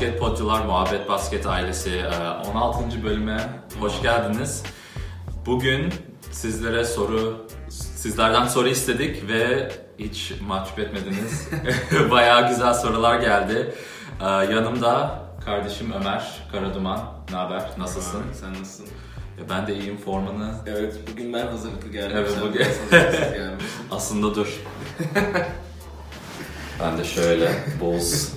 Merhabalar 0.00 0.12
basketbolcular, 0.20 0.64
Muhabbet 0.64 1.08
Basket 1.08 1.46
ailesi 1.46 1.90
e, 1.90 2.48
16. 2.50 3.04
bölüme 3.04 3.48
hoş 3.80 4.02
geldiniz. 4.02 4.62
Bugün 5.46 5.94
sizlere 6.32 6.84
soru, 6.84 7.46
sizlerden 7.68 8.46
soru 8.46 8.68
istedik 8.68 9.28
ve 9.28 9.72
hiç 9.98 10.32
mahcup 10.46 10.78
etmediniz. 10.78 11.48
Bayağı 12.10 12.48
güzel 12.48 12.74
sorular 12.74 13.20
geldi. 13.20 13.74
E, 14.20 14.24
Yanımda 14.24 15.22
kardeşim 15.44 15.92
Ömer 15.92 16.42
Karaduman. 16.52 17.00
Ne 17.30 17.36
haber? 17.36 17.62
Nasılsın? 17.78 18.22
Sen 18.40 18.50
nasılsın? 18.52 18.86
E, 19.38 19.50
Ben 19.50 19.66
de 19.66 19.74
iyiyim 19.74 19.98
formanı. 19.98 20.54
Evet, 20.66 20.94
bugün 21.12 21.32
ben 21.32 21.46
hazırlıklı 21.46 21.88
geldim. 21.88 22.16
Evet, 22.16 22.36
bugün-. 22.42 22.66
Aslında 23.90 24.34
dur. 24.34 24.60
ben 26.80 26.98
de 26.98 27.04
şöyle 27.04 27.52
Bulls. 27.80 28.28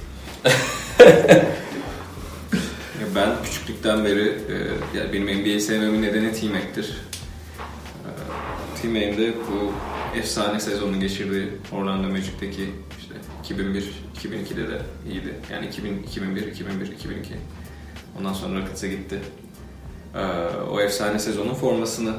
Ya 3.02 3.06
ben 3.16 3.30
küçüklükten 3.44 4.06
beri, 4.06 4.28
e, 4.28 4.98
ya 4.98 5.14
benim 5.14 5.28
NBA 5.42 5.60
sevmemin 5.60 6.02
nedeni 6.02 6.34
T-Mac'tir. 6.34 6.98
E, 8.06 8.10
T-Mac'in 8.82 9.18
de 9.18 9.34
bu 9.34 9.72
efsane 10.20 10.60
sezonunu 10.60 11.00
geçirdiği 11.00 11.48
Orlando 11.72 12.08
Magic'teki 12.10 12.70
işte 13.00 13.14
2001, 13.44 13.84
2002'de 14.24 14.68
de 14.70 14.82
iyiydi. 15.12 15.34
Yani 15.52 15.66
2000, 15.68 16.04
2001, 16.04 16.48
2001, 16.48 16.88
2002. 16.92 17.34
Ondan 18.20 18.34
sonra 18.34 18.60
Rockets'a 18.60 18.88
gitti. 18.88 19.20
E, 20.16 20.22
o 20.74 20.80
efsane 20.82 21.20
sezonun 21.20 21.54
formasını 21.54 22.14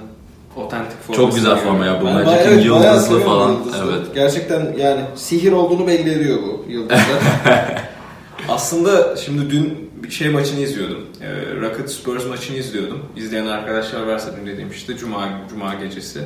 otantik 0.57 1.03
formasını 1.03 1.27
Çok 1.27 1.35
güzel 1.35 1.57
forma 1.57 1.87
ya 1.87 2.01
bu 2.03 2.07
Ben 2.07 2.13
Magic'in 2.15 2.37
bayağı 2.47 2.61
yıldızlı 2.61 3.21
falan. 3.21 3.53
yıldızlı. 3.53 3.97
Evet. 3.97 4.15
Gerçekten 4.15 4.75
yani 4.79 5.01
sihir 5.17 5.53
olduğunu 5.53 5.87
belli 5.87 6.13
ediyor 6.13 6.39
bu 6.43 6.65
yıldızlar. 6.73 7.01
Aslında 8.51 9.17
şimdi 9.17 9.51
dün 9.51 9.91
bir 10.03 10.11
şey 10.11 10.29
maçını 10.29 10.61
izliyordum. 10.61 11.07
Ee, 11.21 11.61
Rocket 11.61 11.91
Spurs 11.91 12.27
maçını 12.27 12.57
izliyordum. 12.57 13.03
İzleyen 13.17 13.47
arkadaşlar 13.47 14.03
varsa 14.03 14.37
dün 14.37 14.47
dediğim 14.47 14.71
işte 14.71 14.97
Cuma, 14.97 15.41
Cuma 15.51 15.75
gecesi. 15.75 16.21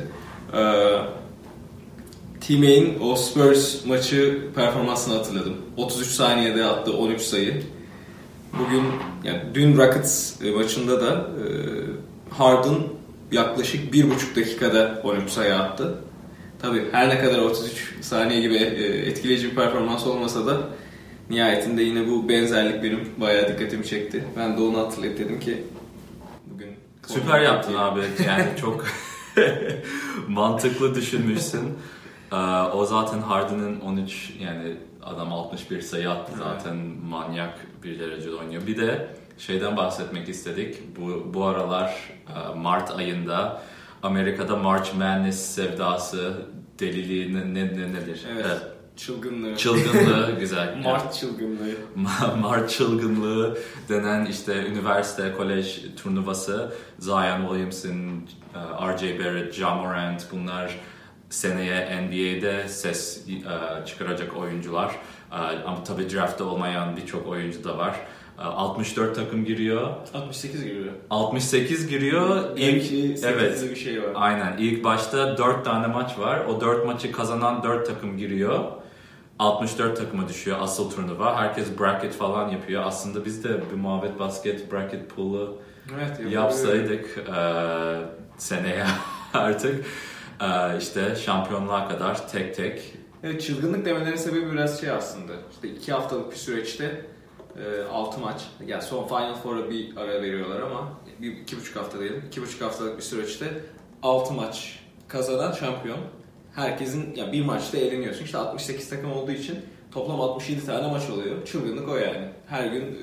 Ee, 0.53 0.97
T-May'in 2.41 2.99
o 3.01 3.15
Spurs 3.15 3.85
maçı 3.85 4.39
performansını 4.55 5.13
hatırladım. 5.13 5.53
33 5.77 6.07
saniyede 6.07 6.65
attı 6.65 6.97
13 6.97 7.21
sayı. 7.21 7.63
Bugün 8.59 8.83
yani 9.23 9.41
dün 9.53 9.77
Rockets 9.77 10.41
e, 10.41 10.51
maçında 10.51 11.01
da 11.01 11.11
e, 11.13 11.45
Harden 12.29 12.77
yaklaşık 13.31 13.93
1,5 13.93 14.35
dakikada 14.35 15.01
13 15.03 15.29
sayı 15.29 15.55
attı. 15.55 15.95
Tabii 16.61 16.85
her 16.91 17.09
ne 17.09 17.21
kadar 17.21 17.39
33 17.39 17.95
saniye 18.01 18.41
gibi 18.41 18.55
e, 18.55 19.09
etkileyici 19.09 19.51
bir 19.51 19.55
performans 19.55 20.07
olmasa 20.07 20.45
da 20.45 20.57
nihayetinde 21.29 21.83
yine 21.83 22.07
bu 22.07 22.29
benzerlik 22.29 22.83
benim 22.83 23.09
bayağı 23.17 23.47
dikkatimi 23.49 23.85
çekti. 23.85 24.23
Ben 24.37 24.57
de 24.57 24.61
onu 24.61 24.77
hatırlayıp 24.77 25.19
dedim 25.19 25.39
ki 25.39 25.63
bugün 26.45 26.69
Süper 27.07 27.41
yaptın 27.41 27.73
abi. 27.75 27.99
Yani 28.27 28.45
çok 28.61 28.85
mantıklı 30.27 30.95
düşünmüşsün. 30.95 31.73
Ee, 32.31 32.35
o 32.73 32.85
zaten 32.85 33.19
Harden'ın 33.19 33.79
13 33.79 34.33
yani 34.41 34.75
adam 35.03 35.33
61 35.33 35.81
sayı 35.81 36.09
attı 36.09 36.31
Evet. 36.35 36.43
zaten 36.43 36.75
manyak 37.09 37.59
bir 37.83 37.99
derecede 37.99 38.35
oynuyor. 38.35 38.67
Bir 38.67 38.77
de 38.77 39.07
şeyden 39.37 39.77
bahsetmek 39.77 40.29
istedik. 40.29 40.97
Bu 40.99 41.33
bu 41.33 41.45
aralar 41.45 41.95
e, 42.29 42.57
Mart 42.57 42.91
ayında 42.91 43.61
Amerika'da 44.03 44.55
March 44.55 44.93
Madness 44.93 45.39
sevdası 45.55 46.45
deliliği 46.79 47.33
ne, 47.33 47.53
ne, 47.53 47.65
ne- 47.67 47.93
nedir? 47.93 48.25
Evet. 48.31 48.45
Evet. 48.49 48.61
Çılgınlığı. 48.97 49.55
Çılgınlığı 49.57 50.31
güzel. 50.39 50.77
Mart 50.83 51.13
çılgınlığı. 51.13 51.71
Ma- 51.97 52.39
Mart 52.39 52.69
çılgınlığı 52.69 53.57
denen 53.89 54.25
işte 54.25 54.65
üniversite, 54.65 55.31
kolej 55.37 55.81
turnuvası 56.03 56.73
Zion 56.99 57.41
Williamson, 57.47 58.21
e, 58.55 58.87
R.J. 58.93 59.19
Barrett, 59.19 59.53
Ja 59.57 59.75
Morant 59.75 60.25
bunlar 60.31 60.79
seneye 61.29 62.01
NBA'de 62.01 62.67
ses 62.69 63.27
e, 63.27 63.85
çıkaracak 63.85 64.37
oyuncular. 64.37 64.91
E, 65.31 65.35
Ama 65.35 65.83
tabii 65.83 66.09
draftta 66.09 66.43
olmayan 66.43 66.97
birçok 66.97 67.27
oyuncu 67.27 67.63
da 67.63 67.77
var. 67.77 67.95
E, 68.39 68.41
64 68.41 69.15
takım 69.15 69.45
giriyor. 69.45 69.89
68 70.13 70.63
giriyor. 70.63 70.93
68 71.09 71.87
giriyor. 71.87 72.57
İlk, 72.57 72.83
8'de 72.91 73.27
evet. 73.29 73.69
bir 73.71 73.75
şey 73.75 74.03
var. 74.03 74.09
Aynen. 74.15 74.57
İlk 74.57 74.83
başta 74.83 75.37
4 75.37 75.65
tane 75.65 75.87
maç 75.87 76.19
var. 76.19 76.45
O 76.45 76.61
4 76.61 76.85
maçı 76.85 77.11
kazanan 77.11 77.63
4 77.63 77.87
takım 77.87 78.17
giriyor. 78.17 78.59
64 79.39 79.97
takıma 79.97 80.27
düşüyor 80.29 80.57
asıl 80.61 80.91
turnuva. 80.91 81.35
Herkes 81.37 81.79
bracket 81.79 82.13
falan 82.13 82.49
yapıyor. 82.49 82.83
Aslında 82.85 83.25
biz 83.25 83.43
de 83.43 83.61
bir 83.71 83.75
muhabbet 83.77 84.19
basket 84.19 84.71
bracket 84.71 85.09
pool'u 85.15 85.61
Evet, 85.95 86.33
yapsaydık 86.33 87.17
eee, 87.27 87.97
seneye 88.37 88.85
artık 89.33 89.85
eee, 90.41 90.75
işte 90.79 91.15
şampiyonluğa 91.15 91.87
kadar 91.87 92.27
tek 92.29 92.55
tek 92.55 92.93
Evet 93.23 93.41
çılgınlık 93.41 93.85
demelerinin 93.85 94.15
sebebi 94.15 94.51
biraz 94.51 94.81
şey 94.81 94.89
aslında. 94.89 95.31
İşte 95.51 95.67
iki 95.67 95.93
haftalık 95.93 96.31
bir 96.31 96.35
süreçte 96.35 97.05
6 97.91 98.19
maç. 98.19 98.41
Yani 98.67 98.81
son 98.81 99.07
Final 99.07 99.35
Four'a 99.35 99.69
bir 99.69 99.97
ara 99.97 100.21
veriyorlar 100.21 100.61
ama 100.61 100.91
bir, 101.21 101.37
iki 101.37 101.57
buçuk 101.57 101.75
hafta 101.75 101.99
diyelim. 101.99 102.23
iki 102.27 102.41
buçuk 102.41 102.61
haftalık 102.61 102.97
bir 102.97 103.03
süreçte 103.03 103.45
6 104.03 104.33
maç 104.33 104.79
kazanan 105.07 105.51
şampiyon. 105.51 105.99
Herkesin 106.55 107.15
ya 107.15 107.31
bir 107.31 107.45
maçta 107.45 107.77
eğleniyorsun. 107.77 108.23
İşte 108.25 108.37
68 108.37 108.89
takım 108.89 109.11
olduğu 109.11 109.31
için 109.31 109.59
toplam 109.91 110.21
67 110.21 110.65
tane 110.65 110.87
maç 110.87 111.09
oluyor. 111.09 111.45
Çılgınlık 111.45 111.89
o 111.89 111.95
yani. 111.97 112.27
Her 112.47 112.65
gün 112.65 112.81
e, 112.81 112.97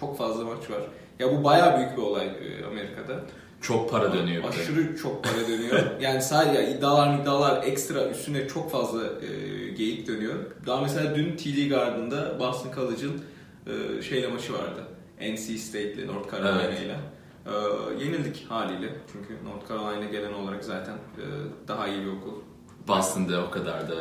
çok 0.00 0.18
fazla 0.18 0.44
maç 0.44 0.70
var. 0.70 0.80
Ya 1.18 1.32
bu 1.32 1.44
bayağı 1.44 1.78
büyük 1.78 1.96
bir 1.96 2.02
olay 2.02 2.26
e, 2.26 2.64
Amerika'da. 2.66 3.20
çok 3.60 3.90
para 3.90 4.12
dönüyor. 4.12 4.44
Aşırı 4.48 4.96
çok 4.96 5.24
para 5.24 5.48
dönüyor. 5.48 5.80
yani 6.00 6.22
sadece 6.22 6.70
iddialar 6.70 7.18
iddialar 7.18 7.62
ekstra 7.64 8.08
üstüne 8.10 8.48
çok 8.48 8.70
fazla 8.70 9.02
e, 9.04 9.68
geyik 9.70 10.06
dönüyor. 10.08 10.34
Daha 10.66 10.80
mesela 10.80 11.14
dün 11.14 11.36
TD 11.36 11.68
Garden'da 11.70 12.38
Boston 12.40 12.72
College'ın 12.74 13.20
e, 13.98 14.02
şeyle 14.02 14.28
maçı 14.28 14.52
vardı. 14.52 14.80
NC 15.20 15.58
State'le 15.58 16.06
North 16.06 16.32
Carolina 16.32 16.62
Evet. 16.62 16.80
ile. 16.82 16.96
E, 17.46 18.04
yenildik 18.04 18.46
haliyle. 18.48 18.88
Çünkü 19.12 19.44
North 19.44 19.68
Carolina 19.68 20.04
gelen 20.10 20.32
olarak 20.32 20.64
zaten 20.64 20.94
e, 20.94 21.24
daha 21.68 21.88
iyi 21.88 22.00
bir 22.02 22.06
okul. 22.10 22.32
Boston'da 22.88 23.44
o 23.46 23.50
kadar 23.50 23.88
da 23.88 23.94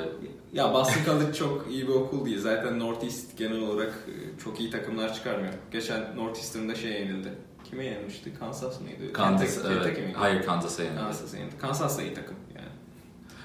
Ya 0.53 0.73
Boston 0.73 1.03
College 1.05 1.33
çok 1.33 1.65
iyi 1.69 1.87
bir 1.87 1.93
okul 1.93 2.25
değil. 2.25 2.39
Zaten 2.39 2.79
Northeast 2.79 3.37
genel 3.37 3.59
olarak 3.61 3.93
e, 4.07 4.39
çok 4.43 4.59
iyi 4.59 4.71
takımlar 4.71 5.13
çıkarmıyor. 5.13 5.53
Geçen 5.71 6.17
Northeastern'da 6.17 6.75
şey 6.75 6.91
yenildi. 6.91 7.29
Kime 7.69 7.85
yenilmişti? 7.85 8.33
Kansas 8.39 8.81
mıydı? 8.81 9.13
Kansas, 9.13 9.57
Kentucky- 9.57 9.67
Kentucky 9.67 9.89
evet. 9.89 9.97
miydi? 9.97 10.17
Hayır 10.17 10.45
Kansas'a 10.45 10.83
yenildi. 10.83 10.99
Kansas 10.99 11.33
yenildi. 11.33 11.57
Kansas 11.57 11.97
da 11.97 12.01
iyi 12.01 12.13
takım 12.13 12.35
yani. 12.55 12.67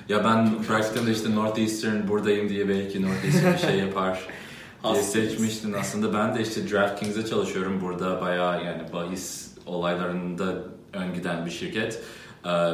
Ya 0.09 0.25
ben 0.25 0.69
bıraktığımda 0.69 1.11
işte 1.11 1.35
Northeastern 1.35 2.09
buradayım 2.09 2.49
diye 2.49 2.69
belki 2.69 3.03
Northeastern 3.03 3.53
bir 3.53 3.59
şey 3.59 3.79
yapar 3.79 4.29
diye 4.85 5.03
seçmiştin 5.03 5.73
aslında. 5.73 6.15
Ben 6.15 6.35
de 6.35 6.43
işte 6.43 6.71
DraftKings'e 6.71 7.27
çalışıyorum. 7.27 7.81
Burada 7.81 8.21
bayağı 8.21 8.65
yani 8.65 8.83
bahis 8.93 9.49
olaylarında 9.67 10.55
ön 10.93 11.15
giden 11.15 11.47
bir 11.47 11.51
şirket. 11.51 12.03
Ee, 12.47 12.71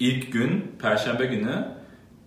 ilk 0.00 0.32
gün, 0.32 0.76
Perşembe 0.82 1.26
günü 1.26 1.75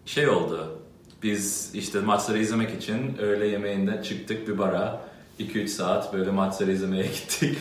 şey 0.09 0.29
oldu. 0.29 0.79
Biz 1.23 1.71
işte 1.73 1.99
maçları 1.99 2.39
izlemek 2.39 2.81
için 2.83 3.17
öğle 3.17 3.47
yemeğinde 3.47 4.03
çıktık 4.03 4.47
bir 4.47 4.57
bara. 4.57 5.01
2-3 5.39 5.67
saat 5.67 6.13
böyle 6.13 6.31
maçları 6.31 6.71
izlemeye 6.71 7.03
gittik. 7.15 7.57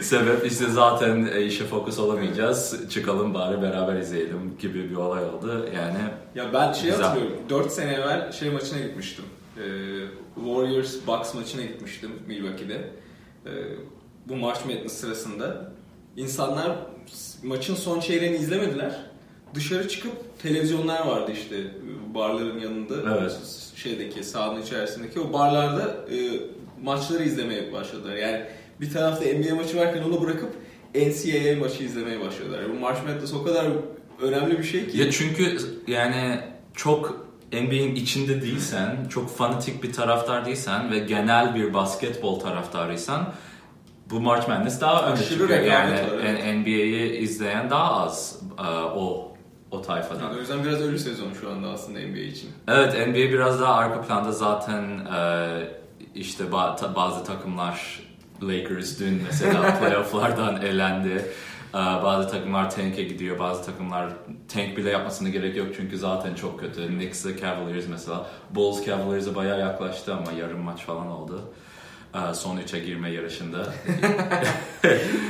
Sebep 0.00 0.46
işte 0.46 0.66
zaten 0.66 1.28
e, 1.34 1.42
işe 1.42 1.64
fokus 1.64 1.98
olamayacağız. 1.98 2.88
Çıkalım 2.90 3.34
bari 3.34 3.62
beraber 3.62 3.96
izleyelim 3.96 4.56
gibi 4.58 4.90
bir 4.90 4.94
olay 4.96 5.24
oldu. 5.24 5.68
Yani 5.76 5.98
Ya 6.34 6.52
ben 6.52 6.72
şey 6.72 6.90
Güzel. 6.90 7.04
hatırlıyorum. 7.06 7.38
4 7.50 7.72
sene 7.72 7.92
evvel 7.92 8.32
şey 8.32 8.50
maçına 8.50 8.78
gitmiştim. 8.78 9.24
Ee, 9.56 9.62
Warriors 10.34 10.96
Bucks 11.06 11.34
maçına 11.34 11.62
gitmiştim 11.62 12.10
Milwaukee'de. 12.26 12.74
Ee, 13.46 13.50
bu 14.28 14.36
March 14.36 14.64
Madness 14.66 14.92
sırasında. 14.92 15.72
İnsanlar 16.16 16.76
maçın 17.42 17.74
son 17.74 18.00
çeyreğini 18.00 18.36
izlemediler. 18.36 19.09
Dışarı 19.54 19.88
çıkıp 19.88 20.42
televizyonlar 20.42 21.06
vardı 21.06 21.32
işte 21.32 21.56
barların 22.14 22.58
yanında. 22.58 22.94
Evet. 23.20 23.38
Şeydeki 23.76 24.24
sahanın 24.24 24.62
içerisindeki 24.62 25.20
o 25.20 25.32
barlarda 25.32 25.82
e, 25.84 26.16
maçları 26.82 27.22
izlemeye 27.24 27.72
başladılar. 27.72 28.16
Yani 28.16 28.42
bir 28.80 28.92
tarafta 28.92 29.24
NBA 29.24 29.54
maçı 29.54 29.76
varken 29.76 30.02
onu 30.02 30.20
bırakıp 30.20 30.52
NCAA 30.94 31.56
maçı 31.58 31.84
izlemeye 31.84 32.20
başladılar. 32.20 32.60
Bu 32.74 32.80
March 32.80 33.02
Madness 33.06 33.34
o 33.34 33.44
kadar 33.44 33.66
önemli 34.22 34.58
bir 34.58 34.64
şey 34.64 34.88
ki. 34.88 34.98
Ya 34.98 35.10
çünkü 35.10 35.56
yani 35.86 36.40
çok 36.74 37.26
NBA'in 37.52 37.94
içinde 37.94 38.42
değilsen, 38.42 39.06
çok 39.10 39.36
fanatik 39.36 39.82
bir 39.82 39.92
taraftar 39.92 40.46
değilsen 40.46 40.90
ve 40.90 40.98
genel 40.98 41.54
bir 41.54 41.74
basketbol 41.74 42.40
taraftarıysan 42.40 43.34
bu 44.10 44.20
March 44.20 44.48
Madness 44.48 44.80
daha 44.80 45.02
Aşırı 45.02 45.28
çıkıyor. 45.28 45.60
Yani. 45.62 45.96
N- 46.22 46.60
NBA'yi 46.60 47.16
izleyen 47.16 47.70
daha 47.70 48.02
az 48.02 48.40
e, 48.58 48.62
o 48.78 49.29
o 49.70 49.82
tayfadan. 49.82 50.22
Yani 50.22 50.36
o 50.36 50.40
yüzden 50.40 50.64
biraz 50.64 50.80
ölü 50.80 50.98
sezon 50.98 51.32
şu 51.40 51.50
anda 51.50 51.68
aslında 51.68 51.98
NBA 51.98 52.18
için. 52.18 52.50
Evet 52.68 53.08
NBA 53.08 53.14
biraz 53.14 53.60
daha 53.60 53.74
arka 53.74 54.02
planda 54.02 54.32
zaten 54.32 54.82
e, 55.16 55.80
işte 56.14 56.52
bazı 56.96 57.24
takımlar 57.24 58.00
Lakers 58.42 59.00
dün 59.00 59.22
mesela 59.26 59.78
playofflardan 59.80 60.62
elendi. 60.62 61.24
E, 61.74 61.78
bazı 61.78 62.28
takımlar 62.28 62.70
tank'e 62.70 63.02
gidiyor, 63.02 63.38
bazı 63.38 63.64
takımlar 63.64 64.08
tank 64.48 64.76
bile 64.76 64.90
yapmasına 64.90 65.28
gerek 65.28 65.56
yok 65.56 65.68
çünkü 65.76 65.98
zaten 65.98 66.34
çok 66.34 66.60
kötü. 66.60 66.86
Knicks'e 66.86 67.36
Cavaliers 67.40 67.88
mesela. 67.90 68.26
Bulls 68.50 68.86
Cavaliers'e 68.86 69.34
bayağı 69.34 69.60
yaklaştı 69.60 70.14
ama 70.14 70.32
yarım 70.32 70.60
maç 70.60 70.80
falan 70.84 71.06
oldu. 71.06 71.42
E, 72.14 72.34
son 72.34 72.56
3'e 72.56 72.80
girme 72.80 73.10
yarışında. 73.10 73.66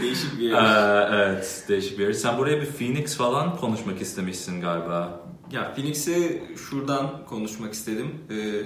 Değişik 0.03 0.39
bir 0.39 0.51
yarış. 0.51 1.11
evet, 1.15 1.65
değişik 1.69 1.99
bir 1.99 2.03
yarış. 2.03 2.17
Sen 2.17 2.39
buraya 2.39 2.61
bir 2.61 2.67
Phoenix 2.67 3.17
falan 3.17 3.57
konuşmak 3.57 4.01
istemişsin 4.01 4.61
galiba. 4.61 5.21
Ya 5.53 5.75
Phoenix'i 5.75 6.43
şuradan 6.57 7.27
konuşmak 7.27 7.73
istedim. 7.73 8.15
Ee, 8.31 8.63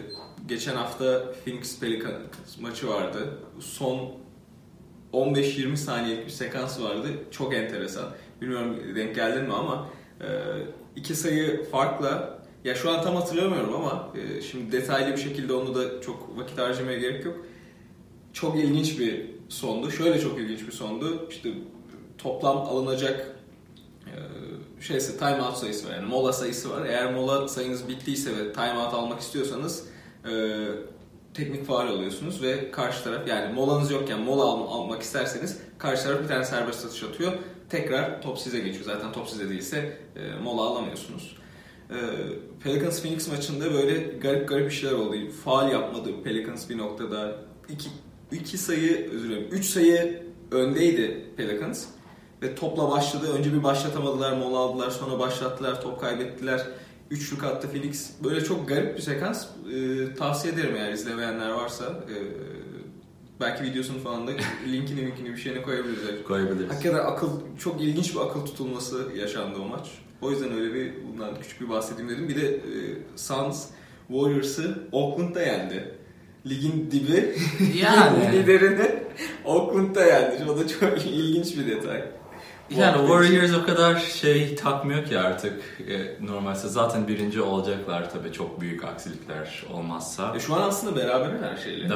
geçen 0.48 0.76
hafta 0.76 1.32
Phoenix 1.44 1.80
Pelicans 1.80 2.18
maçı 2.60 2.88
vardı. 2.88 3.38
Son 3.60 4.10
15-20 5.12 5.76
saniyelik 5.76 6.26
bir 6.26 6.30
sekans 6.30 6.80
vardı. 6.80 7.08
Çok 7.30 7.54
enteresan. 7.54 8.04
Bilmiyorum 8.40 8.76
denk 8.96 9.14
geldin 9.14 9.44
mi 9.44 9.52
ama 9.52 9.88
e, 10.20 10.26
iki 10.96 11.14
sayı 11.14 11.70
farkla 11.70 12.38
ya 12.64 12.74
şu 12.74 12.90
an 12.90 13.02
tam 13.02 13.16
hatırlamıyorum 13.16 13.74
ama 13.74 14.08
e, 14.16 14.42
şimdi 14.42 14.72
detaylı 14.72 15.12
bir 15.16 15.20
şekilde 15.20 15.52
onu 15.52 15.74
da 15.74 16.00
çok 16.00 16.38
vakit 16.38 16.58
harcamaya 16.58 16.98
gerek 16.98 17.24
yok. 17.24 17.36
Çok 18.34 18.56
ilginç 18.58 18.98
bir 18.98 19.26
sondu. 19.48 19.90
Şöyle 19.90 20.20
çok 20.20 20.38
ilginç 20.38 20.66
bir 20.66 20.72
sondu. 20.72 21.26
İşte 21.30 21.50
toplam 22.18 22.56
alınacak 22.56 23.36
e, 24.06 24.12
şeyse 24.82 25.16
timeout 25.16 25.56
sayısı 25.56 25.88
var 25.88 25.94
yani 25.94 26.06
mola 26.08 26.32
sayısı 26.32 26.70
var. 26.70 26.86
Eğer 26.86 27.14
mola 27.14 27.48
sayınız 27.48 27.88
bittiyse 27.88 28.30
ve 28.36 28.52
timeout 28.52 28.94
almak 28.94 29.20
istiyorsanız 29.20 29.86
e, 30.30 30.56
teknik 31.34 31.66
faal 31.66 31.88
alıyorsunuz 31.88 32.42
ve 32.42 32.70
karşı 32.70 33.04
taraf 33.04 33.28
yani 33.28 33.54
molanız 33.54 33.90
yokken 33.90 34.20
mola 34.20 34.42
al- 34.42 34.80
almak 34.80 35.02
isterseniz 35.02 35.58
karşı 35.78 36.02
taraf 36.02 36.22
bir 36.22 36.28
tane 36.28 36.44
serbest 36.44 36.86
atış 36.86 37.02
atıyor. 37.02 37.32
Tekrar 37.70 38.22
top 38.22 38.38
size 38.38 38.58
geçiyor. 38.60 38.84
Zaten 38.84 39.12
top 39.12 39.28
size 39.28 39.48
değilse 39.48 39.98
e, 40.16 40.42
mola 40.42 40.60
alamıyorsunuz. 40.62 41.36
E, 41.90 41.96
Pelicans 42.64 43.02
Phoenix 43.02 43.28
maçında 43.28 43.74
böyle 43.74 43.98
garip 43.98 44.48
garip 44.48 44.66
bir 44.66 44.74
şeyler 44.74 44.94
oldu. 44.94 45.16
Faal 45.44 45.72
yapmadı 45.72 46.10
Pelicans 46.24 46.70
bir 46.70 46.78
noktada. 46.78 47.36
İki, 47.68 47.88
iki 48.32 48.58
sayı 48.58 49.10
özür 49.12 49.28
dilerim. 49.28 49.48
Üç 49.50 49.64
sayı 49.64 50.22
öndeydi 50.50 51.24
Pelicans. 51.36 51.84
Ve 52.42 52.54
topla 52.54 52.90
başladı. 52.90 53.32
Önce 53.38 53.52
bir 53.52 53.62
başlatamadılar, 53.62 54.32
mola 54.32 54.58
aldılar, 54.58 54.90
sonra 54.90 55.18
başlattılar, 55.18 55.82
top 55.82 56.00
kaybettiler. 56.00 56.66
Üçlük 57.10 57.44
attı 57.44 57.68
Phoenix. 57.70 58.10
Böyle 58.24 58.44
çok 58.44 58.68
garip 58.68 58.96
bir 58.96 59.02
sekans. 59.02 59.46
Ee, 59.46 60.14
tavsiye 60.14 60.54
ederim 60.54 60.76
eğer 60.76 60.92
izlemeyenler 60.92 61.50
varsa. 61.50 61.84
Ee, 61.84 62.14
belki 63.40 63.64
videosunu 63.64 63.98
falan 63.98 64.26
da 64.26 64.32
linkini 64.72 65.06
linkini 65.06 65.32
bir 65.32 65.36
şeyine 65.36 65.62
koyabiliriz. 65.62 66.24
Koyabiliriz. 66.26 66.70
Hakikaten 66.70 66.98
akıl, 66.98 67.30
çok 67.58 67.80
ilginç 67.80 68.14
bir 68.14 68.20
akıl 68.20 68.46
tutulması 68.46 69.06
yaşandı 69.16 69.58
o 69.58 69.68
maç. 69.68 69.90
O 70.22 70.30
yüzden 70.30 70.52
öyle 70.52 70.74
bir 70.74 70.92
bundan 71.08 71.40
küçük 71.40 71.60
bir 71.60 71.68
bahsedeyim 71.68 72.10
dedim. 72.10 72.28
Bir 72.28 72.36
de 72.42 72.48
e, 72.54 72.60
Suns 73.16 73.66
Warriors'ı 74.08 74.88
Oakland'da 74.92 75.42
yendi. 75.42 75.94
Ligin 76.46 76.90
dibi 76.90 77.34
Yani. 77.80 78.32
liderini 78.32 78.90
Oakland'da 79.44 80.04
yendi. 80.04 80.50
O 80.50 80.58
da 80.58 80.68
çok 80.68 81.06
ilginç 81.06 81.56
bir 81.56 81.66
detay. 81.66 82.04
Yani 82.70 82.98
Warriors 82.98 83.54
o 83.54 83.66
kadar 83.66 83.96
şey 83.96 84.56
takmıyor 84.56 85.04
ki 85.04 85.18
artık 85.18 85.62
e, 85.88 86.26
normalse 86.26 86.68
zaten 86.68 87.08
birinci 87.08 87.42
olacaklar 87.42 88.10
tabii 88.10 88.32
çok 88.32 88.60
büyük 88.60 88.84
aksilikler 88.84 89.64
olmazsa. 89.72 90.36
E, 90.36 90.40
şu 90.40 90.54
an 90.54 90.62
aslında 90.62 90.96
beraber 90.96 91.30
her 91.42 91.56
şeyle. 91.56 91.88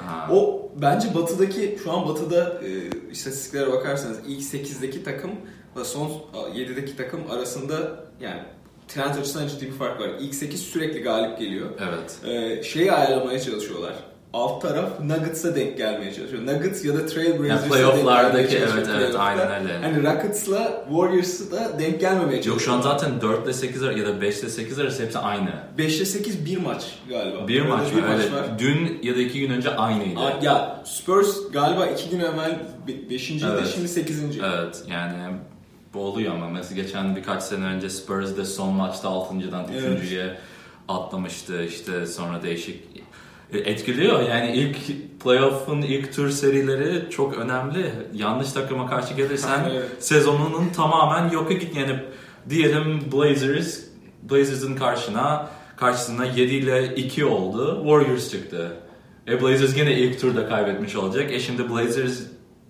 Ha. 0.00 0.28
O 0.32 0.70
bence 0.76 1.14
batıdaki 1.14 1.78
şu 1.84 1.92
an 1.92 2.08
batıda 2.08 2.60
e, 2.62 2.90
istatistiklere 3.10 3.72
bakarsanız 3.72 4.18
ilk 4.26 4.42
8'deki 4.42 5.04
takım 5.04 5.30
ve 5.76 5.84
son 5.84 6.10
7'deki 6.54 6.96
takım 6.96 7.20
arasında 7.30 8.04
yani 8.20 8.42
trend 8.88 9.14
açısından 9.14 9.48
ciddi 9.48 9.66
bir 9.66 9.72
fark 9.72 10.00
var. 10.00 10.08
İlk 10.20 10.34
8 10.34 10.60
sürekli 10.60 11.02
galip 11.02 11.38
geliyor. 11.38 11.66
Evet. 11.88 12.34
E, 12.34 12.62
şeyi 12.62 12.92
ayarlamaya 12.92 13.40
çalışıyorlar. 13.40 13.92
Alt 14.32 14.62
taraf 14.62 15.00
Nuggets'a 15.00 15.56
denk 15.56 15.76
gelmeye 15.78 16.14
çalışıyor. 16.14 16.42
Nuggets 16.46 16.84
ya 16.84 16.94
da 16.94 17.06
Trailblazers'a 17.06 17.54
Yani 17.64 17.68
playoff'lardaki 17.68 18.56
evet 18.56 18.70
evet 18.76 18.86
Playoff'ta. 18.86 19.18
aynen 19.18 19.62
öyle. 19.62 19.78
Hani 19.82 20.02
Rockets'la 20.02 20.84
Warriors'ı 20.88 21.52
da 21.52 21.78
denk 21.78 22.00
gelmemeye 22.00 22.42
çalışıyor. 22.42 22.54
Yok 22.54 22.60
şu 22.62 22.72
an 22.72 22.80
zaten 22.80 23.20
4 23.20 23.44
ile 23.44 23.52
8 23.52 23.82
ar- 23.82 23.90
ya 23.96 24.06
da 24.06 24.20
5 24.20 24.38
ile 24.40 24.48
8 24.48 24.78
arası 24.78 25.02
hepsi 25.02 25.18
aynı. 25.18 25.50
5'te 25.78 26.04
8 26.04 26.46
bir 26.46 26.56
maç 26.56 26.84
galiba. 27.08 27.48
Bir 27.48 27.60
Arada 27.62 27.76
maç 27.76 27.90
bir 27.96 28.02
mı? 28.02 28.08
maç 28.08 28.20
Öyle. 28.24 28.36
var. 28.36 28.58
Dün 28.58 28.98
ya 29.02 29.16
da 29.16 29.20
2 29.20 29.40
gün 29.40 29.50
önce 29.50 29.70
aynıydı. 29.76 30.20
Aa, 30.20 30.38
Ya 30.42 30.82
Spurs 30.84 31.36
galiba 31.52 31.86
iki 31.86 32.10
gün 32.10 32.20
evvel 32.20 32.58
5. 33.10 33.30
Evet. 33.44 33.72
şimdi 33.74 33.88
8. 33.88 34.20
Evet 34.44 34.82
yani 34.90 35.14
bu 35.94 36.00
oluyor 36.00 36.34
ama 36.34 36.48
mesela 36.48 36.82
geçen 36.82 37.16
birkaç 37.16 37.42
sene 37.42 37.64
önce 37.64 37.90
Spurs 37.90 38.36
de 38.36 38.44
son 38.44 38.72
maçta 38.72 39.08
6.dan 39.08 39.66
Evet. 39.72 40.02
3.ye 40.02 40.36
atlamıştı 40.88 41.64
işte 41.64 42.06
sonra 42.06 42.42
değişik 42.42 42.80
etkiliyor 43.52 44.28
yani 44.28 44.52
ilk 44.56 44.76
playoff'un 45.24 45.82
ilk 45.82 46.14
tur 46.14 46.30
serileri 46.30 47.10
çok 47.10 47.38
önemli. 47.38 47.92
Yanlış 48.14 48.52
takıma 48.52 48.86
karşı 48.90 49.14
gelirsen 49.14 49.64
Evet. 49.72 49.84
sezonunun 49.98 50.68
tamamen 50.76 51.30
yoka 51.30 51.54
git 51.54 51.76
yani 51.76 52.00
diyelim 52.50 53.12
Blazers 53.12 53.80
Blazers'ın 54.30 54.76
karşına 54.76 55.50
karşısına 55.76 56.24
7 56.24 56.40
ile 56.40 56.94
2 56.94 57.24
oldu. 57.24 57.82
Warriors 57.82 58.30
çıktı. 58.30 58.76
E 59.28 59.42
Blazers 59.42 59.74
gene 59.74 59.92
ilk 59.94 60.20
turda 60.20 60.48
kaybetmiş 60.48 60.96
olacak. 60.96 61.32
E 61.32 61.40
şimdi 61.40 61.70
Blazers 61.70 62.20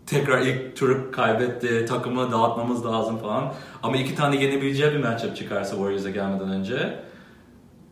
tekrar 0.06 0.40
ilk 0.40 0.76
turu 0.76 1.10
kaybetti. 1.10 1.86
Takımı 1.88 2.32
dağıtmamız 2.32 2.86
lazım 2.86 3.18
falan. 3.18 3.54
Ama 3.82 3.96
iki 3.96 4.14
tane 4.14 4.42
yenebileceği 4.42 4.92
bir 4.92 4.98
matchup 4.98 5.36
çıkarsa 5.36 5.70
Warriors'a 5.70 6.10
gelmeden 6.10 6.50
önce 6.50 6.98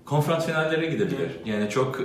konferans 0.05 0.47
finallere 0.47 0.87
gidebilir. 0.87 1.31
Yani 1.45 1.71
çok 1.71 2.01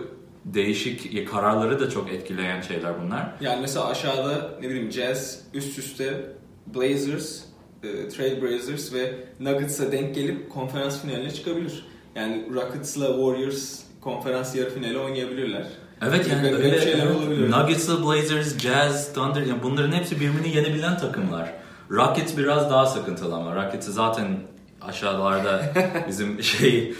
değişik 0.45 1.27
kararları 1.31 1.79
da 1.79 1.89
çok 1.89 2.13
etkileyen 2.13 2.61
şeyler 2.61 3.03
bunlar. 3.03 3.33
Yani 3.41 3.61
mesela 3.61 3.87
aşağıda 3.87 4.51
ne 4.61 4.69
bileyim 4.69 4.91
Jazz 4.91 5.43
üst 5.53 5.79
üste 5.79 6.31
Blazers, 6.75 7.41
e, 7.83 8.09
Trailblazers 8.09 8.93
ve 8.93 9.13
Nuggets'a 9.39 9.91
denk 9.91 10.15
gelip 10.15 10.49
konferans 10.49 11.01
finaline 11.01 11.31
çıkabilir. 11.31 11.85
Yani 12.15 12.47
Rockets'la 12.53 13.07
Warriors 13.07 13.79
konferans 14.01 14.55
yarı 14.55 14.69
finali 14.69 14.99
oynayabilirler. 14.99 15.67
Evet 16.01 16.27
yani 16.29 16.41
Garip 16.49 16.65
öyle 16.65 16.81
şeyler 16.81 17.07
olabilir. 17.07 17.51
Nuggets'la 17.51 18.03
Blazers, 18.05 18.57
Jazz, 18.59 19.13
Thunder 19.13 19.41
yani 19.41 19.63
bunların 19.63 19.91
hepsi 19.91 20.19
birbirini 20.19 20.55
yenebilen 20.55 20.97
takımlar. 20.97 21.53
Rockets 21.91 22.37
biraz 22.37 22.69
daha 22.71 22.85
sıkıntılı 22.85 23.35
ama 23.35 23.55
Rockets'i 23.55 23.91
zaten 23.91 24.27
aşağılarda 24.81 25.61
bizim 26.07 26.43
şey 26.43 26.93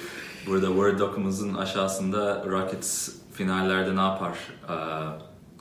burada 0.47 0.67
Word 0.67 0.99
dokumuzun 0.99 1.53
aşağısında 1.53 2.43
Rockets 2.49 3.09
finallerde 3.33 3.95
ne 3.95 4.01
yapar 4.01 4.37
eee, 4.69 4.75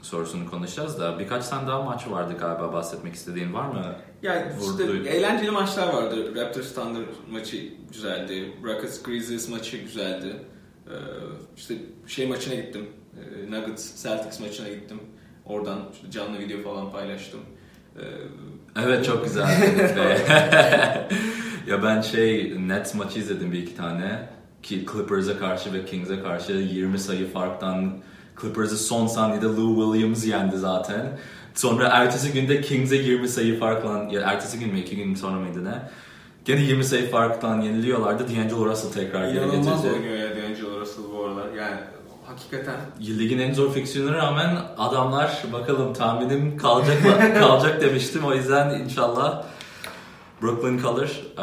sorusunu 0.02 0.50
konuşacağız 0.50 1.00
da 1.00 1.18
birkaç 1.18 1.48
tane 1.48 1.68
daha 1.68 1.82
maç 1.82 2.08
vardı 2.10 2.34
galiba 2.40 2.72
bahsetmek 2.72 3.14
istediğin 3.14 3.52
var 3.54 3.66
mı? 3.68 3.94
Yani 4.22 4.42
işte 4.60 4.84
Vurdu. 4.88 5.06
eğlenceli 5.06 5.50
maçlar 5.50 5.92
vardı. 5.92 6.34
Raptors 6.36 6.74
Thunder 6.74 7.02
maçı 7.30 7.56
güzeldi. 7.92 8.52
Rockets 8.64 9.02
Grizzlies 9.02 9.48
maçı 9.48 9.76
güzeldi. 9.76 10.36
Ee, 10.86 10.92
işte 11.56 11.74
şey 12.06 12.26
maçına 12.26 12.54
gittim. 12.54 12.86
Ee, 13.16 13.50
Nuggets 13.50 14.02
Celtics 14.02 14.40
maçına 14.40 14.68
gittim. 14.68 15.00
Oradan 15.46 15.78
canlı 16.10 16.38
video 16.38 16.62
falan 16.62 16.92
paylaştım. 16.92 17.40
Ee, 17.98 18.02
Evet 18.84 19.04
çok 19.04 19.24
güzel. 19.24 19.48
ya 21.66 21.82
ben 21.82 22.00
şey 22.00 22.54
Nets 22.68 22.94
maçı 22.94 23.18
izledim 23.18 23.52
bir 23.52 23.58
iki 23.62 23.76
tane 23.76 24.28
ki 24.62 24.86
Clippers'a 24.92 25.38
karşı 25.38 25.72
ve 25.72 25.84
Kings'e 25.84 26.22
karşı 26.22 26.52
20 26.52 26.98
sayı 26.98 27.32
farktan 27.32 27.92
Clippers'ı 28.40 28.76
son 28.76 29.06
saniyede 29.06 29.46
Lou 29.46 29.92
Williams 29.92 30.26
yendi 30.26 30.56
zaten. 30.56 31.18
Sonra 31.54 31.88
ertesi 31.88 32.32
günde 32.32 32.60
Kings'e 32.60 32.96
20 32.96 33.28
sayı 33.28 33.58
farkla 33.58 34.08
ya 34.10 34.20
ertesi 34.20 34.58
gün 34.58 34.72
mü 34.72 34.80
iki 34.80 34.96
gün 34.96 35.14
sonra 35.14 35.38
mıydı 35.40 35.64
ne? 35.64 35.82
Gene 36.44 36.60
20 36.60 36.84
sayı 36.84 37.10
farktan 37.10 37.60
yeniliyorlardı. 37.60 38.24
D'Angelo 38.28 38.66
Russell 38.66 38.92
tekrar 38.92 39.28
geri 39.28 39.36
inanılmaz 39.44 39.82
getirdi. 39.82 39.94
oynuyor 39.94 40.18
ya 40.18 40.36
D'Angelo 40.36 40.80
Russell 40.80 41.04
bu 41.12 41.24
aralar. 41.24 41.52
Yani 41.52 41.76
hakikaten 42.36 42.76
Ligin 43.00 43.38
en 43.38 43.54
zor 43.54 43.72
fiksiyonuna 43.72 44.16
rağmen 44.16 44.58
adamlar 44.78 45.42
bakalım 45.52 45.92
tahminim 45.92 46.56
kalacak 46.56 47.04
mı? 47.04 47.34
kalacak 47.38 47.80
demiştim. 47.80 48.24
O 48.24 48.34
yüzden 48.34 48.80
inşallah 48.80 49.44
Brooklyn 50.42 50.78
kalır. 50.78 51.26
Ee, 51.38 51.42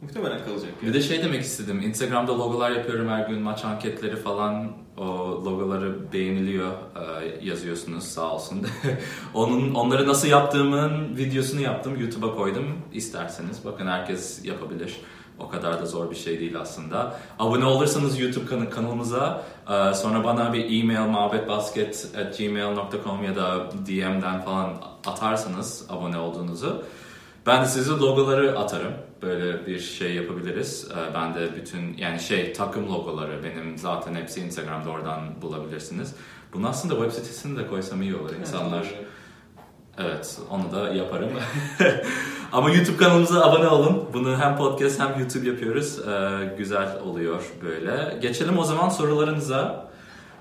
muhtemelen 0.00 0.44
kalacak. 0.44 0.70
bir 0.82 0.94
de 0.94 1.00
şey 1.00 1.22
demek 1.22 1.42
istedim. 1.42 1.82
Instagram'da 1.82 2.38
logolar 2.38 2.70
yapıyorum 2.70 3.08
her 3.08 3.28
gün 3.28 3.42
maç 3.42 3.64
anketleri 3.64 4.16
falan. 4.16 4.72
O 4.96 5.04
logoları 5.44 6.12
beğeniliyor 6.12 6.72
e, 6.72 7.44
yazıyorsunuz 7.46 8.04
sağ 8.04 8.34
olsun. 8.34 8.66
Onun 9.34 9.74
onları 9.74 10.08
nasıl 10.08 10.28
yaptığımın 10.28 11.16
videosunu 11.16 11.60
yaptım. 11.60 12.00
YouTube'a 12.00 12.34
koydum. 12.34 12.78
İsterseniz 12.92 13.64
bakın 13.64 13.86
herkes 13.86 14.44
yapabilir. 14.44 14.96
O 15.40 15.48
kadar 15.48 15.82
da 15.82 15.86
zor 15.86 16.10
bir 16.10 16.16
şey 16.16 16.40
değil 16.40 16.60
aslında. 16.60 17.16
Abone 17.38 17.64
olursanız 17.64 18.20
YouTube 18.20 18.46
kan- 18.46 18.70
kanalımıza 18.70 19.44
e, 19.70 19.94
sonra 19.94 20.24
bana 20.24 20.52
bir 20.52 20.80
e-mail 20.82 21.08
muhabbetbasket@gmail.com 21.08 23.24
ya 23.24 23.36
da 23.36 23.66
DM'den 23.86 24.40
falan 24.42 24.72
atarsanız 25.06 25.86
abone 25.88 26.18
olduğunuzu 26.18 26.82
ben 27.46 27.62
de 27.62 27.66
size 27.68 27.90
logoları 27.90 28.58
atarım. 28.58 28.92
Böyle 29.22 29.66
bir 29.66 29.78
şey 29.80 30.14
yapabiliriz. 30.14 30.88
Ee, 30.90 31.14
Ben 31.14 31.34
de 31.34 31.56
bütün 31.56 31.96
yani 31.96 32.20
şey 32.20 32.52
takım 32.52 32.88
logoları 32.92 33.44
benim 33.44 33.78
zaten 33.78 34.14
hepsi 34.14 34.40
Instagram'da 34.40 34.90
oradan 34.90 35.20
bulabilirsiniz. 35.42 36.14
Bunu 36.52 36.68
aslında 36.68 36.94
web 36.94 37.10
sitesine 37.12 37.58
de 37.58 37.66
koysam 37.66 38.02
iyi 38.02 38.16
olur 38.16 38.30
insanlar. 38.40 38.86
Evet 38.98 39.07
onu 40.50 40.72
da 40.72 40.94
yaparım. 40.94 41.30
Ama 42.52 42.70
YouTube 42.70 42.96
kanalımıza 42.96 43.44
abone 43.44 43.68
olun. 43.68 44.08
Bunu 44.12 44.38
hem 44.40 44.56
podcast 44.56 45.00
hem 45.00 45.20
YouTube 45.20 45.48
yapıyoruz. 45.48 45.98
Ee, 45.98 46.54
güzel 46.58 47.00
oluyor 47.00 47.42
böyle. 47.62 48.18
Geçelim 48.22 48.58
o 48.58 48.64
zaman 48.64 48.88
sorularınıza. 48.88 49.88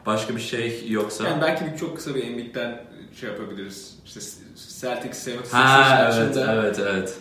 Başka 0.05 0.35
bir 0.35 0.41
şey 0.41 0.85
yoksa. 0.89 1.27
Yani 1.27 1.41
belki 1.41 1.65
bir 1.65 1.77
çok 1.77 1.97
kısa 1.97 2.15
bir 2.15 2.23
Embiid'den 2.23 2.83
şey 3.19 3.29
yapabiliriz. 3.29 3.99
İşte 4.05 4.19
Celtics 4.79 5.27
76ers 5.27 5.51
Ha 5.51 6.11
evet 6.13 6.37
evet 6.37 6.79
evet. 6.79 7.17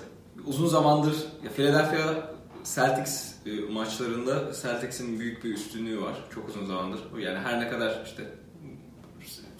uzun 0.46 0.66
zamandır 0.66 1.14
Philadelphia 1.56 2.36
Celtics 2.74 3.34
e, 3.46 3.72
maçlarında 3.72 4.52
Celtics'in 4.62 5.20
büyük 5.20 5.44
bir 5.44 5.54
üstünlüğü 5.54 6.02
var. 6.02 6.14
Çok 6.34 6.48
uzun 6.48 6.66
zamandır. 6.66 7.00
Yani 7.18 7.38
her 7.38 7.60
ne 7.60 7.68
kadar 7.68 8.02
işte 8.04 8.22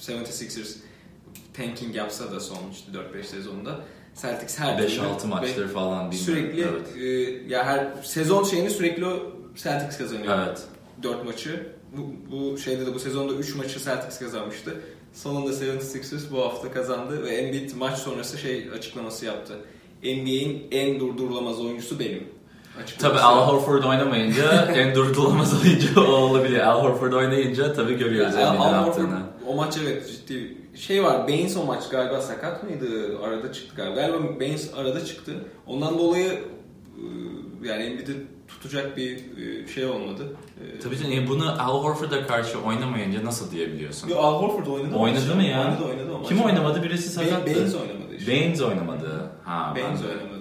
76ers 0.01 0.77
tanking 1.57 1.97
yapsa 1.97 2.33
da 2.33 2.41
son 2.41 2.59
işte 2.73 2.93
4-5 3.19 3.23
sezonda 3.23 3.81
Celtics 4.23 4.59
her 4.59 4.79
5-6 4.79 5.19
türlü 5.19 5.29
maçtır 5.29 5.65
ve 5.65 5.69
falan 5.69 6.11
bilmiyorum. 6.11 6.19
sürekli 6.19 6.63
Evet. 6.63 6.97
e, 6.97 7.53
ya 7.53 7.65
her 7.65 7.89
sezon 8.03 8.45
şeyini 8.45 8.71
sürekli 8.71 9.07
o 9.07 9.33
Celtics 9.57 9.99
kazanıyor. 9.99 10.39
Evet. 10.39 10.63
4 11.03 11.25
maçı. 11.25 11.67
Bu, 11.97 12.33
bu 12.37 12.59
şeyde 12.59 12.87
de 12.87 12.95
bu 12.95 12.99
sezonda 12.99 13.33
3 13.33 13.55
maçı 13.55 13.79
Celtics 13.85 14.19
kazanmıştı. 14.19 14.81
Sonunda 15.13 15.51
76ers 15.51 16.31
bu 16.33 16.45
hafta 16.45 16.73
kazandı 16.73 17.25
ve 17.25 17.29
Embiid 17.29 17.71
maç 17.79 17.99
sonrası 17.99 18.39
şey 18.39 18.71
açıklaması 18.79 19.27
yaptı. 19.27 19.55
NBA'in 20.03 20.69
en 20.71 21.01
durdurulamaz 21.01 21.61
oyuncusu 21.61 21.99
benim. 21.99 22.29
Açıklaması 22.83 22.99
Tabii 22.99 23.19
Al. 23.19 23.49
Horford 23.49 23.83
oynamayınca 23.83 24.73
en 24.75 24.95
durdurulamaz 24.95 25.63
oyuncu 25.63 26.01
o 26.01 26.13
olabiliyor. 26.13 26.65
Al 26.67 26.83
Horford 26.83 27.13
oynayınca 27.13 27.73
tabii 27.73 27.95
görüyoruz 27.99 28.35
Yani 28.35 28.59
Al 28.59 28.87
Horford 28.87 29.09
o 29.47 29.55
maç 29.55 29.77
evet 29.83 30.11
ciddi 30.11 30.57
şey 30.77 31.05
var. 31.05 31.29
Baines 31.29 31.57
o 31.57 31.65
maç 31.65 31.89
galiba 31.91 32.21
sakat 32.21 32.63
mıydı? 32.63 33.19
Arada 33.23 33.53
çıktı 33.53 33.77
galiba. 33.77 33.95
Galiba 33.95 34.41
Baines 34.41 34.75
arada 34.75 35.05
çıktı. 35.05 35.33
Ondan 35.67 35.99
dolayı 35.99 36.29
e, 36.33 37.03
yani 37.69 37.83
Embiid'i 37.83 38.13
tutacak 38.49 38.97
bir 38.97 39.17
e, 39.17 39.67
şey 39.69 39.87
olmadı. 39.87 40.37
Tabii 40.83 40.99
canım 40.99 41.29
bunu 41.29 41.63
Al 41.63 41.83
Horford'a 41.85 42.27
karşı 42.27 42.59
oynamayınca 42.59 43.25
nasıl 43.25 43.51
diyebiliyorsun? 43.51 44.09
Yo, 44.09 44.17
Al 44.19 44.43
Horford 44.43 44.67
oynadı. 44.67 44.97
Oynadı 44.97 45.35
mı 45.35 45.43
ya? 45.43 45.61
Oynadı 45.65 45.85
oynadı 45.85 46.27
Kim 46.29 46.37
maçı. 46.37 46.47
oynamadı? 46.49 46.83
Birisi 46.83 47.09
sakattı. 47.09 47.47
Baines 47.47 47.75
oynamadı 47.75 48.15
işte. 48.19 48.33
Baines 48.33 48.63
oynamadı. 48.63 49.31
Ha, 49.45 49.75
Baines 49.77 50.01
oynamadı. 50.05 50.36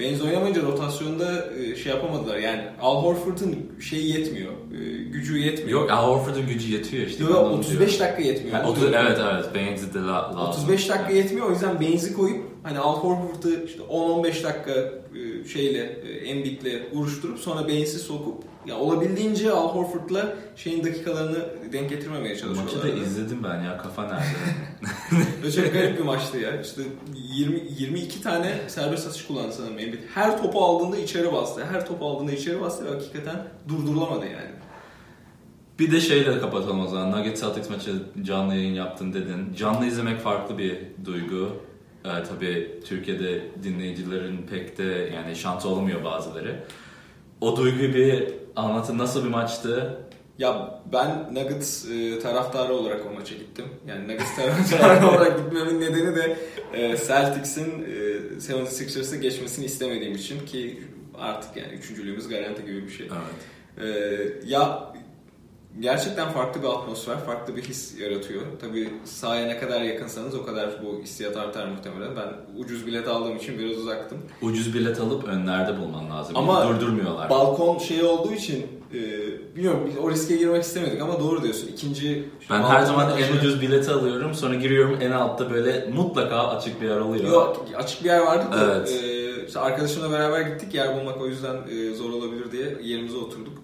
Baines 0.00 0.22
oynamayınca 0.22 0.62
rotasyonda 0.62 1.44
e, 1.52 1.76
şey 1.76 1.92
yapamadılar. 1.92 2.36
Yani 2.38 2.62
Al 2.80 3.02
Horford'un 3.02 3.56
şeyi 3.80 4.18
yetmiyor. 4.18 4.52
e, 4.52 5.02
Gücü 5.04 5.38
yetmiyor. 5.38 5.80
Yok 5.80 5.90
Al 5.90 6.08
Horford'un 6.12 6.46
gücü 6.46 6.72
yetiyor 6.72 7.06
işte. 7.06 7.24
Yo, 7.24 7.30
ben 7.30 7.34
onu 7.34 7.52
35 7.54 7.78
diyorum. 7.98 7.98
dakika 8.14 8.28
yetmiyor. 8.28 8.64
Otuz- 8.64 8.80
diyorum. 8.80 8.98
evet 9.06 9.18
evet 9.34 9.54
Baines'i 9.54 9.94
de 9.94 9.98
la, 9.98 10.36
lazım. 10.36 10.40
35 10.62 10.88
dakika 10.88 11.12
yetmiyor. 11.12 11.46
O 11.46 11.50
yüzden 11.50 11.80
Baines'i 11.80 12.14
koyup 12.14 12.44
hani 12.62 12.78
Al 12.78 12.96
Horford'u 12.96 13.64
işte 13.66 13.82
10-15 13.82 14.24
dakika 14.24 14.72
e, 14.72 15.48
şeyle 15.48 15.80
Embiid'le 16.26 16.82
uğraştırıp 16.92 17.38
sonra 17.38 17.68
Baines'i 17.68 17.98
sokup 17.98 18.44
ya 18.66 18.76
olabildiğince 18.76 19.50
Al 19.50 19.68
Horford'la 19.68 20.36
şeyin 20.56 20.84
dakikalarını 20.84 21.38
denk 21.72 21.90
getirmemeye 21.90 22.34
Maçı 22.34 22.40
çalışıyorlar. 22.42 22.96
da 22.96 23.02
izledim 23.02 23.44
ben 23.44 23.62
ya 23.62 23.78
kafa 23.78 24.02
nerede? 24.02 25.52
Çok 25.56 25.72
garip 25.72 25.98
bir 25.98 26.04
maçtı 26.04 26.38
ya. 26.38 26.60
İşte 26.60 26.82
20 27.14 27.62
22 27.78 28.22
tane 28.22 28.54
serbest 28.68 29.06
atış 29.06 29.26
kullandı 29.26 29.52
sanırım 29.52 29.78
Embiid. 29.78 30.02
Her 30.14 30.42
topu 30.42 30.64
aldığında 30.64 30.96
içeri 30.96 31.32
bastı. 31.32 31.64
Her 31.64 31.86
topu 31.86 32.06
aldığında 32.06 32.32
içeri 32.32 32.60
bastı 32.60 32.84
ve 32.84 32.88
hakikaten 32.90 33.36
durdurulamadı 33.68 34.24
yani. 34.26 34.50
Bir 35.78 35.92
de 35.92 36.00
şeyle 36.00 36.38
kapatalım 36.40 36.80
o 36.80 36.86
zaman. 36.88 37.12
Nuggets 37.12 37.40
Celtics 37.40 37.70
maçı 37.70 37.92
canlı 38.22 38.54
yayın 38.54 38.74
yaptın 38.74 39.12
dedin. 39.12 39.54
Canlı 39.56 39.86
izlemek 39.86 40.20
farklı 40.20 40.58
bir 40.58 40.78
duygu. 41.04 41.48
Ee, 42.04 42.08
tabii 42.08 42.80
Türkiye'de 42.84 43.42
dinleyicilerin 43.62 44.46
pek 44.50 44.78
de 44.78 45.10
yani 45.14 45.36
şansı 45.36 45.68
olmuyor 45.68 46.04
bazıları. 46.04 46.64
O 47.40 47.56
duyguyu 47.56 47.94
bir 47.94 48.34
anlatın. 48.56 48.98
Nasıl 48.98 49.24
bir 49.24 49.30
maçtı? 49.30 49.98
Ya 50.38 50.80
ben 50.92 51.34
Nuggets 51.34 51.84
e, 51.90 52.18
taraftarı 52.18 52.74
olarak 52.74 53.06
o 53.06 53.14
maça 53.14 53.34
gittim. 53.34 53.64
Yani 53.88 54.04
Nuggets 54.08 54.36
taraftarı 54.36 55.08
olarak 55.10 55.38
gitmemin 55.38 55.80
nedeni 55.80 56.16
de 56.16 56.36
e, 56.72 56.96
Celtics'in 56.96 57.84
e, 57.84 58.54
76ers'ı 58.54 59.16
geçmesini 59.16 59.64
istemediğim 59.64 60.14
için 60.14 60.46
ki 60.46 60.82
artık 61.18 61.56
yani 61.56 61.72
üçüncülüğümüz 61.72 62.28
garanti 62.28 62.64
gibi 62.64 62.82
bir 62.86 62.90
şey. 62.90 63.08
Evet. 63.12 63.56
E, 63.78 64.48
ya 64.48 64.92
gerçekten 65.80 66.28
farklı 66.32 66.62
bir 66.62 66.68
atmosfer, 66.68 67.18
farklı 67.26 67.56
bir 67.56 67.62
his 67.62 68.00
yaratıyor. 68.00 68.42
Tabii 68.60 68.90
sahaya 69.04 69.46
ne 69.46 69.58
kadar 69.58 69.82
yakınsanız 69.82 70.34
o 70.34 70.44
kadar 70.44 70.70
bu 70.84 71.02
hissiyat 71.02 71.36
artar 71.36 71.66
muhtemelen. 71.68 72.16
Ben 72.16 72.60
ucuz 72.60 72.86
bilet 72.86 73.08
aldığım 73.08 73.36
için 73.36 73.58
biraz 73.58 73.76
uzaktım. 73.76 74.18
Ucuz 74.42 74.74
bilet 74.74 75.00
alıp 75.00 75.24
önlerde 75.24 75.80
bulman 75.80 76.10
lazım. 76.10 76.36
Ama 76.36 76.60
Yani 76.60 76.80
durdurmuyorlar. 76.80 77.30
Balkon 77.30 77.78
şeyi 77.78 78.04
olduğu 78.04 78.32
için 78.32 78.66
e, 78.94 79.00
bilmiyorum 79.56 79.90
o 80.02 80.10
riske 80.10 80.36
girmek 80.36 80.62
istemedik 80.62 81.00
ama 81.02 81.20
doğru 81.20 81.42
diyorsun. 81.42 81.68
İkinci 81.68 82.28
ben 82.50 82.62
her 82.62 82.82
zaman 82.82 83.18
en 83.18 83.36
ucuz 83.36 83.60
bileti 83.62 83.90
alıyorum. 83.90 84.34
Sonra 84.34 84.54
giriyorum 84.54 84.98
en 85.00 85.10
altta 85.10 85.50
böyle 85.50 85.90
mutlaka 85.94 86.48
açık 86.48 86.80
bir 86.80 86.88
yer 86.88 87.00
oluyor. 87.00 87.24
Yok 87.24 87.66
açık 87.76 88.04
bir 88.04 88.08
yer 88.08 88.20
vardı 88.20 88.52
da 88.52 88.74
Evet. 88.74 89.02
e, 89.04 89.46
işte 89.46 89.60
arkadaşımla 89.60 90.10
beraber 90.10 90.40
gittik 90.40 90.74
yer 90.74 90.96
bulmak 91.00 91.20
o 91.20 91.26
yüzden 91.26 91.56
e, 91.70 91.94
zor 91.94 92.10
olabilir 92.10 92.52
diye 92.52 92.76
yerimize 92.82 93.16
oturduk. 93.16 93.58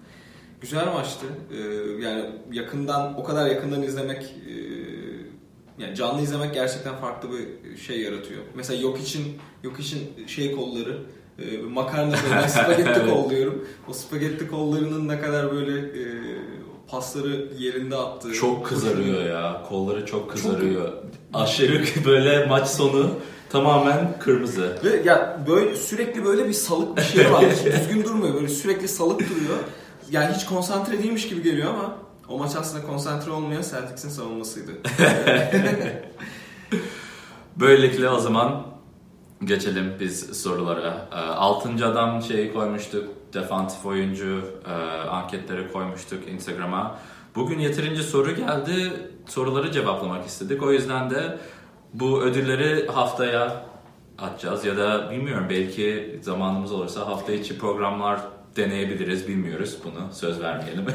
Güzel 0.63 0.93
maçtı. 0.93 1.25
E, 1.51 1.57
yani 2.03 2.25
yakından 2.51 3.19
o 3.19 3.23
kadar 3.23 3.47
yakından 3.47 3.83
izlemek 3.83 4.21
e, 4.23 4.53
yani 5.83 5.95
canlı 5.95 6.21
izlemek 6.21 6.53
gerçekten 6.53 6.95
farklı 6.95 7.29
bir 7.31 7.77
şey 7.77 8.01
yaratıyor. 8.01 8.41
Mesela 8.55 8.81
yok 8.81 8.99
için 8.99 9.37
yok 9.63 9.79
için 9.79 9.99
şey 10.27 10.55
kolları 10.55 10.97
e, 11.39 11.57
makarna 11.57 12.15
ben 12.31 12.47
spagetti 12.47 13.09
kol 13.09 13.29
diyorum. 13.29 13.67
O 13.89 13.93
spagetti 13.93 14.47
kollarının 14.47 15.07
ne 15.07 15.19
kadar 15.19 15.51
böyle 15.51 15.79
e, 15.79 16.03
pasları 16.87 17.49
yerinde 17.57 17.95
attığı. 17.95 18.33
Çok 18.33 18.65
kızarıyor 18.65 19.25
ya. 19.25 19.63
Kolları 19.69 20.05
çok 20.05 20.31
kızarıyor. 20.31 20.93
Aşırı 21.33 21.83
böyle 22.05 22.45
maç 22.45 22.67
sonu 22.67 23.09
tamamen 23.49 24.19
kırmızı. 24.19 24.77
Ve 24.83 25.01
ya 25.05 25.39
böyle 25.47 25.75
sürekli 25.75 26.25
böyle 26.25 26.47
bir 26.47 26.53
salık 26.53 26.97
bir 26.97 27.01
şey 27.01 27.31
var. 27.31 27.45
Düzgün 27.65 28.03
durmuyor. 28.03 28.33
Böyle 28.33 28.47
sürekli 28.47 28.87
salık 28.87 29.19
duruyor. 29.19 29.57
Yani 30.11 30.35
hiç 30.35 30.45
konsantre 30.45 30.99
değilmiş 31.03 31.29
gibi 31.29 31.43
geliyor 31.43 31.73
ama 31.73 31.95
o 32.29 32.37
maç 32.37 32.51
aslında 32.55 32.87
konsantre 32.87 33.31
olmayan 33.31 33.61
Celtics'in 33.61 34.09
savunmasıydı. 34.09 34.71
Böylelikle 37.55 38.09
o 38.09 38.19
zaman 38.19 38.65
geçelim 39.43 39.93
biz 39.99 40.41
sorulara. 40.41 41.07
Ee, 41.11 41.15
Altıncı 41.15 41.87
adam 41.87 42.21
şeyi 42.21 42.53
koymuştuk. 42.53 43.09
Defansif 43.33 43.85
oyuncu 43.85 44.41
e, 44.67 44.71
anketleri 45.07 45.71
koymuştuk 45.71 46.27
Instagram'a. 46.27 46.99
Bugün 47.35 47.59
yeterince 47.59 48.03
soru 48.03 48.35
geldi. 48.35 48.93
Soruları 49.25 49.71
cevaplamak 49.71 50.25
istedik. 50.25 50.63
O 50.63 50.71
yüzden 50.71 51.09
de 51.09 51.37
bu 51.93 52.21
ödülleri 52.21 52.87
haftaya 52.87 53.65
atacağız 54.19 54.65
ya 54.65 54.77
da 54.77 55.11
bilmiyorum 55.11 55.47
belki 55.49 56.19
zamanımız 56.23 56.71
olursa 56.71 57.07
hafta 57.07 57.31
içi 57.31 57.57
programlar 57.57 58.19
deneyebiliriz 58.55 59.27
bilmiyoruz 59.27 59.77
bunu 59.83 60.13
söz 60.13 60.41
vermeyelim 60.41 60.85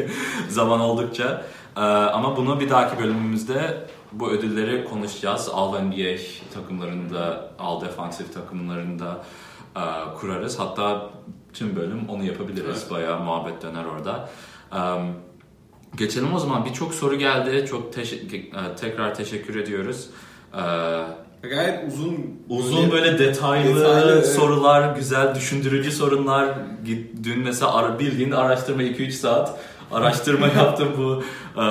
zaman 0.48 0.80
oldukça 0.80 1.44
Ee, 1.76 1.80
ama 1.80 2.36
bunu 2.36 2.60
bir 2.60 2.70
dahaki 2.70 3.02
bölümümüzde 3.02 3.86
bu 4.12 4.30
ödülleri 4.30 4.84
konuşacağız 4.84 5.48
All 5.52 5.80
NBA 5.82 6.16
takımlarında 6.54 7.50
All 7.58 7.80
Defensive 7.80 8.30
takımlarında 8.30 9.24
e, 9.76 9.80
kurarız 10.20 10.58
hatta 10.58 11.10
tüm 11.52 11.76
bölüm 11.76 12.08
onu 12.08 12.24
yapabiliriz 12.24 12.78
Evet. 12.82 12.90
bayağı 12.90 13.20
muhabbet 13.20 13.62
döner 13.62 13.84
orada 13.84 14.28
Ee, 14.74 14.76
Geçelim 15.96 16.34
o 16.34 16.38
zaman. 16.38 16.64
Birçok 16.64 16.94
soru 16.94 17.14
geldi. 17.18 17.66
Çok 17.70 17.92
teşe- 17.92 18.16
e, 18.36 18.76
tekrar 18.80 19.14
teşekkür 19.14 19.56
ediyoruz. 19.56 20.10
Ee, 20.54 20.58
Gayet 21.42 21.92
uzun 21.92 22.40
uzun 22.48 22.90
böyle 22.90 23.18
detaylı, 23.18 23.80
detaylı, 23.80 24.12
evet. 24.12 24.26
sorular, 24.26 24.96
güzel 24.96 25.34
düşündürücü 25.34 25.92
sorunlar. 25.92 26.54
Dün 27.22 27.38
mesela 27.38 27.74
ara, 27.74 27.98
bildiğin 27.98 28.30
araştırma 28.30 28.82
2-3 28.82 29.10
saat 29.10 29.58
araştırma 29.92 30.46
yaptım 30.56 30.88
bu 30.98 31.22
e, 31.60 31.64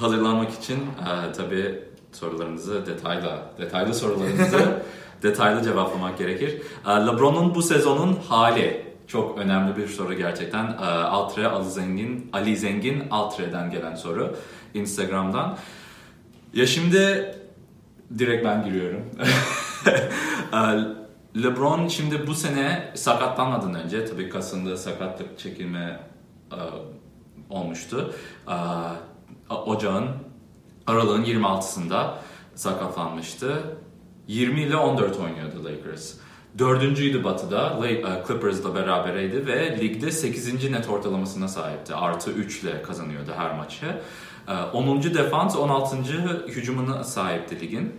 hazırlanmak 0.00 0.52
için. 0.52 0.76
E, 0.76 1.32
tabii 1.32 1.78
sorularınızı 2.12 2.86
detaylı, 2.86 3.38
detaylı 3.58 3.94
sorularınızı 3.94 4.58
detaylı 5.22 5.62
cevaplamak 5.62 6.18
gerekir. 6.18 6.62
E, 6.86 6.90
LeBron'un 6.90 7.54
bu 7.54 7.62
sezonun 7.62 8.18
hali 8.28 8.90
çok 9.06 9.38
önemli 9.38 9.76
bir 9.76 9.88
soru 9.88 10.14
gerçekten. 10.14 10.66
Altre 10.86 11.46
Ali 11.46 11.70
Zengin, 11.70 12.30
Ali 12.32 12.56
Zengin 12.56 13.02
Altre'den 13.10 13.70
gelen 13.70 13.94
soru 13.94 14.36
Instagram'dan. 14.74 15.56
Ya 16.54 16.66
şimdi 16.66 17.34
direkt 18.18 18.44
ben 18.44 18.64
giriyorum. 18.64 19.02
E, 20.52 20.58
LeBron 21.42 21.88
şimdi 21.88 22.26
bu 22.26 22.34
sene 22.34 22.92
sakatlanmadan 22.94 23.74
önce 23.74 24.04
tabii 24.04 24.28
kasında 24.28 24.76
sakatlık 24.76 25.38
çekilme 25.38 26.00
e, 26.52 26.58
olmuştu. 27.50 28.14
E, 28.48 28.56
ocağın 29.54 30.06
aralığın 30.86 31.24
26'sında 31.24 32.14
sakatlanmıştı. 32.54 33.62
20 34.28 34.62
ile 34.62 34.76
14 34.76 35.16
oynuyordu 35.16 35.64
Lakers. 35.64 36.14
Dördüncüydü 36.58 37.24
Batı'da, 37.24 37.78
Clippers'la 38.28 38.74
berabereydi 38.74 39.46
ve 39.46 39.80
ligde 39.80 40.10
8. 40.10 40.70
net 40.70 40.88
ortalamasına 40.88 41.48
sahipti. 41.48 41.94
Artı 41.94 42.30
3 42.30 42.62
ile 42.62 42.82
kazanıyordu 42.82 43.30
her 43.36 43.56
maçı. 43.56 43.86
10. 44.72 45.02
defans, 45.02 45.56
16. 45.56 45.96
hücumuna 46.48 47.04
sahipti 47.04 47.60
ligin. 47.60 47.92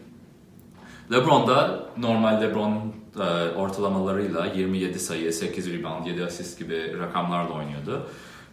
LeBron 1.12 1.48
da 1.48 1.84
normal 1.98 2.42
LeBron 2.42 2.94
e, 3.20 3.56
ortalamalarıyla 3.56 4.46
27 4.46 5.00
sayı, 5.00 5.34
8 5.34 5.74
rebound, 5.74 6.06
7 6.06 6.26
asist 6.26 6.60
gibi 6.60 6.98
rakamlarla 7.00 7.54
oynuyordu. 7.54 8.08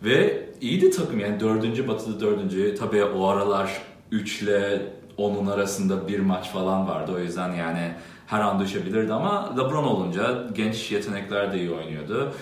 Ve 0.05 0.49
iyiydi 0.61 0.91
takım 0.91 1.21
yani 1.21 1.41
dördüncü 1.41 1.89
batıda 1.89 2.21
dördüncü. 2.21 2.75
Tabii 2.75 3.05
o 3.05 3.29
aralar 3.29 3.83
3 4.11 4.43
ile 4.43 4.93
10'un 5.19 5.47
arasında 5.47 6.09
bir 6.09 6.21
maç 6.21 6.49
falan 6.49 6.89
vardı. 6.89 7.13
O 7.17 7.19
yüzden 7.19 7.53
yani 7.53 7.93
her 8.27 8.41
an 8.41 8.61
düşebilirdi 8.61 9.13
ama 9.13 9.55
LeBron 9.57 9.85
olunca 9.85 10.47
genç 10.53 10.93
yetenekler 10.93 11.53
de 11.53 11.59
iyi 11.59 11.71
oynuyordu. 11.71 12.33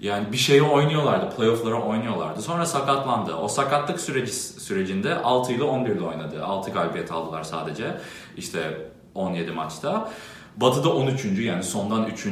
Yani 0.00 0.32
bir 0.32 0.36
şeyi 0.36 0.62
oynuyorlardı, 0.62 1.36
playoff'lara 1.36 1.82
oynuyorlardı. 1.82 2.42
Sonra 2.42 2.66
sakatlandı. 2.66 3.34
O 3.34 3.48
sakatlık 3.48 4.00
süreci 4.00 4.32
sürecinde 4.32 5.14
6 5.14 5.52
ile 5.52 5.62
11 5.62 5.90
ile 5.90 6.04
oynadı. 6.04 6.44
6 6.44 6.70
galibiyet 6.70 7.12
aldılar 7.12 7.42
sadece. 7.42 7.96
İşte 8.36 8.88
17 9.14 9.50
maçta. 9.50 10.10
Batı'da 10.56 10.92
13. 10.94 11.24
yani 11.24 11.62
sondan 11.62 12.06
3. 12.06 12.26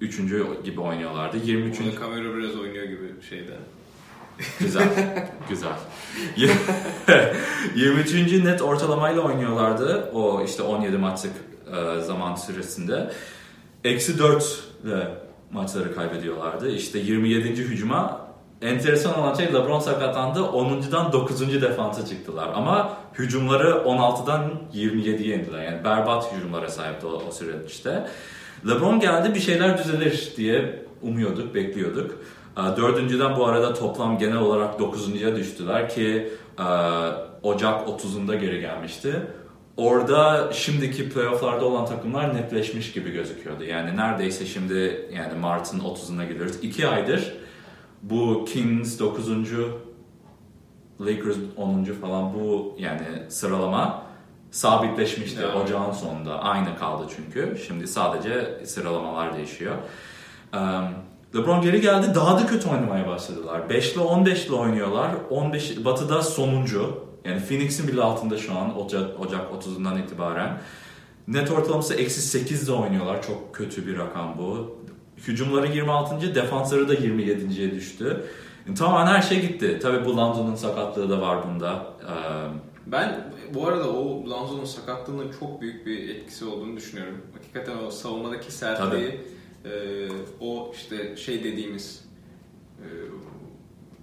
3. 0.00 0.18
gibi 0.64 0.80
oynuyorlardı. 0.80 1.36
23. 1.44 1.80
Burada 1.80 1.94
kamera 1.94 2.36
biraz 2.36 2.56
oynuyor 2.56 2.84
gibi 2.84 3.22
şeyde. 3.28 3.56
Güzel. 4.60 4.88
güzel. 5.48 5.72
23. 7.76 8.44
net 8.44 8.62
ortalamayla 8.62 9.22
oynuyorlardı. 9.22 10.10
O 10.14 10.44
işte 10.44 10.62
17 10.62 10.96
maçlık 10.96 11.32
e, 11.66 12.00
zaman 12.00 12.34
süresinde. 12.34 13.10
Eksi 13.84 14.18
4 14.18 14.64
ile 14.84 15.08
maçları 15.50 15.94
kaybediyorlardı. 15.94 16.70
İşte 16.70 16.98
27. 16.98 17.48
hücuma 17.48 18.28
enteresan 18.62 19.18
olan 19.18 19.34
şey 19.34 19.46
LeBron 19.46 19.80
sakatlandı. 19.80 20.38
10.dan 20.38 21.12
9. 21.12 21.62
defansa 21.62 22.06
çıktılar. 22.06 22.48
Ama 22.54 22.96
hücumları 23.18 23.68
16'dan 23.68 24.50
27'ye 24.74 25.36
indiler. 25.36 25.62
Yani 25.64 25.84
berbat 25.84 26.32
hücumlara 26.32 26.68
sahipti 26.68 27.06
o, 27.06 27.22
o 27.28 27.30
süreçte. 27.30 28.06
LeBron 28.68 29.00
geldi 29.00 29.34
bir 29.34 29.40
şeyler 29.40 29.78
düzelir 29.78 30.32
diye 30.36 30.84
umuyorduk, 31.02 31.54
bekliyorduk. 31.54 32.18
Dördüncüden 32.58 33.36
bu 33.36 33.46
arada 33.46 33.74
toplam 33.74 34.18
genel 34.18 34.36
olarak 34.36 34.78
dokuzuncuya 34.78 35.36
düştüler 35.36 35.88
ki 35.88 36.32
Ocak 37.42 37.88
30'unda 37.88 38.36
geri 38.36 38.60
gelmişti. 38.60 39.22
Orada 39.76 40.52
şimdiki 40.52 41.08
playofflarda 41.10 41.64
olan 41.64 41.86
takımlar 41.86 42.34
netleşmiş 42.34 42.92
gibi 42.92 43.10
gözüküyordu. 43.10 43.64
Yani 43.64 43.96
neredeyse 43.96 44.46
şimdi 44.46 45.08
yani 45.14 45.38
Mart'ın 45.40 45.80
30'una 45.80 46.28
geliyoruz. 46.28 46.56
İki 46.62 46.88
aydır 46.88 47.32
bu 48.02 48.44
Kings 48.44 48.98
9. 48.98 49.28
Lakers 51.00 51.36
10. 51.56 51.84
falan 51.84 52.34
bu 52.34 52.76
yani 52.78 53.06
sıralama 53.28 54.02
sabitleşmişti 54.50 55.42
yani. 55.42 55.54
ocağın 55.54 55.92
sonunda. 55.92 56.42
Aynı 56.42 56.78
kaldı 56.78 57.04
çünkü. 57.16 57.58
Şimdi 57.66 57.88
sadece 57.88 58.60
sıralamalar 58.64 59.36
değişiyor. 59.36 59.74
LeBron 61.34 61.62
geri 61.62 61.80
geldi 61.80 62.14
daha 62.14 62.38
da 62.38 62.46
kötü 62.46 62.68
oynamaya 62.68 63.06
başladılar. 63.06 63.68
5 63.70 63.92
ile 63.92 64.00
15 64.00 64.46
ile 64.46 64.54
oynuyorlar. 64.54 65.10
15 65.30 65.84
Batı'da 65.84 66.22
sonuncu. 66.22 67.08
Yani 67.24 67.40
Phoenix'in 67.40 67.88
bile 67.88 68.02
altında 68.02 68.38
şu 68.38 68.58
an 68.58 68.78
Ocak, 68.78 69.20
Ocak 69.20 69.40
30'undan 69.52 70.02
itibaren. 70.02 70.60
Net 71.28 71.50
ortalaması 71.50 71.94
eksi 71.94 72.22
8 72.22 72.68
ile 72.68 72.72
oynuyorlar. 72.72 73.22
Çok 73.22 73.54
kötü 73.54 73.86
bir 73.86 73.98
rakam 73.98 74.34
bu. 74.38 74.78
Hücumları 75.26 75.66
26. 75.66 76.34
defansları 76.34 76.88
da 76.88 76.94
27.ye 76.94 77.70
düştü. 77.70 78.24
Yani 78.66 78.78
tamamen 78.78 79.12
her 79.12 79.22
şey 79.22 79.40
gitti. 79.40 79.78
Tabii 79.82 80.04
bu 80.04 80.16
Lonzo'nun 80.16 80.54
sakatlığı 80.54 81.10
da 81.10 81.20
var 81.20 81.38
bunda. 81.48 81.86
Ben 82.86 83.30
bu 83.54 83.66
arada 83.66 83.90
o 83.90 84.30
Lonzo'nun 84.30 84.64
sakatlığının 84.64 85.32
çok 85.40 85.60
büyük 85.60 85.86
bir 85.86 86.08
etkisi 86.08 86.44
olduğunu 86.44 86.76
düşünüyorum. 86.76 87.16
Hakikaten 87.34 87.84
o 87.86 87.90
savunmadaki 87.90 88.52
sertliği, 88.52 89.20
e, 89.64 89.70
o 90.40 90.72
işte 90.74 91.16
şey 91.16 91.44
dediğimiz 91.44 92.04
e, 92.78 92.86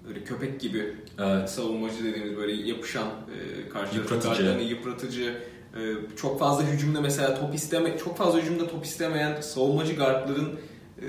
böyle 0.07 0.23
köpek 0.23 0.59
gibi 0.59 0.95
evet. 1.19 1.49
savunmacı 1.49 2.03
dediğimiz 2.03 2.37
böyle 2.37 2.69
yapışan 2.69 3.07
e, 3.07 3.69
karşılaşma 3.69 4.45
yıpratıcı 4.45 5.37
e, 5.75 5.81
çok 6.15 6.39
fazla 6.39 6.63
hücumda 6.63 7.01
mesela 7.01 7.39
top 7.39 7.55
isteme 7.55 7.97
çok 7.97 8.17
fazla 8.17 8.39
hücumda 8.39 8.67
top 8.67 8.85
istemeyen 8.85 9.41
savunmacı 9.41 9.95
guardların 9.95 10.59
e, 10.99 11.05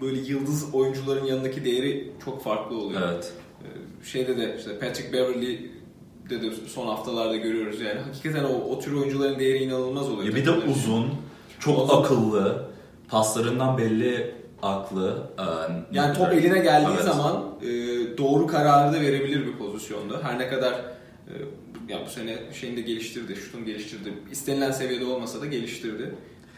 böyle 0.00 0.20
yıldız 0.20 0.74
oyuncuların 0.74 1.24
yanındaki 1.24 1.64
değeri 1.64 2.12
çok 2.24 2.44
farklı 2.44 2.76
oluyor. 2.78 3.02
Evet. 3.12 3.32
E, 3.62 3.68
şeyde 4.06 4.36
de 4.36 4.56
işte 4.58 4.78
Patrick 4.78 5.12
Beverly 5.12 5.70
de, 6.30 6.42
de 6.42 6.50
son 6.68 6.86
haftalarda 6.86 7.36
görüyoruz 7.36 7.80
yani. 7.80 8.00
Hakikaten 8.00 8.44
o, 8.44 8.48
o 8.48 8.78
tür 8.80 8.92
oyuncuların 8.92 9.38
değeri 9.38 9.58
inanılmaz 9.64 10.10
oluyor. 10.10 10.24
Ya 10.24 10.36
bir 10.36 10.46
de 10.46 10.50
uzun, 10.50 11.10
çok 11.58 11.78
uzun. 11.78 12.02
akıllı, 12.02 12.69
paslarından 13.10 13.78
belli 13.78 14.34
aklı. 14.62 15.30
E, 15.38 15.44
yani 15.92 16.16
top 16.16 16.32
eline 16.32 16.58
geldiği 16.58 16.94
evet. 16.94 17.04
zaman 17.04 17.44
e, 17.62 17.68
doğru 18.18 18.46
kararı 18.46 18.92
da 18.92 19.00
verebilir 19.00 19.46
bir 19.46 19.56
pozisyonda. 19.56 20.14
Her 20.22 20.38
ne 20.38 20.48
kadar 20.48 20.72
e, 20.72 21.34
ya 21.88 21.98
bu 22.06 22.10
sene 22.10 22.38
şeyini 22.52 22.76
de 22.76 22.80
geliştirdi, 22.80 23.36
şutunu 23.36 23.64
geliştirdi. 23.64 24.14
İstenilen 24.30 24.70
seviyede 24.70 25.04
olmasa 25.04 25.40
da 25.40 25.46
geliştirdi. 25.46 26.14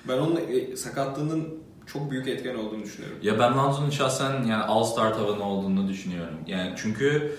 Ben 0.08 0.18
onun 0.18 0.36
e, 0.36 0.76
sakatlığının 0.76 1.62
çok 1.86 2.10
büyük 2.10 2.28
etken 2.28 2.54
olduğunu 2.54 2.82
düşünüyorum. 2.82 3.18
Ya 3.22 3.38
ben 3.38 3.58
Lonzo'nun 3.58 3.90
şahsen 3.90 4.42
yani 4.42 4.64
All-Star 4.64 5.14
tavanı 5.14 5.44
olduğunu 5.44 5.88
düşünüyorum. 5.88 6.38
Yani 6.46 6.72
çünkü 6.76 7.36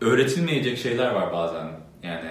öğretilmeyecek 0.00 0.78
şeyler 0.78 1.10
var 1.10 1.32
bazen. 1.32 1.66
Yani 2.02 2.30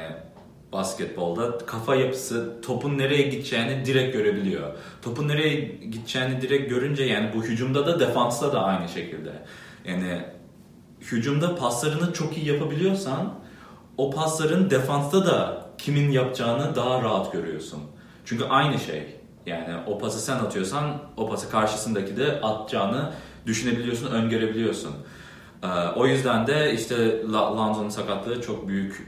basketbolda 0.76 1.58
kafa 1.58 1.96
yapısı 1.96 2.62
topun 2.62 2.98
nereye 2.98 3.22
gideceğini 3.22 3.86
direkt 3.86 4.14
görebiliyor. 4.14 4.74
Topun 5.02 5.28
nereye 5.28 5.56
gideceğini 5.92 6.42
direkt 6.42 6.70
görünce 6.70 7.04
yani 7.04 7.32
bu 7.36 7.44
hücumda 7.44 7.88
da 7.88 8.00
defansta 8.00 8.54
da 8.54 8.64
aynı 8.64 8.90
şekilde. 8.90 9.32
Yani 9.86 10.22
hücumda 11.02 11.56
paslarını 11.56 12.14
çok 12.14 12.38
iyi 12.38 12.48
yapabiliyorsan 12.48 13.34
o 13.98 14.12
pasların 14.12 14.70
defansta 14.70 15.26
da 15.26 15.66
kimin 15.78 16.12
yapacağını 16.12 16.76
daha 16.76 17.02
rahat 17.02 17.34
görüyorsun. 17.34 17.82
Çünkü 18.26 18.46
aynı 18.46 18.80
şey. 18.80 19.16
Yani 19.46 19.76
o 19.88 19.98
pası 19.98 20.20
sen 20.20 20.36
atıyorsan 20.36 21.02
o 21.18 21.30
pası 21.30 21.50
karşısındaki 21.52 22.18
de 22.18 22.42
atacağını 22.42 23.12
düşünebiliyorsun, 23.46 24.12
öngörebiliyorsun. 24.12 24.92
Ee, 25.64 25.68
o 25.96 26.08
yüzden 26.08 26.48
de 26.48 26.74
işte 26.74 27.24
Lonzo'nun 27.32 27.90
sakatlığı 27.90 28.42
çok 28.42 28.68
büyük 28.68 29.08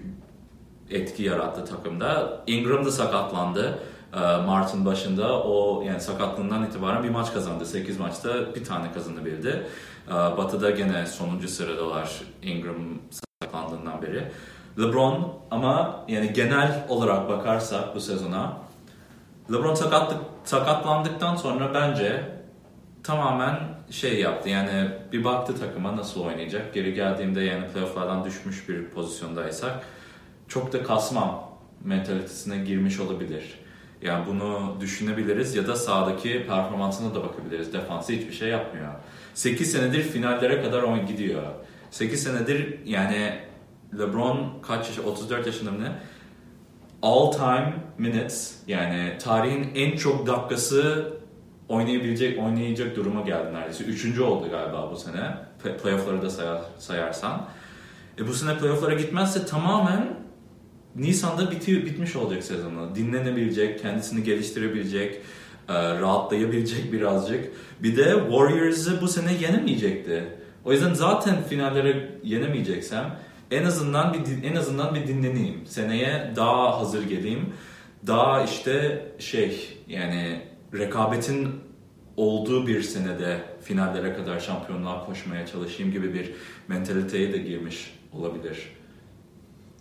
etki 0.92 1.24
yarattı 1.24 1.66
takımda. 1.66 2.42
Ingram 2.48 2.86
da 2.86 2.92
sakatlandı. 2.92 3.80
Ee, 4.14 4.20
Mart'ın 4.20 4.86
başında 4.86 5.44
o 5.44 5.82
yani 5.82 6.02
sakatlığından 6.02 6.66
itibaren 6.66 7.04
bir 7.04 7.10
maç 7.10 7.34
kazandı. 7.34 7.66
8 7.66 8.00
maçta 8.00 8.56
bir 8.56 8.64
tane 8.64 8.92
kazanabildi. 8.92 9.68
Ee, 10.08 10.12
Batı'da 10.12 10.70
gene 10.70 11.06
sonuncu 11.06 11.48
sıradalar 11.48 12.22
Ingram 12.42 12.76
sakatlandığından 13.10 14.02
beri. 14.02 14.32
LeBron 14.80 15.34
ama 15.52 16.06
yani 16.08 16.34
genel 16.34 16.86
olarak 16.90 17.30
bakarsak 17.30 17.96
bu 17.96 18.00
sezona 18.00 18.58
LeBron 19.52 19.76
sakatlık, 19.76 20.20
sakatlandıktan 20.44 21.36
sonra 21.36 21.74
bence 21.74 22.24
tamamen 23.04 23.60
şey 23.90 24.20
yaptı. 24.20 24.50
Yani 24.50 24.90
bir 25.12 25.24
baktı 25.24 25.60
takıma 25.60 25.98
nasıl 25.98 26.26
oynayacak. 26.26 26.74
Geri 26.74 26.94
geldiğimde 26.94 27.42
yani 27.42 27.68
playofflardan 27.68 28.26
düşmüş 28.26 28.70
bir 28.70 28.90
pozisyondaysak 28.90 29.84
çok 30.48 30.74
da 30.74 30.84
kasmam 30.84 31.58
mentalitesine 31.84 32.58
girmiş 32.58 33.00
olabilir. 33.00 33.60
Yani 34.02 34.26
bunu 34.28 34.76
düşünebiliriz 34.80 35.56
ya 35.56 35.68
da 35.68 35.76
sahadaki 35.76 36.46
performansına 36.48 37.16
da 37.16 37.24
bakabiliriz. 37.24 37.74
Defansı 37.74 38.14
hiçbir 38.14 38.34
şey 38.34 38.50
yapmıyor. 38.50 38.94
8 39.34 39.72
senedir 39.72 40.02
finallere 40.02 40.62
kadar 40.62 40.84
on 40.84 41.06
gidiyor. 41.06 41.44
8 41.92 42.24
senedir 42.24 42.80
yani 42.86 43.40
LeBron 44.00 44.54
kaç 44.62 44.88
yaş 44.88 45.00
34 45.00 45.46
yaşında 45.46 45.72
mı 45.72 45.84
ne? 45.84 45.92
All 47.02 47.32
time 47.32 47.74
minutes 47.98 48.56
yani 48.68 49.18
tarihin 49.24 49.72
en 49.76 49.98
çok 49.98 50.28
dakikası 50.28 51.14
oynayabilecek 51.70 52.40
oynayacak 52.40 52.96
duruma 52.96 53.22
geldi 53.22 53.54
neredeyse. 53.54 53.84
Üçüncü 53.84 54.22
oldu 54.22 54.50
galiba 54.50 54.92
bu 54.92 54.96
sene. 54.96 55.38
Playoff'ları 55.84 56.22
da 56.22 56.30
sayar, 56.30 56.62
sayarsan. 56.78 57.48
E 58.20 58.28
bu 58.28 58.34
sene 58.34 58.58
playoff'lara 58.58 58.94
gitmezse 58.94 59.46
tamamen 59.46 60.27
Nisan'da 60.98 61.52
bitiyor, 61.52 61.86
bitmiş 61.86 62.16
olacak 62.16 62.44
sezonu. 62.44 62.96
Dinlenebilecek, 62.96 63.82
kendisini 63.82 64.24
geliştirebilecek, 64.24 65.16
e, 65.70 65.74
rahatlayabilecek 65.74 66.92
birazcık. 66.94 67.52
Bir 67.84 67.98
de 67.98 68.04
Warriors'ı 68.04 69.02
bu 69.02 69.08
sene 69.08 69.34
yenemeyecekti. 69.34 70.24
O 70.66 70.72
yüzden 70.72 70.94
zaten 70.94 71.44
finallere 71.44 72.20
yenemeyeceksem 72.24 73.20
en 73.52 73.64
azından 73.64 74.14
bir 74.14 74.44
en 74.44 74.56
azından 74.56 74.96
bir 74.96 75.08
dinleneyim. 75.08 75.66
Seneye 75.66 76.34
daha 76.36 76.80
hazır 76.80 77.10
geleyim. 77.10 77.54
Daha 78.08 78.44
işte 78.44 79.06
şey 79.20 79.78
yani 79.88 80.42
rekabetin 80.74 81.50
olduğu 82.18 82.68
bir 82.68 82.82
senede 82.82 83.42
finallere 83.64 84.14
kadar 84.14 84.40
şampiyonluğa 84.40 85.06
koşmaya 85.06 85.46
çalışayım 85.46 85.92
gibi 85.92 86.14
bir 86.14 86.32
mentaliteye 86.68 87.34
de 87.34 87.38
girmiş 87.38 87.94
olabilir. 88.14 88.77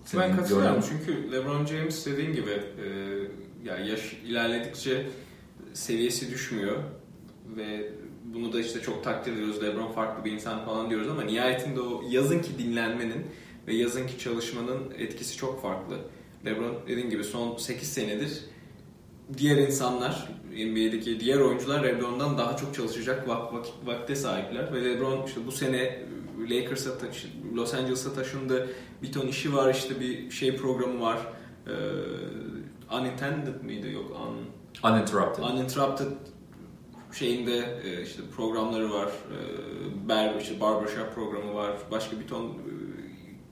Senin 0.07 0.23
ben 0.23 0.37
katılıyorum 0.37 0.85
çünkü 0.89 1.33
LeBron 1.33 1.67
James 1.67 2.07
dediğin 2.07 2.33
gibi 2.33 2.51
e, 2.51 2.87
yani 3.65 3.89
yaş 3.91 4.13
ilerledikçe 4.13 5.07
seviyesi 5.73 6.31
düşmüyor 6.31 6.77
ve 7.57 7.93
bunu 8.25 8.53
da 8.53 8.61
işte 8.61 8.81
çok 8.81 9.05
takdir 9.05 9.33
ediyoruz. 9.33 9.63
LeBron 9.63 9.93
farklı 9.93 10.25
bir 10.25 10.33
insan 10.33 10.65
falan 10.65 10.91
diyoruz 10.91 11.09
ama 11.09 11.23
nihayetinde 11.23 11.81
o 11.81 12.03
yazın 12.11 12.39
ki 12.39 12.51
dinlenmenin 12.59 13.27
ve 13.67 13.75
yazın 13.75 14.07
ki 14.07 14.19
çalışmanın 14.19 14.95
etkisi 14.99 15.37
çok 15.37 15.63
farklı. 15.63 15.99
LeBron 16.45 16.77
dediğin 16.89 17.11
gibi 17.11 17.25
son 17.25 17.57
8 17.57 17.93
senedir 17.93 18.41
diğer 19.39 19.57
insanlar 19.57 20.29
NBA'deki 20.53 21.21
diğer 21.21 21.39
oyuncular 21.39 21.85
LeBron'dan 21.85 22.39
daha 22.39 22.57
çok 22.57 22.75
çalışacak 22.75 23.29
vak 23.29 23.55
vakit, 23.55 23.75
vakte 23.85 24.17
sahipler 24.17 24.73
ve 24.73 24.85
LeBron 24.85 25.27
işte 25.27 25.41
bu 25.47 25.53
sene 25.53 25.99
Lakers'a 26.41 26.99
taşı, 26.99 27.29
Los 27.55 27.75
Angeles'a 27.75 28.13
taşındı. 28.13 28.69
Bir 29.03 29.13
ton 29.13 29.27
işi 29.27 29.55
var 29.55 29.75
işte 29.75 30.01
bir 30.01 30.31
şey 30.31 30.57
programı 30.57 31.01
var. 31.01 31.19
Ee, 31.67 31.73
unintended 32.97 33.63
miydi 33.63 33.93
yok 33.93 34.11
un, 34.11 34.91
uninterrupted. 34.91 35.45
Uninterrupted 35.45 36.07
şeyinde 37.13 37.81
e, 37.85 38.03
işte 38.03 38.23
programları 38.37 38.93
var. 38.93 39.07
E, 39.07 40.09
ber 40.09 40.41
işte 40.41 40.61
barbershop 40.61 41.15
programı 41.15 41.55
var. 41.55 41.73
Başka 41.91 42.21
bir 42.21 42.29
ton 42.29 42.57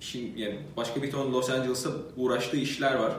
Şimdi 0.01 0.41
yani 0.41 0.59
başka 0.77 1.03
bir 1.03 1.11
ton 1.11 1.33
Los 1.33 1.51
Angeles'a 1.51 1.91
uğraştığı 2.17 2.57
işler 2.57 2.95
var. 2.95 3.13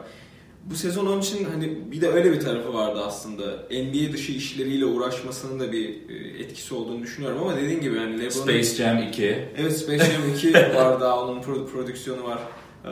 Bu 0.66 0.76
sezon 0.76 1.06
onun 1.06 1.22
için 1.22 1.46
hani 1.46 1.92
bir 1.92 2.02
de 2.02 2.08
öyle 2.08 2.32
bir 2.32 2.40
tarafı 2.40 2.74
vardı 2.74 3.02
aslında. 3.06 3.44
NBA 3.72 4.14
dışı 4.14 4.32
işleriyle 4.32 4.86
uğraşmasının 4.86 5.60
da 5.60 5.72
bir 5.72 6.10
e, 6.10 6.44
etkisi 6.44 6.76
olduğunu 6.76 7.04
düşünüyorum 7.04 7.40
ama 7.42 7.58
dediğin 7.58 7.82
gibi 7.82 7.96
yani 7.96 8.14
LeBron'un... 8.14 8.30
Space 8.30 8.76
Jam 8.76 8.98
2. 8.98 9.26
Evet 9.58 9.78
Space 9.78 10.06
Jam 10.06 10.36
2 10.36 10.54
var 10.76 11.02
daha 11.02 11.24
onun 11.24 11.42
prodüksiyonu 11.42 12.24
var. 12.24 12.40
Ee, 12.86 12.90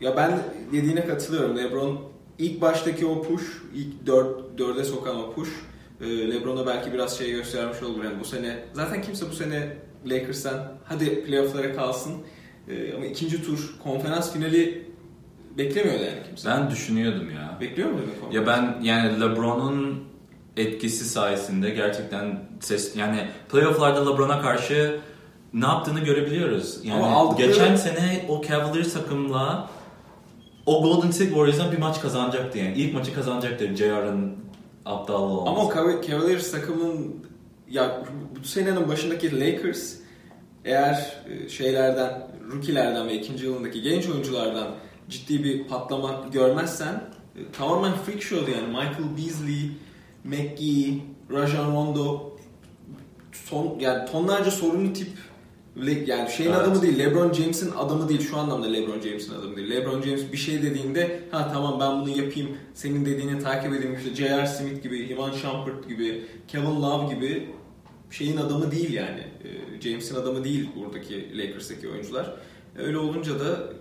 ya 0.00 0.16
ben 0.16 0.42
dediğine 0.72 1.06
katılıyorum. 1.06 1.56
LeBron 1.56 2.00
ilk 2.38 2.60
baştaki 2.60 3.06
o 3.06 3.22
push, 3.22 3.42
ilk 3.74 4.06
4 4.06 4.60
4'e 4.60 4.84
sokan 4.84 5.16
o 5.16 5.32
push 5.32 5.50
e, 6.00 6.30
LeBron'a 6.30 6.66
belki 6.66 6.92
biraz 6.92 7.18
şey 7.18 7.30
göstermiş 7.30 7.82
olur. 7.82 8.04
Yani 8.04 8.20
bu 8.20 8.24
sene 8.24 8.58
zaten 8.72 9.02
kimse 9.02 9.30
bu 9.30 9.34
sene 9.34 9.76
Lakers'tan 10.06 10.78
hadi 10.84 11.24
playoff'lara 11.24 11.74
kalsın 11.74 12.12
ee, 12.68 12.94
ama 12.94 13.06
ikinci 13.06 13.44
tur 13.44 13.74
konferans 13.82 14.32
finali 14.32 14.82
beklemiyordu 15.58 16.02
yani 16.04 16.22
kimse. 16.26 16.48
Ben 16.48 16.70
düşünüyordum 16.70 17.30
ya. 17.30 17.58
Bekliyor 17.60 17.90
muydun? 17.90 18.10
Ya 18.32 18.46
ben 18.46 18.76
yani 18.82 19.20
LeBron'un 19.20 20.04
etkisi 20.56 21.04
sayesinde 21.04 21.70
gerçekten 21.70 22.40
ses 22.60 22.96
yani 22.96 23.28
playoff'larda 23.52 24.10
LeBron'a 24.10 24.40
karşı 24.42 25.00
ne 25.54 25.66
yaptığını 25.66 26.00
görebiliyoruz. 26.00 26.80
Yani 26.84 27.04
Ama 27.04 27.16
aldıkları... 27.16 27.46
geçen 27.48 27.76
sene 27.76 28.24
o 28.28 28.42
Cavaliers 28.42 28.92
takımla 28.92 29.70
o 30.66 30.82
Golden 30.82 31.10
State 31.10 31.30
Warriors'dan 31.30 31.72
bir 31.72 31.78
maç 31.78 32.00
kazanacaktı 32.00 32.58
yani. 32.58 32.74
İlk 32.74 32.94
maçı 32.94 33.14
kazanacaktı 33.14 33.76
JR'ın 33.76 34.36
aptal 34.84 35.22
olması. 35.22 35.50
Ama 35.50 35.64
o 35.64 36.02
Cavaliers 36.06 36.50
takımın 36.50 37.16
ya 37.68 38.02
bu 38.40 38.44
senenin 38.44 38.88
başındaki 38.88 39.40
Lakers 39.40 39.94
eğer 40.64 41.16
e, 41.28 41.48
şeylerden 41.48 42.28
rookie'lerden 42.52 43.08
ve 43.08 43.14
ikinci 43.14 43.44
yılındaki 43.44 43.82
genç 43.82 44.08
oyunculardan 44.08 44.68
ciddi 45.12 45.44
bir 45.44 45.64
patlama 45.64 46.24
görmezsen 46.32 46.94
e, 47.36 47.52
tamamen 47.52 47.94
freak 47.94 48.22
show'du 48.22 48.50
yani 48.50 48.66
Michael 48.66 49.16
Beasley, 49.16 49.70
McGee, 50.24 50.98
Rajon 51.30 51.72
Rondo 51.72 52.36
son, 53.32 53.78
yani 53.80 54.10
tonlarca 54.10 54.50
sorunlu 54.50 54.92
tip 54.92 55.08
yani 56.06 56.30
şeyin 56.30 56.50
evet. 56.50 56.60
adamı 56.60 56.82
değil, 56.82 56.98
LeBron 56.98 57.32
James'in 57.32 57.70
adamı 57.70 58.08
değil. 58.08 58.20
Şu 58.30 58.36
anlamda 58.36 58.66
LeBron 58.66 59.00
James'in 59.00 59.34
adamı 59.34 59.56
değil. 59.56 59.70
LeBron 59.70 60.02
James 60.02 60.32
bir 60.32 60.36
şey 60.36 60.62
dediğinde 60.62 61.20
ha 61.30 61.50
tamam 61.52 61.80
ben 61.80 62.00
bunu 62.00 62.08
yapayım, 62.08 62.56
senin 62.74 63.06
dediğini 63.06 63.38
takip 63.38 63.74
edeyim. 63.74 63.96
İşte 63.96 64.14
J.R. 64.14 64.46
Smith 64.46 64.82
gibi, 64.82 64.98
Ivan 64.98 65.32
Shumpert 65.32 65.88
gibi, 65.88 66.24
Kevin 66.48 66.82
Love 66.82 67.14
gibi 67.14 67.48
şeyin 68.10 68.36
adamı 68.36 68.70
değil 68.70 68.92
yani. 68.92 69.20
E, 69.20 69.80
James'in 69.80 70.14
adamı 70.14 70.44
değil 70.44 70.68
buradaki 70.76 71.38
Lakers'taki 71.38 71.88
oyuncular. 71.88 72.34
Öyle 72.78 72.98
olunca 72.98 73.40
da 73.40 73.72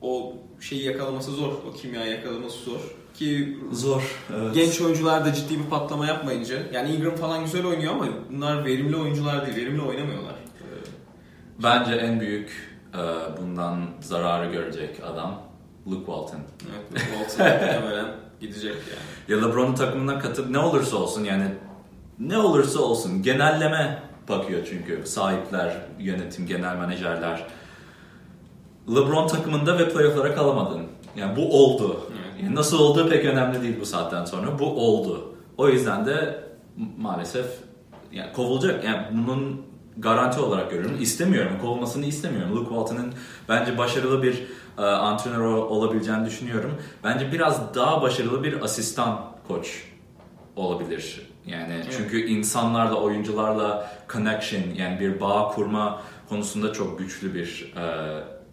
o 0.00 0.36
şeyi 0.60 0.84
yakalaması 0.84 1.30
zor. 1.30 1.52
O 1.68 1.72
kimyayı 1.72 2.10
yakalaması 2.10 2.58
zor. 2.58 2.80
Ki 3.14 3.58
zor. 3.72 4.16
Evet. 4.36 4.54
Genç 4.54 4.80
oyuncular 4.80 5.24
da 5.24 5.34
ciddi 5.34 5.58
bir 5.58 5.70
patlama 5.70 6.06
yapmayınca 6.06 6.56
yani 6.72 6.94
Ingram 6.94 7.16
falan 7.16 7.44
güzel 7.44 7.66
oynuyor 7.66 7.92
ama 7.92 8.06
bunlar 8.30 8.64
verimli 8.64 8.96
oyuncular 8.96 9.46
değil. 9.46 9.56
Verimli 9.56 9.82
oynamıyorlar. 9.82 10.34
Bence 11.62 11.94
en 11.94 12.20
büyük 12.20 12.70
e, 12.94 12.98
bundan 13.40 13.86
zararı 14.00 14.52
görecek 14.52 15.00
adam 15.04 15.42
Luke 15.86 16.06
Walton. 16.06 16.40
Evet, 16.70 16.92
Luke 16.92 17.26
Walton 17.28 17.46
muhtemelen 17.46 18.06
gidecek 18.40 18.74
yani. 18.74 19.40
Ya 19.40 19.46
LeBron'un 19.46 19.74
takımına 19.74 20.18
katıp 20.18 20.50
ne 20.50 20.58
olursa 20.58 20.96
olsun 20.96 21.24
yani 21.24 21.44
ne 22.18 22.38
olursa 22.38 22.80
olsun 22.80 23.22
genelleme 23.22 24.02
bakıyor 24.28 24.66
çünkü 24.70 25.06
sahipler, 25.06 25.76
yönetim, 25.98 26.46
genel 26.46 26.76
menajerler. 26.76 27.46
LeBron 28.88 29.26
takımında 29.26 29.78
ve 29.78 29.88
playoff'lara 29.88 30.34
kalamadın. 30.34 30.82
Yani 31.16 31.36
bu 31.36 31.64
oldu. 31.64 32.00
Yani 32.42 32.54
nasıl 32.54 32.78
olduğu 32.78 33.08
pek 33.08 33.24
önemli 33.24 33.62
değil 33.62 33.76
bu 33.80 33.86
saatten 33.86 34.24
sonra. 34.24 34.58
Bu 34.58 34.64
oldu. 34.64 35.34
O 35.56 35.68
yüzden 35.68 36.06
de 36.06 36.44
maalesef 36.98 37.46
yani 38.12 38.32
kovulacak. 38.32 38.84
Yani 38.84 39.06
bunun 39.12 39.62
garanti 39.96 40.40
olarak 40.40 40.70
görüyorum. 40.70 40.96
İstemiyorum. 41.00 41.58
Kovulmasını 41.60 42.06
istemiyorum. 42.06 42.56
Luke 42.56 42.68
Walton'ın 42.68 43.12
bence 43.48 43.78
başarılı 43.78 44.22
bir 44.22 44.46
e, 44.78 44.82
antrenör 44.82 45.44
olabileceğini 45.44 46.26
düşünüyorum. 46.26 46.74
Bence 47.04 47.32
biraz 47.32 47.74
daha 47.74 48.02
başarılı 48.02 48.44
bir 48.44 48.62
asistan 48.62 49.20
koç 49.48 49.84
olabilir. 50.56 51.30
Yani 51.46 51.72
evet. 51.74 51.94
çünkü 51.96 52.26
insanlarla, 52.26 52.94
oyuncularla 52.94 53.92
connection 54.12 54.62
yani 54.76 55.00
bir 55.00 55.20
bağ 55.20 55.48
kurma 55.48 56.02
konusunda 56.28 56.72
çok 56.72 56.98
güçlü 56.98 57.34
bir 57.34 57.72
e, 57.76 57.84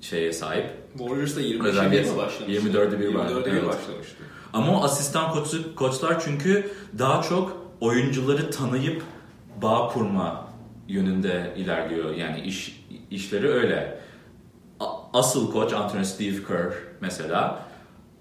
şeye 0.02 0.34
sahip. 0.34 0.66
Warriors'da 0.98 1.42
25'e 1.42 1.92
1 1.92 2.12
mi 2.12 2.18
başlamıştı? 2.18 2.68
24'e 2.70 3.00
1 3.00 3.16
var. 3.16 3.26
24'e 3.30 3.46
1 3.46 3.52
evet. 3.52 3.68
başlamıştı. 3.68 4.24
Ama 4.54 4.80
o 4.80 4.84
asistan 4.84 5.32
koç, 5.32 5.56
koçlar 5.76 6.20
çünkü 6.20 6.72
daha 7.00 7.22
çok 7.22 7.58
oyuncuları 7.82 8.52
tanıyıp 8.52 9.04
bağ 9.62 9.88
kurma 9.88 10.48
yönünde 10.88 11.54
ilerliyor. 11.58 12.16
Yani 12.16 12.42
iş 12.42 12.86
işleri 13.12 13.50
öyle. 13.50 14.00
Asıl 15.14 15.52
koç 15.52 15.74
antrenör 15.74 16.04
Steve 16.04 16.44
Kerr 16.48 16.74
mesela 17.02 17.60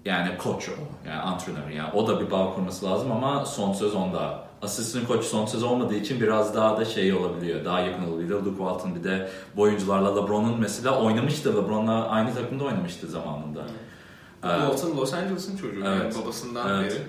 yani 0.05 0.37
koç 0.37 0.69
o. 0.69 1.07
Yani 1.09 1.21
antrenör 1.21 1.69
yani 1.69 1.91
o 1.93 2.07
da 2.07 2.21
bir 2.21 2.31
bağ 2.31 2.53
kurması 2.53 2.85
lazım 2.85 3.11
ama 3.11 3.45
son 3.45 3.73
söz 3.73 3.95
onda 3.95 4.46
asistan 4.61 5.05
koç 5.05 5.25
son 5.25 5.45
söz 5.45 5.63
olmadığı 5.63 5.95
için 5.95 6.21
biraz 6.21 6.55
daha 6.55 6.77
da 6.77 6.85
şey 6.85 7.13
olabiliyor. 7.13 7.65
Daha 7.65 7.79
yakın 7.79 8.03
olabiliyor. 8.03 8.39
Luke 8.39 8.57
Walton 8.57 8.95
bir 8.95 9.03
de 9.03 9.29
bu 9.55 9.61
oyuncularla 9.61 10.21
LeBron'un 10.21 10.59
mesela 10.59 11.01
oynamıştı. 11.01 11.57
LeBron'la 11.57 12.07
aynı 12.07 12.33
takımda 12.33 12.63
oynamıştı 12.63 13.07
zamanında. 13.07 13.65
Evet. 14.43 14.55
Ee, 14.55 14.67
Walton 14.67 14.97
Los 14.97 15.13
Angeles'ın 15.13 15.57
çocuğu. 15.57 15.83
Evet. 15.85 16.13
Yani 16.13 16.23
babasından 16.23 16.81
evet. 16.81 16.91
beri. 16.91 17.01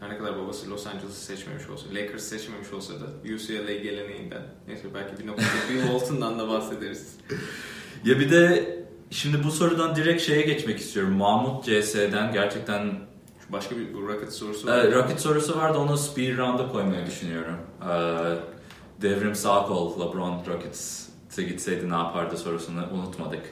Her 0.00 0.10
ne 0.10 0.18
kadar 0.18 0.38
babası 0.38 0.70
Los 0.70 0.86
Angeles'ı 0.86 1.24
seçmemiş 1.24 1.68
olsa, 1.68 1.86
Lakers 1.94 2.22
seçmemiş 2.22 2.72
olsa 2.72 2.94
da 2.94 3.34
UCLA 3.34 3.72
geleneğinden. 3.72 4.42
Neyse 4.68 4.84
belki 4.94 5.22
bir 5.22 5.26
noktada 5.26 5.48
Bill 5.70 5.82
Walton'dan 5.82 6.38
da 6.38 6.48
bahsederiz. 6.48 7.16
ya 8.04 8.20
bir 8.20 8.30
de 8.30 8.76
şimdi 9.10 9.44
bu 9.44 9.50
sorudan 9.50 9.96
direkt 9.96 10.22
şeye 10.22 10.42
geçmek 10.42 10.78
istiyorum. 10.78 11.12
Mahmut 11.12 11.64
CS'den 11.64 12.32
gerçekten 12.32 13.09
Başka 13.52 13.76
bir 13.76 13.94
bu 13.94 14.08
Rocket 14.08 14.32
sorusu 14.32 14.68
var. 14.68 14.78
Ee, 14.78 14.92
Rocket 14.92 15.20
sorusu 15.20 15.58
vardı 15.58 15.78
onu 15.78 15.96
speed 15.96 16.38
round'a 16.38 16.68
koymayı 16.68 17.06
düşünüyorum. 17.06 17.56
Ee, 17.82 17.92
Devrim 19.02 19.34
Sağkol, 19.34 20.00
LeBron 20.00 20.42
Rockets'e 20.46 21.42
gitseydi 21.42 21.90
ne 21.90 21.94
yapardı 21.96 22.36
sorusunu 22.36 22.80
unutmadık. 22.94 23.42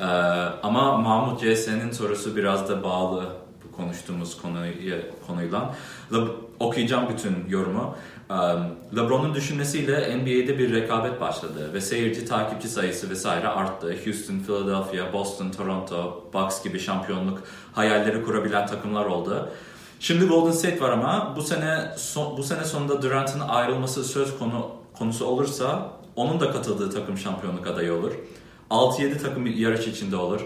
Ee, 0.00 0.04
ama 0.62 0.96
Mahmut 0.96 1.40
CS'nin 1.40 1.90
sorusu 1.90 2.36
biraz 2.36 2.68
da 2.68 2.82
bağlı 2.82 3.32
bu 3.64 3.76
konuştuğumuz 3.76 4.42
konuya, 4.42 4.72
konuyla. 5.26 5.74
Le- 6.12 6.18
okuyacağım 6.60 7.08
bütün 7.08 7.36
yorumu. 7.48 7.94
LeBron'un 8.96 9.34
düşünmesiyle 9.34 10.16
NBA'de 10.16 10.58
bir 10.58 10.72
rekabet 10.74 11.20
başladı 11.20 11.70
ve 11.74 11.80
seyirci 11.80 12.24
takipçi 12.24 12.68
sayısı 12.68 13.10
vesaire 13.10 13.48
arttı. 13.48 13.96
Houston, 14.04 14.38
Philadelphia, 14.38 15.12
Boston, 15.12 15.50
Toronto, 15.50 16.24
Bucks 16.34 16.64
gibi 16.64 16.78
şampiyonluk 16.78 17.42
hayalleri 17.72 18.24
kurabilen 18.24 18.66
takımlar 18.66 19.04
oldu. 19.04 19.48
Şimdi 20.00 20.24
Golden 20.24 20.52
State 20.52 20.80
var 20.80 20.90
ama 20.90 21.34
bu 21.36 21.42
sene 21.42 21.94
son, 21.96 22.36
bu 22.36 22.42
sene 22.42 22.64
sonunda 22.64 23.02
Durant'ın 23.02 23.40
ayrılması 23.40 24.04
söz 24.04 24.38
konu 24.38 24.70
konusu 24.98 25.26
olursa 25.26 25.92
onun 26.16 26.40
da 26.40 26.50
katıldığı 26.50 26.90
takım 26.90 27.18
şampiyonluk 27.18 27.66
adayı 27.66 27.92
olur. 27.92 28.12
6-7 28.70 29.22
takım 29.22 29.46
yarış 29.46 29.86
içinde 29.86 30.16
olur. 30.16 30.40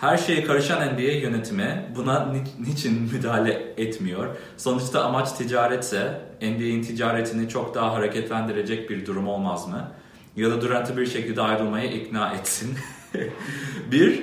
Her 0.00 0.16
şeye 0.16 0.44
karışan 0.44 0.94
NBA 0.94 1.02
yönetimi 1.02 1.86
buna 1.96 2.32
ni- 2.32 2.66
niçin 2.68 3.02
müdahale 3.02 3.74
etmiyor? 3.76 4.36
Sonuçta 4.56 5.04
amaç 5.04 5.32
ticaretse 5.32 6.20
NBA'in 6.42 6.82
ticaretini 6.82 7.48
çok 7.48 7.74
daha 7.74 7.94
hareketlendirecek 7.94 8.90
bir 8.90 9.06
durum 9.06 9.28
olmaz 9.28 9.68
mı? 9.68 9.92
Ya 10.36 10.50
da 10.50 10.60
Durant'ı 10.60 10.96
bir 10.96 11.06
şekilde 11.06 11.42
ayrılmaya 11.42 11.90
ikna 11.90 12.32
etsin. 12.34 12.74
bir, 13.92 14.22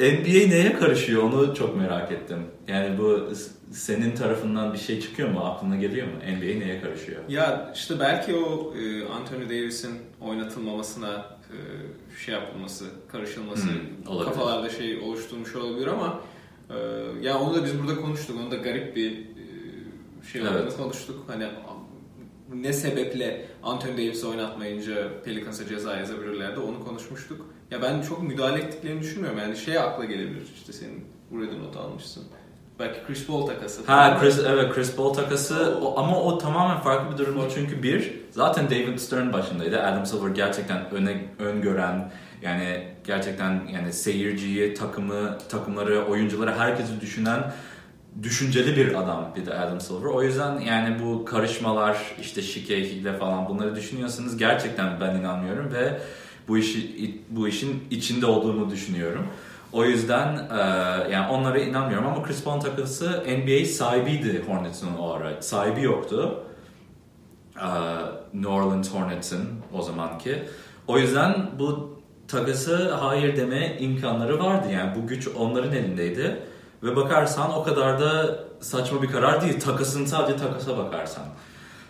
NBA 0.00 0.48
neye 0.48 0.72
karışıyor 0.72 1.22
onu 1.22 1.54
çok 1.54 1.76
merak 1.76 2.12
ettim. 2.12 2.38
Yani 2.68 2.98
bu 2.98 3.28
senin 3.72 4.14
tarafından 4.16 4.72
bir 4.72 4.78
şey 4.78 5.00
çıkıyor 5.00 5.28
mu? 5.30 5.40
Aklına 5.44 5.76
geliyor 5.76 6.06
mu? 6.06 6.12
NBA 6.16 6.58
neye 6.64 6.80
karışıyor? 6.80 7.22
Ya 7.28 7.72
işte 7.74 8.00
belki 8.00 8.34
o 8.34 8.74
e, 8.76 9.04
Anthony 9.08 9.44
Davis'in 9.44 9.98
oynatılmamasına 10.20 11.35
şey 12.24 12.34
yapılması, 12.34 12.84
karışılması 13.12 13.66
Hmm, 13.68 14.24
kafalarda 14.24 14.68
şey 14.70 14.98
oluşturmuş 14.98 15.56
olabilir 15.56 15.86
ama 15.86 16.20
e, 16.70 16.74
ya 17.22 17.38
onu 17.40 17.54
da 17.54 17.64
biz 17.64 17.78
burada 17.82 18.00
konuştuk. 18.00 18.36
Onu 18.40 18.50
da 18.50 18.56
garip 18.56 18.96
bir 18.96 19.12
e, 19.12 20.26
şey 20.32 20.42
olduğunu 20.42 20.58
Evet. 20.58 20.76
konuştuk. 20.76 21.24
Hani 21.26 21.46
ne 22.54 22.72
sebeple 22.72 23.48
Anthony 23.62 23.92
Davis'i 23.92 24.26
oynatmayınca 24.26 25.22
Pelicans'a 25.22 25.66
ceza 25.66 25.96
yazabilirlerdi 25.96 26.60
onu 26.60 26.84
konuşmuştuk. 26.84 27.46
Ya 27.70 27.82
ben 27.82 28.02
çok 28.02 28.22
müdahale 28.22 28.62
ettiklerini 28.62 29.00
düşünmüyorum. 29.00 29.38
Yani 29.38 29.56
şey 29.56 29.78
akla 29.78 30.04
gelebilir 30.04 30.42
işte 30.54 30.72
senin 30.72 31.04
buraya 31.30 31.58
not 31.58 31.76
almışsın. 31.76 32.24
Belki 32.78 33.06
Chris 33.06 33.26
Paul 33.26 33.46
takası. 33.46 33.82
Ha 33.86 34.18
Chris, 34.20 34.38
evet 34.46 34.74
Chris 34.74 34.96
Paul 34.96 35.12
takası 35.12 35.78
o, 35.82 35.98
ama 35.98 36.22
o 36.22 36.38
tamamen 36.38 36.80
farklı 36.80 37.12
bir 37.12 37.18
durumdu 37.18 37.48
çünkü 37.54 37.82
bir 37.82 38.12
zaten 38.30 38.70
David 38.70 38.98
Stern 38.98 39.32
başındaydı. 39.32 39.82
Adam 39.82 40.06
Silver 40.06 40.30
gerçekten 40.30 40.90
öne 40.90 41.24
öngören 41.38 42.12
yani 42.42 42.82
gerçekten 43.04 43.62
yani 43.74 43.92
seyirciyi, 43.92 44.74
takımı, 44.74 45.38
takımları, 45.48 46.04
oyuncuları 46.04 46.54
herkesi 46.54 47.00
düşünen 47.00 47.52
düşünceli 48.22 48.76
bir 48.76 48.94
adam 48.94 49.32
bir 49.36 49.46
de 49.46 49.54
Adam 49.54 49.80
Silver. 49.80 50.08
O 50.08 50.22
yüzden 50.22 50.60
yani 50.60 50.96
bu 51.02 51.24
karışmalar 51.24 51.98
işte 52.20 52.42
şike, 52.42 52.80
hile 52.80 53.12
falan 53.12 53.48
bunları 53.48 53.76
düşünüyorsanız 53.76 54.36
gerçekten 54.36 55.00
ben 55.00 55.16
inanmıyorum 55.16 55.72
ve 55.72 56.00
bu 56.48 56.58
işi 56.58 57.20
bu 57.30 57.48
işin 57.48 57.84
içinde 57.90 58.26
olduğunu 58.26 58.70
düşünüyorum. 58.70 59.26
O 59.72 59.84
yüzden 59.84 60.36
e, 60.36 60.58
yani 61.12 61.28
onlara 61.30 61.58
inanmıyorum 61.58 62.06
ama 62.06 62.22
Chris 62.22 62.44
Paul 62.44 62.60
takısı 62.60 63.24
NBA 63.26 63.64
sahibiydi 63.64 64.44
Hornets'ın 64.46 64.96
o 64.96 65.10
ara. 65.10 65.42
Sahibi 65.42 65.82
yoktu. 65.82 66.44
E, 67.56 67.68
New 68.34 68.52
Orleans 68.52 68.94
Hornets'ın 68.94 69.48
o 69.72 69.82
zamanki. 69.82 70.42
O 70.88 70.98
yüzden 70.98 71.50
bu 71.58 71.98
takısı 72.28 72.94
hayır 72.94 73.36
deme 73.36 73.76
imkanları 73.78 74.44
vardı. 74.44 74.66
Yani 74.72 74.92
bu 74.96 75.06
güç 75.06 75.28
onların 75.28 75.72
elindeydi. 75.72 76.42
Ve 76.82 76.96
bakarsan 76.96 77.54
o 77.54 77.62
kadar 77.62 78.00
da 78.00 78.38
saçma 78.60 79.02
bir 79.02 79.08
karar 79.08 79.42
değil. 79.42 79.60
Takasın 79.60 80.04
sadece 80.04 80.38
takasa 80.38 80.78
bakarsan. 80.78 81.24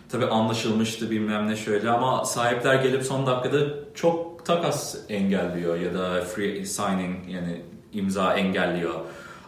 Tabi 0.09 0.25
anlaşılmıştı 0.25 1.11
bilmem 1.11 1.49
ne 1.49 1.55
şöyle 1.55 1.89
ama 1.89 2.25
sahipler 2.25 2.75
gelip 2.75 3.03
son 3.03 3.25
dakikada 3.25 3.59
çok 3.95 4.26
takas 4.47 4.97
engelliyor 5.09 5.79
ya 5.79 5.93
da 5.93 6.21
free 6.21 6.65
signing 6.65 7.29
yani 7.29 7.61
imza 7.93 8.33
engelliyor. 8.33 8.93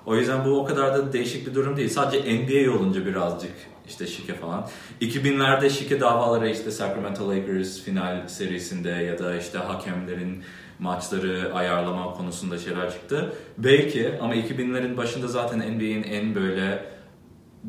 O 0.06 0.16
yüzden 0.16 0.46
bu 0.46 0.60
o 0.60 0.66
kadar 0.66 0.98
da 0.98 1.14
değişik 1.14 1.48
bir 1.48 1.56
durum 1.56 1.78
değil. 1.78 1.90
Sadece 1.90 2.34
NBA 2.34 2.72
olunca 2.72 3.06
birazcık 3.06 3.52
işte 3.88 4.08
şike 4.08 4.34
falan. 4.34 4.68
2000'lerde 5.02 5.70
şike 5.70 6.00
davaları 6.00 6.50
işte 6.50 6.72
Sacramento 6.72 7.30
Lakers 7.30 7.82
final 7.82 8.28
serisinde 8.28 8.90
ya 8.90 9.20
da 9.20 9.36
işte 9.36 9.58
hakemlerin 9.58 10.44
maçları 10.80 11.52
ayarlama 11.54 12.14
konusunda 12.14 12.58
şeyler 12.58 12.92
çıktı. 12.92 13.34
Belki 13.58 14.14
ama 14.22 14.36
2000'lerin 14.36 14.98
başında 14.98 15.28
zaten 15.28 15.60
NBA'in 15.60 16.04
en 16.04 16.36
böyle 16.36 16.86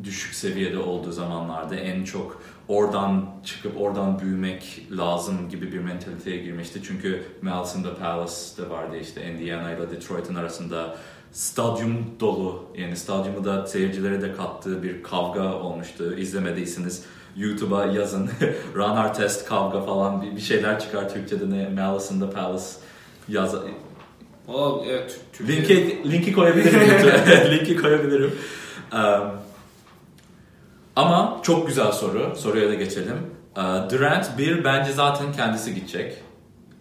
düşük 0.03 0.33
seviyede 0.33 0.77
olduğu 0.77 1.11
zamanlarda 1.11 1.75
en 1.75 2.03
çok 2.03 2.41
oradan 2.67 3.25
çıkıp 3.45 3.81
oradan 3.81 4.19
büyümek 4.19 4.87
lazım 4.91 5.49
gibi 5.49 5.71
bir 5.71 5.79
mentaliteye 5.79 6.37
girmişti. 6.37 6.79
Çünkü 6.83 7.23
Malison'da 7.41 7.95
Palace'da 7.95 8.69
vardı 8.69 8.97
işte 9.01 9.31
Indiana 9.31 9.71
ile 9.71 9.91
Detroit'in 9.91 10.35
arasında 10.35 10.97
stadyum 11.31 12.05
dolu 12.19 12.63
yani 12.77 12.97
stadyumu 12.97 13.45
da 13.45 13.67
seyircilere 13.67 14.21
de 14.21 14.33
kattığı 14.33 14.83
bir 14.83 15.03
kavga 15.03 15.53
olmuştu. 15.53 16.15
İzlemediyseniz 16.17 17.03
YouTube'a 17.37 17.85
yazın 17.85 18.29
Run 18.75 18.97
Our 18.97 19.13
Test 19.13 19.45
kavga 19.45 19.81
falan 19.81 20.21
bir, 20.21 20.41
şeyler 20.41 20.79
çıkar 20.79 21.09
Türkçe'de 21.09 21.49
ne 21.49 21.69
Malison'da 21.69 22.29
Palace 22.29 22.65
yaz 23.27 23.55
O 24.47 24.83
evet. 24.87 25.19
Linki 25.47 26.03
linki 26.11 26.33
koyabilirim 26.33 26.81
linki 27.51 27.75
koyabilirim. 27.75 28.31
Um, 28.93 29.50
ama 30.95 31.39
çok 31.43 31.67
güzel 31.67 31.91
soru. 31.91 32.35
Soruya 32.35 32.69
da 32.69 32.73
geçelim. 32.73 33.17
Uh, 33.57 33.89
Durant 33.89 34.37
bir 34.37 34.63
bence 34.63 34.91
zaten 34.91 35.33
kendisi 35.33 35.75
gidecek. 35.75 36.13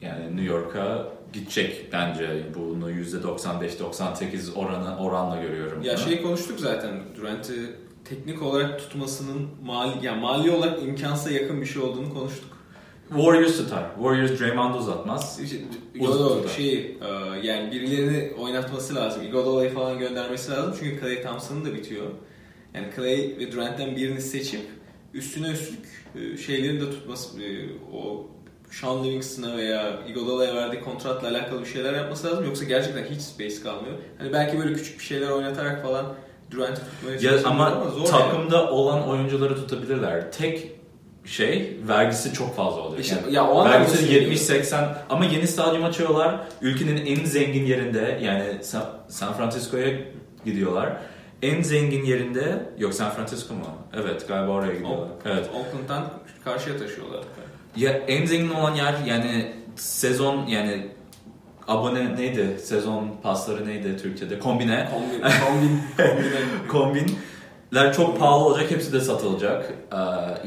Yani 0.01 0.37
New 0.37 0.45
York'a 0.45 1.09
gidecek 1.33 1.89
bence. 1.93 2.43
Bunu 2.55 2.91
%95-98 2.91 4.55
oranı 4.55 4.99
oranla 4.99 5.43
görüyorum. 5.43 5.83
Ya 5.83 5.97
bunu. 5.97 6.05
şey 6.05 6.23
konuştuk 6.23 6.61
zaten 6.61 6.91
Durant'i 7.17 7.77
teknik 8.05 8.43
olarak 8.43 8.79
tutmasının 8.79 9.49
mali 9.65 10.07
yani 10.07 10.21
mali 10.21 10.51
olarak 10.51 10.83
imkansa 10.83 11.31
yakın 11.31 11.61
bir 11.61 11.67
şey 11.67 11.83
olduğunu 11.83 12.15
konuştuk. 12.15 12.51
Warriors 13.09 13.57
tutar. 13.57 13.85
Warriors 13.95 14.41
Draymond'u 14.41 14.79
uzatmaz. 14.79 15.41
Iguodala 15.95 16.49
şey 16.49 16.75
e, 16.79 17.07
yani 17.43 17.73
birilerini 17.73 18.33
oynatması 18.39 18.95
lazım. 18.95 19.23
Iguodala'yı 19.23 19.75
falan 19.75 19.99
göndermesi 19.99 20.53
lazım 20.53 20.75
çünkü 20.81 21.01
Clay 21.01 21.23
Thompson'ın 21.23 21.65
da 21.65 21.75
bitiyor. 21.75 22.07
Yani 22.75 22.87
Clay 22.97 23.35
ve 23.39 23.53
Durant'ten 23.53 23.97
birini 23.97 24.21
seçip 24.21 24.61
üstüne 25.15 25.49
üstlük 25.51 25.87
e, 26.15 26.37
şeyleri 26.37 26.81
de 26.81 26.91
tutması 26.91 27.43
e, 27.43 27.47
o 27.97 28.27
Sean 28.71 29.05
Livingston'a 29.05 29.57
veya 29.57 29.99
Iguodala'ya 30.09 30.55
verdiği 30.55 30.81
kontratla 30.81 31.29
alakalı 31.29 31.61
bir 31.61 31.67
şeyler 31.67 31.95
yapması 31.95 32.27
lazım. 32.27 32.45
Yoksa 32.45 32.65
gerçekten 32.65 33.05
hiç 33.05 33.21
space 33.21 33.63
kalmıyor. 33.63 33.95
Hani 34.19 34.33
belki 34.33 34.59
böyle 34.59 34.73
küçük 34.75 34.99
bir 34.99 35.05
şeyler 35.05 35.31
oynatarak 35.31 35.83
falan 35.83 36.07
Durant'ı 36.51 36.81
tutmaya 36.81 37.15
Ya 37.15 37.21
çalışabilir 37.21 37.47
ama 37.51 37.91
zor 37.91 37.99
yani. 37.99 38.11
takımda 38.11 38.71
olan 38.71 39.09
oyuncuları 39.09 39.55
tutabilirler. 39.55 40.33
Tek 40.33 40.73
şey 41.25 41.77
vergisi 41.89 42.33
çok 42.33 42.57
fazla 42.57 42.81
olacak. 42.81 43.05
İşte 43.05 43.17
Yani 43.25 43.35
ya 43.35 43.49
o 43.51 43.65
vergisi 43.65 43.97
söylüyorum. 43.97 44.33
70-80 44.33 44.95
ama 45.11 45.25
yeni 45.25 45.47
stadyum 45.49 45.85
açıyorlar. 45.85 46.41
Ülkenin 46.63 47.07
en 47.07 47.25
zengin 47.25 47.65
yerinde 47.67 48.21
yani 48.23 48.45
San, 48.65 48.85
San 49.09 49.33
Francisco'ya 49.33 49.89
gidiyorlar. 50.45 50.97
En 51.43 51.63
zengin 51.63 52.05
yerinde 52.05 52.69
yok 52.79 52.95
San 52.95 53.11
Francisco 53.11 53.55
mu? 53.55 53.65
Evet 53.95 54.29
galiba 54.29 54.53
oraya 54.53 54.73
gidiyorlar. 54.73 55.09
Evet. 55.25 55.51
Oakland'dan 55.55 56.11
karşıya 56.45 56.79
taşıyorlar. 56.79 57.21
Ya 57.77 57.93
en 57.93 58.27
zengin 58.27 58.51
olan 58.51 58.75
yer 58.75 58.95
yani 59.07 59.53
sezon 59.77 60.47
yani 60.47 60.87
abone 61.69 62.17
neydi? 62.17 62.57
Sezon 62.65 63.11
pasları 63.23 63.69
neydi 63.69 63.97
Türkçe'de? 63.97 64.39
Kombine. 64.39 64.89
Kombin, 64.95 65.23
kombin, 65.47 65.81
kombine. 66.69 67.07
Kombinler 67.71 67.93
çok 67.95 68.19
pahalı 68.19 68.45
olacak. 68.45 68.71
Hepsi 68.71 68.93
de 68.93 69.01
satılacak. 69.01 69.73
Ee, 69.93 69.97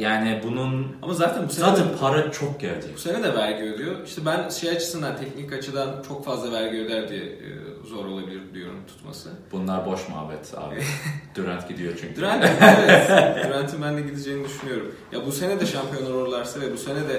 yani 0.02 0.42
bunun 0.44 0.88
Ama 1.02 1.14
zaten 1.14 1.48
bu 1.48 1.54
sene 1.54 1.66
zaten 1.66 1.90
de, 1.90 1.98
para 2.00 2.32
çok 2.32 2.60
gelecek. 2.60 2.94
bu 2.96 3.00
sene 3.00 3.24
de 3.24 3.36
vergi 3.36 3.64
ödüyor. 3.64 3.96
İşte 4.06 4.22
ben 4.26 4.50
şey 4.50 4.70
açısından, 4.70 5.18
teknik 5.18 5.54
açıdan 5.54 6.04
çok 6.08 6.26
fazla 6.26 6.52
vergi 6.52 6.78
öder 6.86 7.10
diye 7.10 7.24
e, 7.24 7.50
zor 7.90 8.06
olabilir 8.06 8.54
diyorum 8.54 8.80
tutması. 8.88 9.30
Bunlar 9.52 9.86
boş 9.86 10.10
muhabbet 10.10 10.54
abi. 10.58 10.76
Durant 11.36 11.70
gidiyor 11.70 11.94
çünkü. 12.02 12.16
Durant, 12.22 12.46
evet. 12.62 13.46
Durant'ın 13.48 13.82
ben 13.82 13.98
de 13.98 14.02
gideceğini 14.02 14.46
düşünüyorum. 14.46 14.96
Ya 15.12 15.26
bu 15.26 15.32
sene 15.32 15.60
de 15.60 15.66
şampiyonlar 15.66 16.12
olurlarsa 16.14 16.62
ve 16.62 16.74
bu 16.74 16.78
sene 16.78 17.10
de 17.10 17.14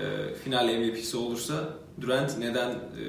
e, 0.00 0.34
final 0.34 0.64
MVP'si 0.66 1.16
olursa 1.16 1.54
Durant 2.00 2.38
neden 2.38 2.70
e, 2.70 3.02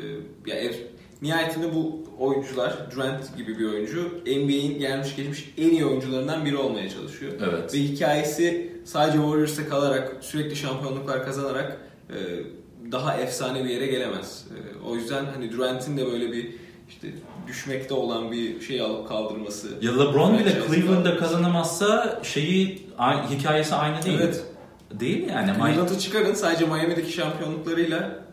ya 0.46 0.56
er- 0.56 0.76
nihayetinde 1.22 1.74
bu 1.74 2.04
oyuncular, 2.20 2.92
Durant 2.96 3.38
gibi 3.38 3.60
bir 3.60 3.66
oyuncu 3.66 4.22
NBA'in 4.26 4.80
gelmiş 4.80 5.16
geçmiş 5.16 5.54
en 5.58 5.70
iyi 5.70 5.86
oyuncularından 5.86 6.46
biri 6.46 6.58
olmaya 6.58 6.90
çalışıyor. 6.90 7.34
Evet. 7.50 7.74
Ve 7.74 7.78
hikayesi 7.78 8.72
sadece 8.86 9.18
Warriors'ta 9.18 9.70
kalarak, 9.70 10.18
sürekli 10.22 10.56
şampiyonluklar 10.56 11.26
kazanarak 11.26 11.78
e, 12.10 12.16
daha 12.92 13.18
efsane 13.18 13.64
bir 13.64 13.70
yere 13.70 13.88
gelemez. 13.88 14.46
E, 14.52 14.88
o 14.88 14.96
yüzden 14.96 15.26
hani 15.26 15.52
Durant'in 15.52 15.98
de 15.98 16.06
böyle 16.06 16.32
bir 16.32 16.56
işte 16.90 17.08
düşmekte 17.48 17.94
olan 17.94 18.32
bir 18.32 18.62
şey 18.62 18.82
alıp 18.82 19.08
kaldırması. 19.08 19.68
Ya 19.82 19.92
LeBron 19.92 20.40
bile 20.40 20.54
Cleveland'da 20.68 21.18
kazanamazsa 21.18 22.20
şeyi 22.24 22.88
hikayesi 23.30 23.76
aynı 23.76 24.06
değil. 24.06 24.20
Evet. 24.22 24.44
Değil 24.92 25.28
yani. 25.30 25.52
Cleveland'ı 25.58 26.00
çıkarın 26.00 26.34
sadece 26.34 26.66
Miami'deki 26.66 27.12
şampiyonluklarıyla 27.12 28.25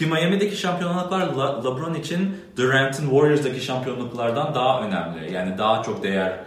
Ki 0.00 0.06
Miami'deki 0.06 0.56
şampiyonluklar 0.56 1.20
Le- 1.20 1.64
LeBron 1.64 1.94
için 1.94 2.36
Durant'in 2.56 3.10
Warriors'daki 3.10 3.60
şampiyonluklardan 3.60 4.54
daha 4.54 4.82
önemli. 4.82 5.32
Yani 5.32 5.58
daha 5.58 5.82
çok 5.82 6.02
değer 6.02 6.40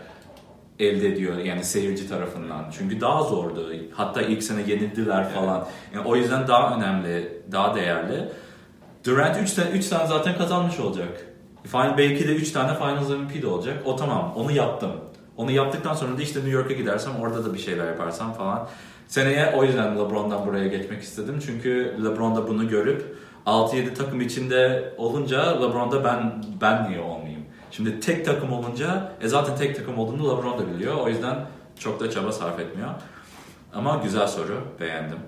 elde 0.79 1.07
ediyor 1.07 1.37
yani 1.37 1.63
seyirci 1.63 2.09
tarafından. 2.09 2.65
Çünkü 2.77 3.01
daha 3.01 3.23
zordu. 3.23 3.73
Hatta 3.93 4.21
ilk 4.21 4.43
sene 4.43 4.61
yenildiler 4.61 5.29
falan. 5.29 5.67
Yani 5.95 6.07
o 6.07 6.15
yüzden 6.15 6.47
daha 6.47 6.77
önemli, 6.77 7.41
daha 7.51 7.75
değerli. 7.75 8.29
Durant 9.05 9.37
3 9.41 9.53
tane 9.53 9.69
3 9.69 9.87
tane 9.87 10.07
zaten 10.07 10.37
kazanmış 10.37 10.79
olacak. 10.79 11.25
Final, 11.63 11.97
belki 11.97 12.27
de 12.27 12.35
3 12.35 12.51
tane 12.51 12.75
Finals 12.75 13.09
MVP 13.09 13.41
de 13.41 13.47
olacak. 13.47 13.77
O 13.85 13.95
tamam. 13.95 14.33
Onu 14.35 14.51
yaptım. 14.51 14.91
Onu 15.37 15.51
yaptıktan 15.51 15.93
sonra 15.93 16.17
da 16.17 16.21
işte 16.21 16.39
New 16.39 16.51
York'a 16.51 16.73
gidersem 16.73 17.11
orada 17.21 17.45
da 17.45 17.53
bir 17.53 17.59
şeyler 17.59 17.87
yaparsam 17.87 18.33
falan. 18.33 18.67
Seneye 19.07 19.53
o 19.55 19.63
yüzden 19.63 19.97
LeBron'dan 19.97 20.45
buraya 20.45 20.67
geçmek 20.67 21.03
istedim. 21.03 21.39
Çünkü 21.45 21.97
LeBron 22.03 22.35
da 22.35 22.47
bunu 22.47 22.69
görüp 22.69 23.22
6-7 23.45 23.93
takım 23.93 24.21
içinde 24.21 24.93
olunca 24.97 25.61
LeBron'da 25.61 26.03
ben 26.03 26.43
ben 26.61 26.89
niye 26.89 26.99
olmayayım? 27.01 27.45
Şimdi 27.71 27.99
tek 27.99 28.25
takım 28.25 28.53
olunca 28.53 29.11
e 29.21 29.27
zaten 29.27 29.55
tek 29.55 29.75
takım 29.75 29.99
olduğunu 29.99 30.37
LeBron 30.37 30.59
da 30.59 30.73
biliyor. 30.73 30.95
O 30.97 31.09
yüzden 31.09 31.45
çok 31.79 31.99
da 31.99 32.11
çaba 32.11 32.31
sarf 32.31 32.59
etmiyor. 32.59 32.89
Ama 33.73 33.95
güzel 34.03 34.27
soru. 34.27 34.61
Beğendim. 34.79 35.19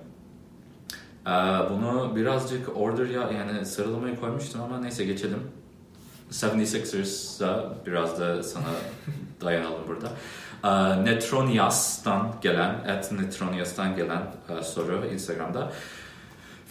Ee, 1.28 1.30
bunu 1.70 2.16
birazcık 2.16 2.78
order 2.78 3.06
ya 3.06 3.32
yani 3.32 3.66
sıralamayı 3.66 4.20
koymuştum 4.20 4.62
ama 4.62 4.80
neyse 4.80 5.06
geçelim. 5.06 5.40
76ers'a 6.32 7.74
biraz 7.86 8.20
da 8.20 8.44
sana 8.44 8.64
dayanalım 9.42 9.82
burada. 9.88 10.08
Ee, 10.64 11.06
Netronias'tan 11.06 12.36
gelen, 12.42 12.74
at 12.74 13.12
Netronias'tan 13.12 13.96
gelen 13.96 14.22
e, 14.50 14.64
soru 14.64 15.06
Instagram'da. 15.14 15.72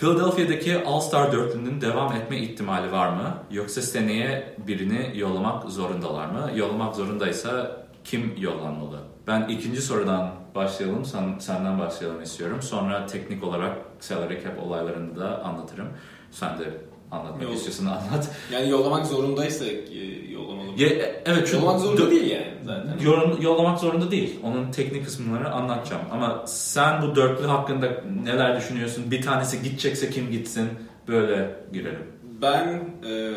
Philadelphia'daki 0.05 0.85
All-Star 0.85 1.33
dörtlünün 1.33 1.81
devam 1.81 2.13
etme 2.13 2.39
ihtimali 2.39 2.93
var 2.93 3.09
mı? 3.09 3.35
Yoksa 3.51 3.83
seneye 3.83 4.57
birini 4.67 5.19
yollamak 5.19 5.71
zorundalar 5.71 6.27
mı? 6.27 6.51
Yollamak 6.55 6.97
zorundaysa 6.97 7.77
kim 8.05 8.35
yollanmalı? 8.39 8.99
Ben 9.27 9.49
ikinci 9.49 9.83
sorudan 9.83 10.31
başlayalım, 10.55 11.05
sen, 11.05 11.39
senden 11.39 11.79
başlayalım 11.79 12.23
istiyorum. 12.23 12.63
Sonra 12.63 13.07
teknik 13.07 13.45
olarak 13.45 13.79
salary 14.01 14.43
cap 14.43 14.59
olaylarını 14.63 15.17
da 15.17 15.45
anlatırım. 15.45 15.89
Sen 16.31 16.59
de 16.59 16.65
anlatmak 17.11 17.43
Yok. 17.43 17.55
istiyorsan 17.55 17.87
anlat. 17.87 18.31
yani 18.53 18.71
yollamak 18.71 19.07
zorundaysa 19.07 19.65
e, 19.65 20.31
yollamalı. 20.33 20.67
Ya, 20.77 20.89
e, 20.89 21.23
evet, 21.27 21.47
çünkü 21.47 21.57
yollamak 21.57 21.81
zorunda 21.81 22.11
değil 22.11 22.31
yani 22.31 22.55
zaten. 22.65 22.99
Yollamak 23.41 23.79
zorunda 23.79 24.11
değil. 24.11 24.39
Onun 24.43 24.71
teknik 24.71 25.05
kısımları 25.05 25.51
anlatacağım. 25.51 26.03
Ama 26.11 26.45
sen 26.47 27.03
bu 27.03 27.17
dörtlü 27.17 27.47
hakkında 27.47 28.05
neler 28.25 28.57
düşünüyorsun? 28.57 29.11
Bir 29.11 29.23
tanesi 29.23 29.63
gidecekse 29.63 30.11
kim 30.11 30.31
gitsin? 30.31 30.69
Böyle 31.09 31.57
girelim. 31.73 32.07
Ben 32.43 32.69
e, 33.09 33.33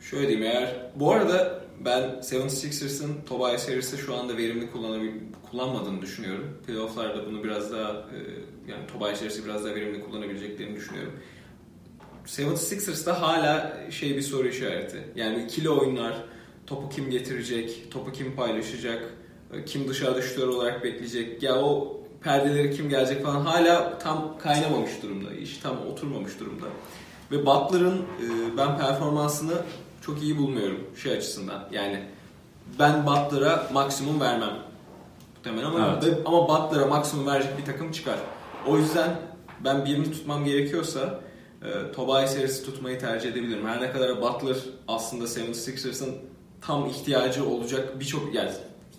şöyle 0.00 0.28
diyeyim 0.28 0.42
eğer 0.42 0.76
bu 0.94 1.12
arada 1.12 1.64
ben 1.84 2.02
76ers'ın 2.22 3.12
Tobias 3.28 3.68
Harris'i 3.68 3.98
şu 3.98 4.14
anda 4.14 4.36
verimli 4.36 4.70
kullanmadığını 5.50 6.02
düşünüyorum. 6.02 6.58
Playoff'larda 6.66 7.26
bunu 7.26 7.44
biraz 7.44 7.72
daha 7.72 7.90
e, 7.90 8.18
yani 8.68 8.86
Tobias 8.92 9.20
Harris'i 9.20 9.44
biraz 9.44 9.64
daha 9.64 9.74
verimli 9.74 10.00
kullanabileceklerini 10.00 10.76
düşünüyorum. 10.76 11.12
76ers'ta 12.26 13.20
hala 13.22 13.76
şey 13.90 14.16
bir 14.16 14.22
soru 14.22 14.48
işareti. 14.48 15.02
Yani 15.16 15.44
ikili 15.44 15.70
oyunlar, 15.70 16.14
topu 16.66 16.88
kim 16.88 17.10
getirecek, 17.10 17.90
topu 17.90 18.12
kim 18.12 18.36
paylaşacak, 18.36 19.14
kim 19.66 19.88
dışarıda 19.88 20.22
şutör 20.22 20.48
olarak 20.48 20.84
bekleyecek. 20.84 21.42
Ya 21.42 21.54
o 21.62 22.00
perdeleri 22.22 22.76
kim 22.76 22.88
gelecek 22.88 23.22
falan 23.24 23.40
hala 23.40 23.98
tam 23.98 24.38
kaynamamış 24.38 24.90
durumda. 25.02 25.32
İş 25.34 25.58
tam 25.58 25.86
oturmamış 25.92 26.40
durumda. 26.40 26.66
Ve 27.32 27.46
Butler'ın 27.46 27.98
e, 27.98 28.56
ben 28.58 28.78
performansını 28.78 29.52
çok 30.00 30.22
iyi 30.22 30.38
bulmuyorum 30.38 30.80
şey 31.02 31.12
açısından. 31.12 31.68
Yani 31.72 32.04
ben 32.78 33.06
Butler'a 33.06 33.68
maksimum 33.72 34.20
vermem. 34.20 34.58
Muhtemelen 35.36 35.66
ama, 35.66 35.98
Evet. 36.02 36.04
ve- 36.04 36.22
ama 36.24 36.48
Butler'a 36.48 36.86
maksimum 36.86 37.26
verecek 37.26 37.58
bir 37.58 37.64
takım 37.64 37.92
çıkar. 37.92 38.18
O 38.66 38.78
yüzden 38.78 39.16
ben 39.64 39.84
birini 39.84 40.12
tutmam 40.12 40.44
gerekiyorsa 40.44 41.20
e, 41.64 41.92
Tobias 41.92 42.36
Harris'i 42.36 42.64
tutmayı 42.64 42.98
tercih 42.98 43.32
edebilirim. 43.32 43.66
Her 43.66 43.80
ne 43.80 43.92
kadar 43.92 44.22
Butler 44.22 44.56
aslında 44.88 45.24
76ers'ın 45.24 46.14
tam 46.60 46.86
ihtiyacı 46.86 47.48
olacak 47.48 48.00
birçok 48.00 48.34
yani 48.34 48.50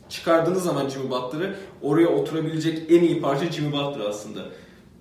çıkardığınız 0.09 0.63
zaman 0.63 0.89
Jimmy 0.89 1.09
Butler'ı 1.09 1.55
oraya 1.81 2.07
oturabilecek 2.07 2.91
en 2.91 3.03
iyi 3.03 3.21
parça 3.21 3.51
Jimmy 3.51 3.71
Butler 3.71 4.05
aslında. 4.05 4.39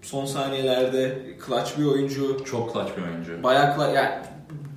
Son 0.03 0.25
saniyelerde 0.25 1.23
clutch 1.47 1.79
bir 1.79 1.85
oyuncu. 1.85 2.45
Çok 2.45 2.73
clutch 2.73 2.91
bir 2.97 3.03
oyuncu. 3.03 3.43
Bayağı 3.43 3.77
clutch, 3.77 3.95
yani 3.95 4.11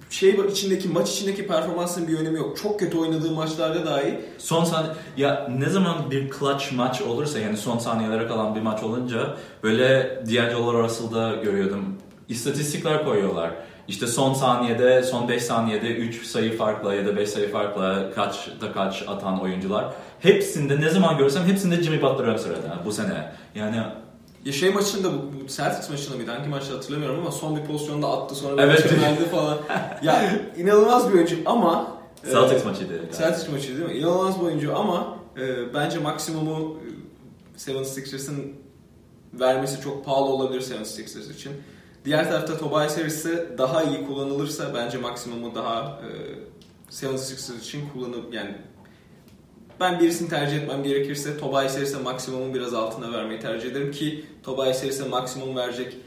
şey 0.09 0.29
içindeki 0.29 0.87
maç 0.89 1.11
içindeki 1.11 1.47
performansın 1.47 2.07
bir 2.07 2.19
önemi 2.19 2.37
yok. 2.37 2.57
Çok 2.57 2.79
kötü 2.79 2.97
oynadığı 2.97 3.31
maçlarda 3.31 3.85
dahi 3.85 4.19
Son 4.37 4.63
saniye 4.63 4.93
ya 5.17 5.47
ne 5.57 5.69
zaman 5.69 6.11
bir 6.11 6.29
clutch 6.39 6.73
maç 6.73 7.01
olursa 7.01 7.39
yani 7.39 7.57
son 7.57 7.77
saniyelere 7.77 8.27
kalan 8.27 8.55
bir 8.55 8.61
maç 8.61 8.83
olunca 8.83 9.37
böyle 9.63 10.19
D'Angelo 10.25 10.83
Russell'da 10.83 11.35
görüyordum. 11.35 11.97
İstatistikler 12.29 13.05
koyuyorlar. 13.05 13.51
İşte 13.87 14.07
son 14.07 14.33
saniyede, 14.33 15.03
son 15.03 15.27
5 15.29 15.43
saniyede 15.43 15.87
3 15.95 16.25
sayı 16.25 16.57
farkla 16.57 16.93
ya 16.95 17.05
da 17.05 17.15
5 17.17 17.29
sayı 17.29 17.51
farkla 17.51 18.11
kaç 18.15 18.47
da 18.61 18.71
kaç 18.71 19.03
atan 19.07 19.41
oyuncular. 19.41 19.93
Hepsinde 20.19 20.81
ne 20.81 20.89
zaman 20.89 21.17
görsem 21.17 21.45
hepsinde 21.45 21.83
Jimmy 21.83 22.01
Butler 22.01 22.23
ön 22.23 22.37
sırada 22.37 22.79
bu 22.85 22.91
sene. 22.91 23.31
Yani 23.55 23.81
Ya 24.45 24.53
şey 24.53 24.73
maçında 24.73 25.07
bu, 25.13 25.47
Celtics 25.47 25.89
maçında 25.89 26.15
mıydı? 26.15 26.31
Hangi 26.31 26.49
maçta 26.49 26.73
hatırlamıyorum 26.75 27.19
ama 27.19 27.31
son 27.31 27.55
bir 27.55 27.61
pozisyonda 27.65 28.07
attı 28.07 28.35
sonra 28.35 28.61
Evet. 28.63 28.89
çömeldi 28.89 29.25
falan. 29.31 29.57
ya 30.03 30.31
inanılmaz 30.57 31.09
bir 31.09 31.13
oyuncu 31.13 31.35
ama 31.45 31.87
e, 32.27 32.31
Celtics 32.31 32.65
maçıydı. 32.65 32.97
galiba. 32.97 33.11
Celtics 33.17 33.49
maçıydı 33.49 33.79
değil 33.79 33.89
mi? 33.91 33.97
İnanılmaz 33.97 34.39
bir 34.39 34.45
oyuncu 34.45 34.77
ama 34.77 35.17
e, 35.37 35.73
bence 35.73 35.99
maksimumu 35.99 36.77
e, 37.57 37.71
76ers'ın 37.71 38.53
vermesi 39.33 39.81
çok 39.81 40.05
pahalı 40.05 40.25
olabilir 40.25 40.61
76ers 40.61 41.33
için. 41.33 41.51
Diğer 42.07 42.29
tarafta 42.29 42.57
Tobias 42.57 42.97
Harris'e 42.97 43.57
daha 43.57 43.83
iyi 43.83 44.05
kullanılırsa 44.05 44.73
bence 44.73 44.97
maksimumu 44.97 45.55
daha 45.55 46.01
e, 46.91 46.95
76ers 46.95 47.59
için 47.59 47.89
kullanıp 47.89 48.33
yani 48.33 48.55
ben 49.79 49.99
birisini 49.99 50.29
tercih 50.29 50.57
etmem 50.57 50.83
gerekirse 50.83 51.37
Tobias 51.37 51.77
Harris'e 51.77 51.97
maksimumun 51.97 52.53
biraz 52.53 52.73
altına 52.73 53.13
vermeyi 53.13 53.39
tercih 53.39 53.71
ederim 53.71 53.91
ki 53.91 54.25
Tobias 54.43 54.83
Harris'e 54.83 55.07
maksimum 55.07 55.55
verecek 55.55 55.97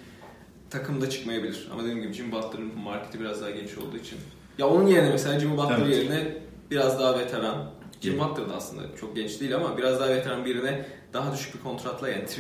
takım 0.71 1.01
da 1.01 1.11
çıkmayabilir. 1.11 1.69
Ama 1.73 1.83
dediğim 1.83 2.03
gibi 2.03 2.13
Jimmy 2.13 2.33
Butler'ın 2.33 2.79
marketi 2.79 3.21
biraz 3.21 3.43
daha 3.43 3.51
geniş 3.51 3.79
olduğu 3.79 3.97
için. 3.97 4.19
Ya 4.59 4.69
onun 4.69 4.87
yerine 4.87 5.11
mesela 5.11 5.41
Jimmy 5.41 5.57
Butler 5.57 5.79
Evet. 5.79 5.97
yerine 5.97 6.39
biraz 6.71 7.01
daha 7.01 7.19
veteran. 7.19 7.71
Evet. 8.05 8.21
Butler 8.21 8.49
da 8.49 8.55
aslında 8.57 8.83
çok 9.01 9.17
genç 9.17 9.41
değil 9.41 9.57
ama 9.57 9.79
biraz 9.79 10.01
daha 10.01 10.09
veteran 10.09 10.45
birine 10.45 10.87
daha 11.13 11.33
düşük 11.33 11.55
bir 11.55 11.61
kontratla 11.61 12.09
yani 12.09 12.25
3 12.25 12.39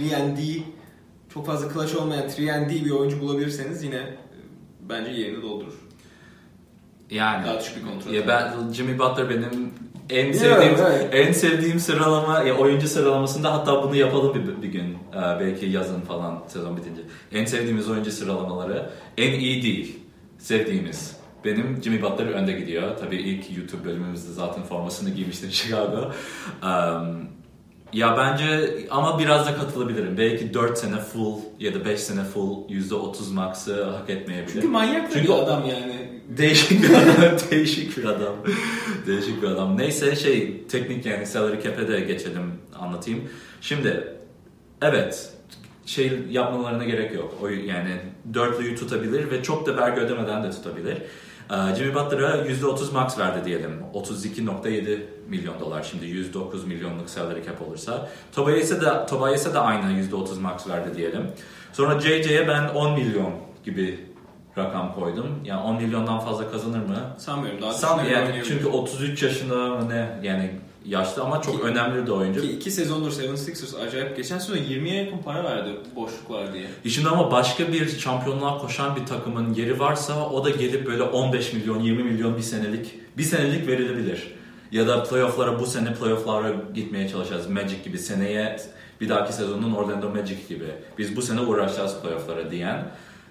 çok 1.34 1.46
fazla 1.46 1.72
clutch 1.72 1.96
olmayan 1.96 2.28
3 2.28 2.38
bir 2.38 2.90
oyuncu 2.90 3.20
bulabilirseniz 3.20 3.82
yine 3.82 3.96
e, 3.96 4.16
bence 4.88 5.10
yerini 5.10 5.42
doldurur. 5.42 5.74
Yani 7.10 7.46
Daha 7.46 7.60
düşük 7.60 7.76
bir 7.76 7.90
kontrat. 7.90 8.14
ya 8.14 8.28
ben 8.28 8.72
Jimmy 8.72 8.98
Butler 8.98 9.30
benim 9.30 9.72
en 10.10 10.32
sevdiğim 10.32 10.74
evet. 10.78 11.08
en 11.12 11.32
sevdiğim 11.32 11.80
sıralama 11.80 12.40
ya 12.42 12.56
oyuncu 12.56 12.88
sıralamasında 12.88 13.54
hatta 13.54 13.82
bunu 13.82 13.96
yapalım 13.96 14.34
bir, 14.34 14.62
bir 14.62 14.72
gün 14.72 15.00
Ee, 15.14 15.40
belki 15.40 15.66
yazın 15.66 16.00
falan 16.00 16.42
sezon 16.48 16.76
bitince. 16.76 17.02
En 17.32 17.44
sevdiğimiz 17.44 17.90
oyuncu 17.90 18.12
sıralamaları 18.12 18.90
en 19.16 19.32
iyi 19.32 19.62
değil 19.62 19.98
sevdiğimiz. 20.38 21.16
Benim 21.44 21.82
Jimmy 21.82 22.02
Butler 22.02 22.26
önde 22.26 22.52
gidiyor. 22.52 22.96
Tabii 23.00 23.16
ilk 23.16 23.56
YouTube 23.58 23.84
bölümümüzde 23.84 24.32
zaten 24.32 24.62
formasını 24.62 25.10
giymiştim 25.10 25.50
Chicago. 25.52 26.12
Um, 26.62 27.28
ya 27.92 28.16
bence 28.16 28.78
ama 28.90 29.18
biraz 29.18 29.46
da 29.46 29.54
katılabilirim. 29.54 30.18
Belki 30.18 30.54
4 30.54 30.78
sene 30.78 30.96
full 30.96 31.38
ya 31.60 31.74
da 31.74 31.84
5 31.84 32.00
sene 32.00 32.24
full 32.24 32.68
%30 32.68 33.32
max'ı 33.32 33.84
hak 33.84 34.10
etmeyebilir. 34.10 34.52
Çünkü 34.52 34.68
manyak 34.68 35.12
Çünkü 35.12 35.28
bir 35.28 35.32
adam 35.32 35.64
yani. 35.68 36.10
Değişik 36.28 36.82
bir 36.82 36.94
adam, 36.94 37.38
değişik 37.50 37.96
bir 37.96 38.04
adam. 38.04 38.36
değişik 39.06 39.42
bir 39.42 39.46
adam. 39.46 39.78
Neyse 39.78 40.16
şey 40.16 40.66
teknik 40.66 41.06
yani 41.06 41.26
salary 41.26 41.62
cap'e 41.62 41.88
de 41.88 42.00
geçelim 42.00 42.52
anlatayım. 42.80 43.20
Şimdi 43.60 44.14
evet 44.82 45.32
şey 45.86 46.12
yapmalarına 46.30 46.84
gerek 46.84 47.14
yok. 47.14 47.34
O 47.42 47.48
yani 47.48 47.96
dörtlüyü 48.34 48.76
tutabilir 48.76 49.30
ve 49.30 49.42
çok 49.42 49.66
da 49.66 49.76
vergi 49.76 50.00
ödemeden 50.00 50.42
de 50.44 50.50
tutabilir. 50.50 50.98
Ee, 51.50 51.76
Jimmy 51.76 51.94
Butler'a 51.94 52.46
%30 52.46 52.92
max 52.92 53.18
verdi 53.18 53.44
diyelim. 53.44 53.72
32.7 53.94 55.00
milyon 55.30 55.60
dolar. 55.60 55.82
Şimdi 55.82 56.06
109 56.06 56.66
milyonluk 56.66 57.10
salary 57.10 57.44
cap 57.44 57.62
olursa. 57.62 58.08
Tobias'a 58.34 58.80
da, 58.80 59.06
Tobias'a 59.06 59.54
da 59.54 59.62
aynı 59.62 60.00
%30 60.00 60.40
max 60.40 60.68
verdi 60.68 60.96
diyelim. 60.96 61.22
Sonra 61.72 62.00
JJ'ye 62.00 62.48
ben 62.48 62.68
10 62.68 62.92
milyon 62.92 63.32
gibi 63.64 64.10
rakam 64.58 64.94
koydum. 64.94 65.26
Yani 65.44 65.62
10 65.62 65.76
milyondan 65.76 66.20
fazla 66.20 66.50
kazanır 66.50 66.78
mı? 66.78 67.14
Sanmıyorum. 67.18 67.62
Daha 67.62 67.72
San 67.72 67.98
düşünüyorum, 67.98 68.32
yani 68.32 68.44
çünkü 68.48 68.66
33 68.66 69.22
yaşında 69.22 69.54
mı 69.54 69.88
ne 69.88 70.20
yani 70.22 70.50
yaşlı 70.84 71.22
ama 71.22 71.42
çok 71.42 71.64
önemli 71.64 72.06
de 72.06 72.12
oyuncu. 72.12 72.40
Ki 72.40 72.52
iki 72.52 72.70
sezondur 72.70 73.12
76ers 73.12 73.86
acayip. 73.86 74.16
Geçen 74.16 74.38
sezon 74.38 74.56
20'ye 74.56 75.04
yakın 75.04 75.18
para 75.18 75.44
verdi 75.44 75.70
boşluk 75.96 76.30
var 76.30 76.52
diye. 76.52 76.66
İşin 76.84 77.04
ama 77.04 77.30
başka 77.30 77.72
bir 77.72 77.88
şampiyonluğa 77.88 78.58
koşan 78.58 78.96
bir 78.96 79.06
takımın 79.06 79.54
yeri 79.54 79.80
varsa 79.80 80.28
o 80.30 80.44
da 80.44 80.50
gelip 80.50 80.86
böyle 80.86 81.02
15 81.02 81.52
milyon 81.52 81.80
20 81.80 82.04
milyon 82.04 82.36
bir 82.36 82.42
senelik 82.42 82.94
bir 83.18 83.22
senelik 83.22 83.68
verilebilir. 83.68 84.39
Ya 84.72 84.88
da 84.88 85.02
playofflara 85.02 85.58
bu 85.58 85.66
sene 85.66 85.94
playofflara 85.94 86.52
gitmeye 86.74 87.08
çalışacağız. 87.08 87.48
Magic 87.48 87.76
gibi 87.84 87.98
seneye 87.98 88.56
bir 89.00 89.08
dahaki 89.08 89.32
sezonun 89.32 89.72
Orlando 89.72 90.10
Magic 90.10 90.38
gibi. 90.48 90.66
Biz 90.98 91.16
bu 91.16 91.22
sene 91.22 91.40
uğraşacağız 91.40 91.96
playofflara 92.02 92.50
diyen 92.50 92.84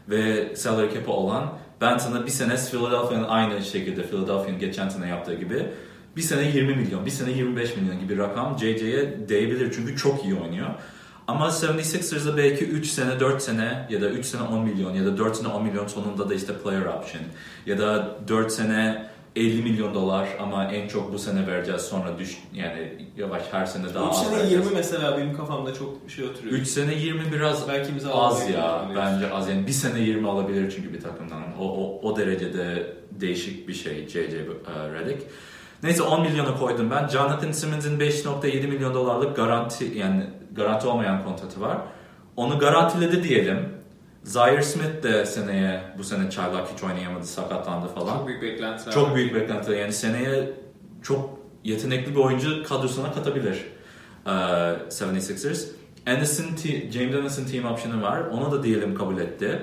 ve 0.09 0.55
salary 0.55 0.93
cap'i 0.93 1.09
olan 1.09 1.53
ben 1.81 1.97
sana 1.97 2.25
bir 2.25 2.31
sene 2.31 2.55
Philadelphia'nın 2.55 3.27
aynı 3.27 3.63
şekilde 3.63 4.03
Philadelphia'nın 4.03 4.59
geçen 4.59 4.89
sene 4.89 5.07
yaptığı 5.07 5.35
gibi 5.35 5.65
bir 6.15 6.21
sene 6.21 6.47
20 6.47 6.75
milyon, 6.75 7.05
bir 7.05 7.11
sene 7.11 7.31
25 7.31 7.75
milyon 7.75 7.99
gibi 7.99 8.17
rakam 8.17 8.57
JJ'ye 8.59 9.29
değebilir 9.29 9.73
çünkü 9.75 9.97
çok 9.97 10.25
iyi 10.25 10.35
oynuyor. 10.35 10.69
Ama 11.27 11.47
76ers'da 11.47 12.37
belki 12.37 12.65
3 12.65 12.87
sene 12.87 13.19
4 13.19 13.41
sene 13.41 13.87
ya 13.89 14.01
da 14.01 14.09
3 14.09 14.25
sene 14.25 14.41
10 14.41 14.63
milyon 14.63 14.93
ya 14.93 15.05
da 15.05 15.17
4 15.17 15.35
sene 15.35 15.47
10 15.47 15.63
milyon 15.63 15.87
sonunda 15.87 16.29
da 16.29 16.33
işte 16.33 16.53
player 16.63 16.85
option 16.85 17.23
ya 17.65 17.77
da 17.77 18.17
4 18.27 18.51
sene 18.51 19.09
50 19.39 19.61
milyon 19.61 19.93
dolar 19.93 20.27
ama 20.39 20.65
en 20.65 20.87
çok 20.87 21.13
bu 21.13 21.19
sene 21.19 21.47
vereceğiz 21.47 21.81
sonra 21.81 22.17
düş 22.19 22.37
yani 22.53 23.07
yavaş 23.17 23.43
her 23.51 23.65
sene 23.65 23.93
daha 23.93 24.03
3 24.03 24.09
az 24.09 24.23
sene 24.23 24.37
vereceğiz. 24.37 24.65
20 24.65 24.75
mesela 24.75 25.17
benim 25.17 25.37
kafamda 25.37 25.73
çok 25.73 26.09
şey 26.09 26.25
oturuyor. 26.25 26.53
3 26.53 26.67
sene 26.67 26.95
20 26.95 27.31
biraz 27.31 27.67
Belki 27.67 27.95
bize 27.95 28.09
az 28.09 28.49
ya 28.49 28.89
bence 28.95 29.33
az 29.33 29.49
yani 29.49 29.67
bir 29.67 29.71
sene 29.71 29.99
20 29.99 30.29
alabilir 30.29 30.73
çünkü 30.75 30.93
bir 30.93 31.01
takımdan 31.01 31.43
o, 31.59 31.63
o, 31.63 32.09
o 32.09 32.17
derecede 32.17 32.93
değişik 33.11 33.67
bir 33.67 33.73
şey 33.73 34.07
JJ 34.07 34.15
uh, 34.15 34.93
Redick. 34.93 35.23
Neyse 35.83 36.03
10 36.03 36.21
milyona 36.21 36.55
koydum 36.55 36.91
ben. 36.91 37.07
Jonathan 37.07 37.51
Simmons'in 37.51 37.99
5.7 37.99 38.67
milyon 38.67 38.93
dolarlık 38.93 39.35
garanti 39.35 39.91
yani 39.95 40.23
garanti 40.51 40.87
olmayan 40.87 41.23
kontratı 41.23 41.61
var. 41.61 41.77
Onu 42.35 42.59
garantiledi 42.59 43.23
diyelim. 43.23 43.78
Zaire 44.29 44.63
Smith 44.63 45.03
de 45.03 45.25
seneye 45.25 45.81
bu 45.97 46.03
sene 46.03 46.29
çaylak 46.29 46.67
hiç 46.73 46.83
oynayamadı 46.83 47.25
sakatlandı 47.25 47.87
falan. 47.87 48.17
Çok 48.17 48.27
büyük 48.27 48.41
beklentiler 48.41 48.93
Çok 48.93 49.15
büyük 49.15 49.35
beklenti. 49.35 49.71
Yani 49.71 49.93
seneye 49.93 50.53
çok 51.03 51.39
yetenekli 51.63 52.15
bir 52.15 52.19
oyuncu 52.19 52.63
kadrosuna 52.63 53.11
katabilir 53.11 53.65
uh, 54.25 54.29
76ers. 54.29 55.67
Anderson, 56.07 56.45
James 56.91 57.15
Anderson 57.15 57.45
team 57.45 57.65
option'ı 57.65 58.01
var. 58.01 58.19
Onu 58.19 58.51
da 58.51 58.63
diyelim 58.63 58.95
kabul 58.95 59.17
etti. 59.17 59.59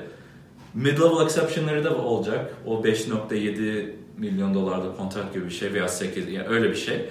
Mid-level 0.77 1.25
exception'ları 1.25 1.85
da 1.85 1.97
olacak. 1.97 2.55
O 2.67 2.83
5.7 2.83 3.93
milyon 4.17 4.55
dolarlık 4.55 4.97
kontrat 4.97 5.35
gibi 5.35 5.45
bir 5.45 5.51
şey 5.51 5.73
veya 5.73 5.89
8 5.89 6.29
yani 6.29 6.49
öyle 6.49 6.71
bir 6.71 6.77
şey. 6.77 7.09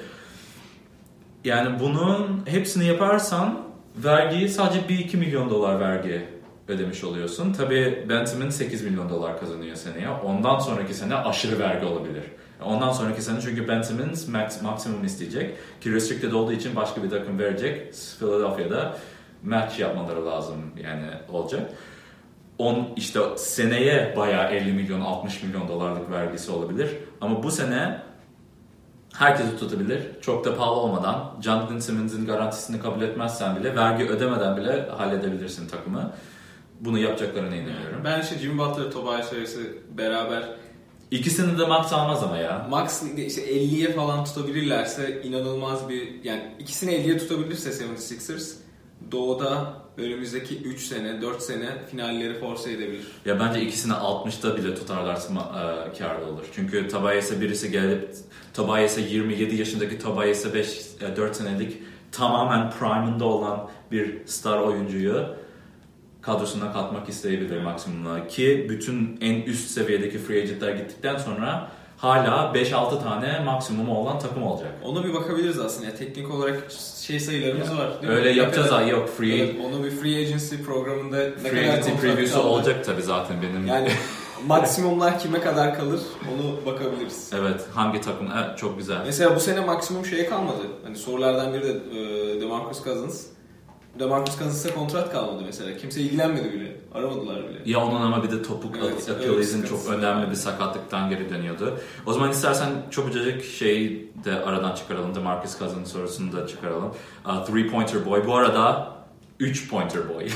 Yani 1.46 1.80
bunun 1.80 2.42
hepsini 2.46 2.86
yaparsan 2.86 3.60
vergiyi 3.98 4.50
sadece 4.50 4.80
1-2 4.80 5.18
milyon 5.18 5.50
dolar 5.50 5.80
vergi 5.80 6.35
ödemiş 6.68 7.04
oluyorsun. 7.04 7.54
Tabii 7.54 8.06
Bentham 8.10 8.52
8 8.52 8.84
milyon 8.84 9.10
dolar 9.10 9.40
kazanıyor 9.40 9.76
seneye. 9.76 10.10
Ondan 10.10 10.60
sonraki 10.60 10.94
sene 10.94 11.16
aşırı 11.16 11.60
vergi 11.60 11.86
olabilir. 11.86 12.24
Ondan 12.64 12.92
sonraki 12.92 13.22
sene 13.22 13.42
çünkü 13.42 13.68
Bentham'ın 13.68 14.12
max, 14.32 14.62
maksimum 14.62 15.06
isteyecek. 15.06 15.56
Ki 15.82 15.94
restricted 15.94 16.32
olduğu 16.32 16.52
için 16.52 16.76
başka 16.76 17.04
bir 17.04 17.10
takım 17.10 17.40
verecek. 17.40 17.94
Philadelphia'da 18.20 18.98
match 19.44 19.80
yapmaları 19.80 20.26
lazım 20.26 20.56
yani 20.84 21.08
olacak. 21.30 21.70
On 22.58 22.90
işte 22.96 23.20
seneye 23.38 24.14
bayağı 24.18 24.52
50 24.52 24.74
milyon 24.74 25.02
60 25.02 25.44
milyon 25.44 25.68
dolarlık 25.68 26.12
vergisi 26.12 26.52
olabilir. 26.52 26.90
Ama 27.22 27.44
bu 27.44 27.52
sene 27.52 28.02
herkesi 29.14 29.58
tutabilir. 29.60 30.02
Çok 30.22 30.46
da 30.46 30.56
pahalı 30.58 30.76
olmadan 30.76 31.32
Jonathan 31.42 31.80
Simmons'in 31.80 32.26
garantisini 32.26 32.82
kabul 32.82 33.02
etmezsen 33.02 33.56
bile 33.56 33.76
vergi 33.76 34.10
ödemeden 34.10 34.58
bile 34.58 34.90
halledebilirsin 34.98 35.68
takımı. 35.68 36.12
Bunu 36.80 37.00
yapacaklarına 37.00 37.56
inanıyorum. 37.56 38.02
Ben 38.04 38.22
işte 38.22 38.38
Jimmy 38.38 38.58
Butler, 38.58 38.92
Tobias 38.92 39.32
Harris'i 39.32 39.80
beraber 39.98 40.44
İkisini 41.12 41.60
de 41.60 41.66
max 41.66 41.94
almaz 41.94 42.24
ama 42.24 42.38
ya. 42.38 42.68
max 42.70 43.04
işte 43.18 43.42
50'ye 43.42 43.94
falan 43.94 44.26
tutabilirlerse 44.26 45.22
inanılmaz 45.24 45.90
bir 45.90 46.24
yani 46.24 46.44
ikisini 46.60 46.92
50'ye 46.92 47.18
tutabilirse 47.18 47.70
76ers 47.70 48.54
Doğu'da 49.12 49.74
önümüzdeki 49.98 50.58
3 50.58 50.82
sene 50.82 51.22
4 51.22 51.42
sene 51.42 51.86
finalleri 51.92 52.40
force 52.40 52.72
edebilir. 52.72 53.08
Ya 53.26 53.40
bence 53.40 53.62
ikisini 53.62 53.94
60'ta 53.94 54.58
bile 54.58 54.76
tutarlarsa 54.76 55.34
e, 55.34 55.98
karlı 55.98 56.26
olur. 56.26 56.46
Çünkü 56.56 56.88
Tobias'a 56.88 57.42
birisi 57.42 57.72
gelip 57.72 58.10
Tobias'a 58.54 59.02
27 59.02 59.56
yaşındaki 59.56 60.00
Tobias'a 60.00 60.54
5 60.54 60.82
e, 61.02 61.16
4 61.16 61.36
senelik 61.36 61.78
tamamen 62.12 62.72
prime'ında 62.72 63.26
olan 63.26 63.70
bir 63.92 64.26
star 64.26 64.60
oyuncuyu 64.60 65.36
kadrosuna 66.26 66.74
katmak 66.74 67.10
isteyebilir 67.10 67.62
maksimumla. 67.62 68.28
Ki 68.28 68.66
bütün 68.70 69.18
en 69.22 69.42
üst 69.42 69.70
seviyedeki 69.72 70.18
free 70.18 70.42
agentler 70.42 70.76
gittikten 70.76 71.18
sonra 71.18 71.68
hala 71.98 72.52
5-6 72.56 73.04
tane 73.04 73.40
maksimumu 73.40 73.98
olan 73.98 74.20
takım 74.20 74.44
olacak. 74.44 74.72
Ona 74.84 75.04
bir 75.04 75.14
bakabiliriz 75.14 75.60
aslında. 75.60 75.86
Yani 75.86 75.98
teknik 75.98 76.32
olarak 76.32 76.64
şey 77.02 77.20
sayılarımız 77.20 77.78
var. 77.78 78.02
değil 78.02 78.14
mi? 78.14 78.20
Öyle 78.20 78.32
Ne 78.32 78.38
yapacağız 78.38 78.70
kadar- 78.70 78.88
yok 78.88 79.10
free, 79.18 79.40
Evet, 79.40 79.56
onu 79.66 79.84
bir 79.84 79.92
free 79.92 80.26
agency 80.26 80.56
programında 80.56 81.18
ne 81.18 81.32
free 81.50 81.62
kadar 81.62 81.74
agency 81.74 81.92
preview'su 82.02 82.42
olacak 82.42 82.86
tabi 82.86 83.02
zaten 83.02 83.38
benim. 83.42 83.68
Yani 83.68 83.92
maksimumlar 84.48 85.20
kime 85.20 85.42
kadar 85.42 85.76
kalır 85.78 86.00
onu 86.36 86.66
bakabiliriz. 86.66 87.32
Evet 87.40 87.62
hangi 87.74 88.02
takım 88.02 88.28
evet, 88.38 88.58
çok 88.58 88.78
güzel. 88.78 89.02
Mesela 89.06 89.36
bu 89.36 89.40
sene 89.40 89.60
maksimum 89.60 90.06
şeye 90.06 90.26
kalmadı. 90.26 90.62
Hani 90.84 90.96
sorulardan 90.96 91.54
biri 91.54 91.64
de 91.64 91.72
e, 91.72 92.42
DeMarcus 92.42 92.84
Cousins. 92.84 93.26
DeMarcus 94.00 94.40
Cousins'a 94.40 94.76
kontrat 94.76 95.12
kalmadı 95.12 95.44
mesela. 95.46 95.78
Kimse 95.78 96.02
ilgilenmedi 96.02 96.54
bile. 96.54 96.78
Aramadılar 96.94 97.50
bile. 97.50 97.60
Ya 97.66 97.80
onun 97.80 98.02
ama 98.02 98.24
bir 98.24 98.32
de 98.32 98.42
topuk 98.42 98.76
Evet, 98.78 99.10
Achilles'in 99.10 99.64
çok 99.64 99.90
önemli 99.90 100.30
bir 100.30 100.36
sakatlıktan 100.36 101.10
geri 101.10 101.30
dönüyordu. 101.30 101.80
O 102.06 102.14
zaman 102.14 102.32
istersen 102.32 102.70
çabucacık 102.92 103.44
şeyi 103.44 104.12
de 104.26 104.44
aradan 104.44 104.76
çıkaralım. 104.76 105.16
DeMarcus 105.16 105.60
Cousins 105.60 105.92
sorusunu 105.92 106.32
da 106.32 106.48
çıkaralım. 106.48 106.94
Uh, 107.26 107.46
three 107.46 107.68
pointer 107.68 108.06
boy. 108.06 108.28
Bu 108.28 108.36
arada 108.36 108.96
3 109.40 109.70
pointer 109.70 110.10
boy. 110.10 110.28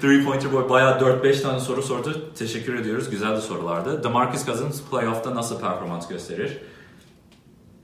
Three 0.00 0.24
pointer 0.24 0.52
boy 0.52 0.68
bayağı 0.68 1.00
4-5 1.00 1.42
tane 1.42 1.60
soru 1.60 1.82
sordu. 1.82 2.30
Teşekkür 2.38 2.74
ediyoruz. 2.74 3.10
Güzel 3.10 3.36
de 3.36 3.40
sorulardı. 3.40 4.02
DeMarcus 4.02 4.46
Cousins 4.46 4.82
playoff'ta 4.90 5.34
nasıl 5.34 5.60
performans 5.60 6.08
gösterir? 6.08 6.58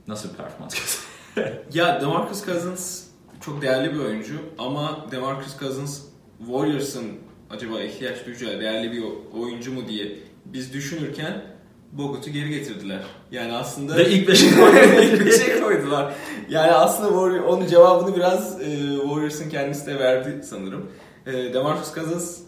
Nasıl 0.07 0.29
performans 0.29 0.75
gösterir? 0.75 1.59
Ya 1.73 2.01
DeMarcus 2.01 2.45
Cousins 2.45 3.06
çok 3.41 3.61
değerli 3.61 3.93
bir 3.93 3.99
oyuncu 3.99 4.33
ama 4.57 5.05
DeMarcus 5.11 5.59
Cousins 5.59 6.01
Warriors'ın 6.39 7.05
acaba 7.49 7.81
ihtiyaç 7.81 8.25
duyacağı 8.25 8.59
değerli 8.59 8.91
bir 8.91 9.03
oyuncu 9.39 9.73
mu 9.73 9.87
diye 9.87 10.15
biz 10.45 10.73
düşünürken 10.73 11.57
Bogut'u 11.91 12.29
geri 12.29 12.49
getirdiler. 12.49 13.03
Yani 13.31 13.53
aslında 13.53 13.95
Ve 13.95 14.09
ilk 14.09 14.27
beşe 14.27 14.47
ilk 15.03 15.25
beşe 15.25 15.59
koydular. 15.59 16.15
Yani 16.49 16.71
aslında 16.71 17.09
Warrior, 17.09 17.43
onun 17.43 17.67
cevabını 17.67 18.15
biraz 18.15 18.61
e, 18.61 18.95
Warriors'ın 19.01 19.49
kendisi 19.49 19.87
de 19.87 19.99
verdi 19.99 20.43
sanırım. 20.43 20.91
E, 21.25 21.53
DeMarcus 21.53 21.95
Cousins 21.95 22.39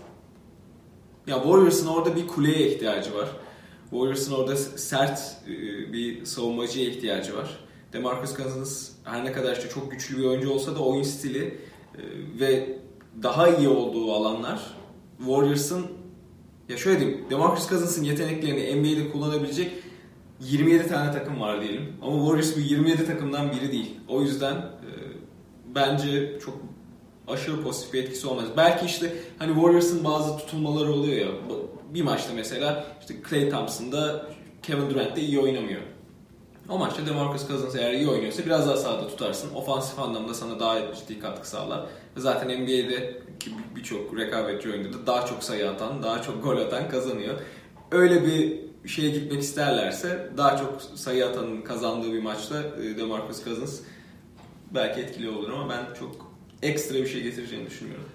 ya 1.28 1.36
Warriors'ın 1.36 1.88
orada 1.88 2.16
bir 2.16 2.28
kuleye 2.28 2.68
ihtiyacı 2.68 3.16
var. 3.16 3.30
Warriors'ın 3.90 4.34
orada 4.34 4.56
sert 4.56 5.20
e, 5.48 5.54
bir 5.94 6.26
savunmacıya 6.26 6.86
ihtiyacı 6.86 7.38
var. 7.38 7.60
DeMarcus 7.94 8.38
Cousins 8.38 8.92
her 9.12 9.26
ne 9.26 9.32
kadar 9.32 9.56
işte 9.56 9.70
çok 9.70 9.92
güçlü 9.92 10.18
bir 10.18 10.24
oyuncu 10.24 10.52
olsa 10.52 10.76
da 10.76 10.80
oyun 10.80 11.04
stili 11.04 11.44
e, 11.44 12.02
ve 12.40 12.80
daha 13.24 13.48
iyi 13.48 13.68
olduğu 13.68 14.14
alanlar 14.14 14.60
Warriors'ın 15.18 15.86
ya 16.70 16.78
şöyle 16.78 17.00
diyeyim 17.00 17.26
DeMarcus 17.30 17.70
Cousins'ın 17.70 18.04
yeteneklerini 18.04 18.76
NBA'de 18.76 19.12
kullanabilecek 19.12 19.72
27 20.40 20.88
tane 20.88 21.12
takım 21.12 21.42
var 21.42 21.62
diyelim. 21.62 21.94
Ama 22.02 22.18
Warriors 22.18 22.56
bu 22.56 22.60
27 22.60 23.06
takımdan 23.06 23.52
biri 23.52 23.72
değil. 23.72 23.96
O 24.08 24.22
yüzden 24.22 24.56
e, 24.56 24.90
bence 25.76 26.40
çok 26.40 26.58
aşırı 27.28 27.64
pozitif 27.64 27.94
bir 27.94 28.04
etkisi 28.04 28.28
olmaz. 28.28 28.46
Belki 28.58 28.86
işte 28.86 29.14
hani 29.40 29.54
Warriors'ın 29.54 30.04
bazı 30.04 30.38
tutulmaları 30.38 30.94
oluyor 30.94 31.18
ya. 31.18 31.28
Bir 31.94 32.02
maçta 32.02 32.34
mesela 32.36 32.86
işte 33.00 33.22
Klay 33.22 33.50
Thompson'da 33.50 34.26
Kevin 34.62 34.90
Durant 34.90 35.16
de 35.16 35.22
iyi 35.22 35.40
oynamıyor. 35.40 35.82
O 36.70 36.78
maçta 36.78 37.06
DeMarcus 37.06 37.48
Cousins 37.48 37.76
eğer 37.76 37.94
iyi 37.94 38.08
oynuyorsa 38.10 38.46
biraz 38.46 38.68
daha 38.68 38.78
sahada 38.78 39.08
tutarsın. 39.08 39.56
Ofansif 39.56 40.00
anlamda 40.00 40.34
sana 40.34 40.60
daha 40.60 40.96
ciddi 40.96 41.20
katkı 41.20 41.50
sağlar. 41.50 41.86
Zaten 42.18 42.62
NBA'de 42.64 43.22
birçok 43.76 44.18
rekabetçi 44.18 44.70
oyunda 44.70 44.94
da 44.94 45.08
daha 45.08 45.26
çok 45.26 45.44
sayı 45.44 45.70
atan, 45.70 46.04
daha 46.04 46.22
çok 46.22 46.44
gol 46.44 46.58
atan 46.58 46.90
kazanıyor. 46.90 47.34
öyle 47.92 48.26
bir 48.26 48.70
şeye 48.88 49.10
gitmek 49.10 49.42
isterlerse 49.42 50.30
daha 50.38 50.58
çok 50.58 50.82
sayı 50.96 51.26
atanın 51.26 51.62
kazandığı 51.62 52.14
bir 52.14 52.24
maçta 52.24 52.64
e, 52.84 52.98
DeMarcus 52.98 53.44
Cousins 53.44 53.80
belki 54.72 55.02
etkili 55.02 55.30
olur 55.30 55.50
ama 55.50 55.70
ben 55.70 55.94
çok 56.00 56.32
ekstra 56.62 56.96
bir 56.96 57.08
şey 57.08 57.24
getireceğini 57.24 57.66
düşünmüyorum. 57.66 58.06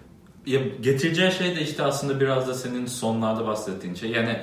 Ya 0.47 0.61
getireceği 0.81 1.33
şey 1.33 1.57
de 1.57 1.63
işte 1.63 1.83
aslında 1.83 2.21
biraz 2.21 2.49
da 2.49 2.55
senin 2.55 2.87
sonlarda 2.87 3.47
bahsettiğin 3.47 3.95
şey. 3.95 4.11
Yani 4.11 4.37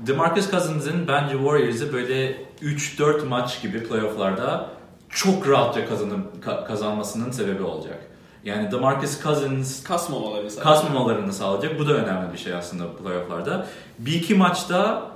DeMarcus 0.00 0.50
Cousins'in 0.50 1.08
bence 1.08 1.32
Warriors'ı 1.32 1.92
böyle 1.92 2.36
3-4 2.64 3.26
maç 3.26 3.62
gibi 3.62 3.82
playofflarda 3.84 4.70
çok 5.08 5.48
rahatça 5.48 5.88
kazanıp, 5.88 6.44
kazanmasının 6.66 7.30
sebebi 7.30 7.62
olacak. 7.62 7.98
Yani 8.44 8.72
DeMarcus 8.72 9.22
Cousins 9.22 9.84
kasmamalarını 9.84 10.50
sağlayacak. 10.50 10.64
kasmamalarını 10.64 11.32
sağlayacak. 11.32 11.78
Bu 11.78 11.88
da 11.88 11.92
önemli 11.92 12.32
bir 12.32 12.38
şey 12.38 12.54
aslında 12.54 12.96
playofflarda. 12.96 13.66
Bir 13.98 14.12
iki 14.12 14.34
maçta 14.34 15.10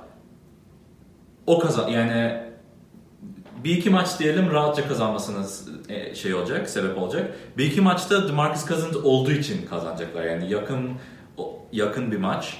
o 1.47 1.59
kazan 1.59 1.87
yani 1.87 2.49
bir 3.63 3.77
iki 3.77 3.89
maç 3.89 4.19
diyelim 4.19 4.51
rahatça 4.51 4.87
kazanmasına 4.87 5.45
e, 5.89 6.15
şey 6.15 6.33
olacak, 6.33 6.69
sebep 6.69 6.97
olacak. 6.97 7.35
Bir 7.57 7.65
iki 7.65 7.81
maçta 7.81 8.27
DeMarcus 8.27 8.67
Cousins 8.67 8.95
olduğu 8.95 9.31
için 9.31 9.65
kazanacaklar. 9.65 10.23
Yani 10.23 10.51
yakın 10.51 10.89
yakın 11.71 12.11
bir 12.11 12.17
maç. 12.17 12.57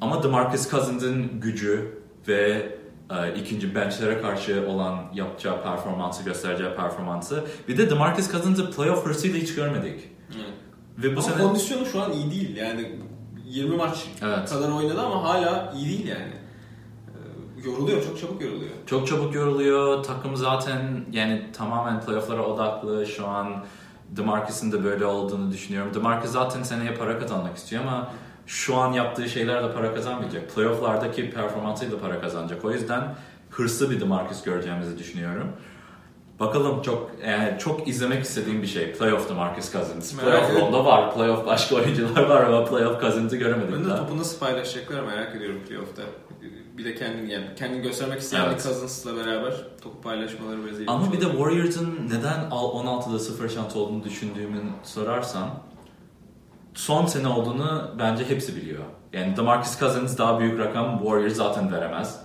Ama 0.00 0.22
DeMarcus 0.22 0.70
Cousins'in 0.70 1.40
gücü 1.40 2.02
ve 2.28 2.72
ikinci 3.36 3.74
benchlere 3.74 4.20
karşı 4.20 4.64
olan 4.68 5.00
yapacağı 5.14 5.62
performansı, 5.62 6.24
göstereceği 6.24 6.74
performansı. 6.74 7.44
Bir 7.68 7.78
de 7.78 7.90
DeMarcus 7.90 8.32
Cousins'ı 8.32 8.70
playoff 8.70 9.06
hırsıyla 9.06 9.40
hiç 9.40 9.54
görmedik. 9.54 10.00
Evet. 10.36 10.52
Ve 10.98 11.08
bu 11.16 11.20
ama 11.20 11.22
sene 11.22 11.42
kondisyonu 11.42 11.86
şu 11.86 12.02
an 12.02 12.12
iyi 12.12 12.30
değil. 12.30 12.56
Yani 12.56 12.98
20 13.44 13.76
maç 13.76 14.06
Evet. 14.22 14.50
kadar 14.50 14.70
oynadı 14.70 15.00
ama 15.02 15.22
hala 15.24 15.72
iyi 15.76 15.88
değil 15.88 16.06
yani. 16.08 16.32
Ee, 17.62 17.68
Yoruluyor, 17.68 18.04
çok 18.04 18.20
çabuk 18.20 18.42
yoruluyor. 18.42 18.70
çok 18.86 19.06
çabuk 19.08 19.34
yoruluyor. 19.34 20.02
Takım 20.04 20.36
zaten 20.36 21.04
yani 21.12 21.46
tamamen 21.56 22.00
playofflara 22.00 22.42
odaklı. 22.46 23.06
Şu 23.06 23.26
an 23.26 23.64
DeMarcus'ın 24.10 24.72
da 24.72 24.84
böyle 24.84 25.06
olduğunu 25.06 25.52
düşünüyorum. 25.52 25.94
DeMarcus 25.94 26.30
zaten 26.30 26.62
seneye 26.62 26.94
para 26.94 27.18
kazanmak 27.18 27.56
istiyor 27.56 27.82
ama 27.82 28.10
şu 28.52 28.76
an 28.76 28.92
yaptığı 28.92 29.28
şeylerle 29.28 29.72
para 29.72 29.94
kazanmayacak. 29.94 30.54
Playoff'lardaki 30.54 31.30
performansıyla 31.30 31.98
para 31.98 32.20
kazanacak. 32.20 32.64
O 32.64 32.70
yüzden 32.70 33.14
hırslı 33.50 33.90
bir 33.90 34.00
DeMarcus 34.00 34.42
göreceğimizi 34.42 34.98
düşünüyorum. 34.98 35.52
Bakalım 36.40 36.82
çok 36.82 37.10
yani 37.26 37.58
çok 37.58 37.88
izlemek 37.88 38.24
istediğim 38.24 38.62
bir 38.62 38.66
şey. 38.66 38.92
Playoff 38.92 39.28
DeMarcus 39.28 39.72
Cousins. 39.72 40.14
Merak 40.14 40.50
Playoff. 40.50 40.62
Ronda 40.66 40.84
var. 40.84 41.14
Playoff 41.14 41.46
başka 41.46 41.76
oyuncular 41.76 42.22
var 42.22 42.42
ama 42.44 42.64
Playoff 42.64 43.00
Cousins'ı 43.00 43.36
göremedik 43.36 43.72
Ben 43.74 43.84
de 43.84 43.96
topu 43.96 44.18
nasıl 44.18 44.38
paylaşacaklar 44.38 45.02
merak 45.02 45.36
ediyorum 45.36 45.60
playoff'ta. 45.68 46.02
Bir 46.78 46.84
de 46.84 46.94
kendini 46.94 47.32
yani 47.32 47.46
kendini 47.56 47.82
göstermek 47.82 48.20
isteyen 48.20 48.44
Evet. 48.46 48.62
Cousins'la 48.62 49.16
beraber 49.16 49.52
topu 49.82 50.00
paylaşmaları 50.00 50.64
biraz 50.64 50.76
Ama 50.86 51.12
bir 51.12 51.20
de. 51.20 51.24
Warriors'ın 51.24 51.98
neden 52.10 52.50
al- 52.50 52.84
16'da 52.84 53.18
0 53.18 53.48
şans 53.48 53.76
olduğunu 53.76 54.04
düşündüğümü 54.04 54.60
sorarsan 54.84 55.48
son 56.74 57.06
sene 57.06 57.28
olduğunu 57.28 57.90
bence 57.98 58.28
hepsi 58.28 58.56
biliyor. 58.56 58.82
Yani 59.12 59.36
DeMarcus 59.36 59.78
Cousins 59.78 60.18
daha 60.18 60.40
büyük 60.40 60.58
rakam 60.58 60.98
Warriors 60.98 61.34
zaten 61.34 61.72
veremez. 61.72 62.20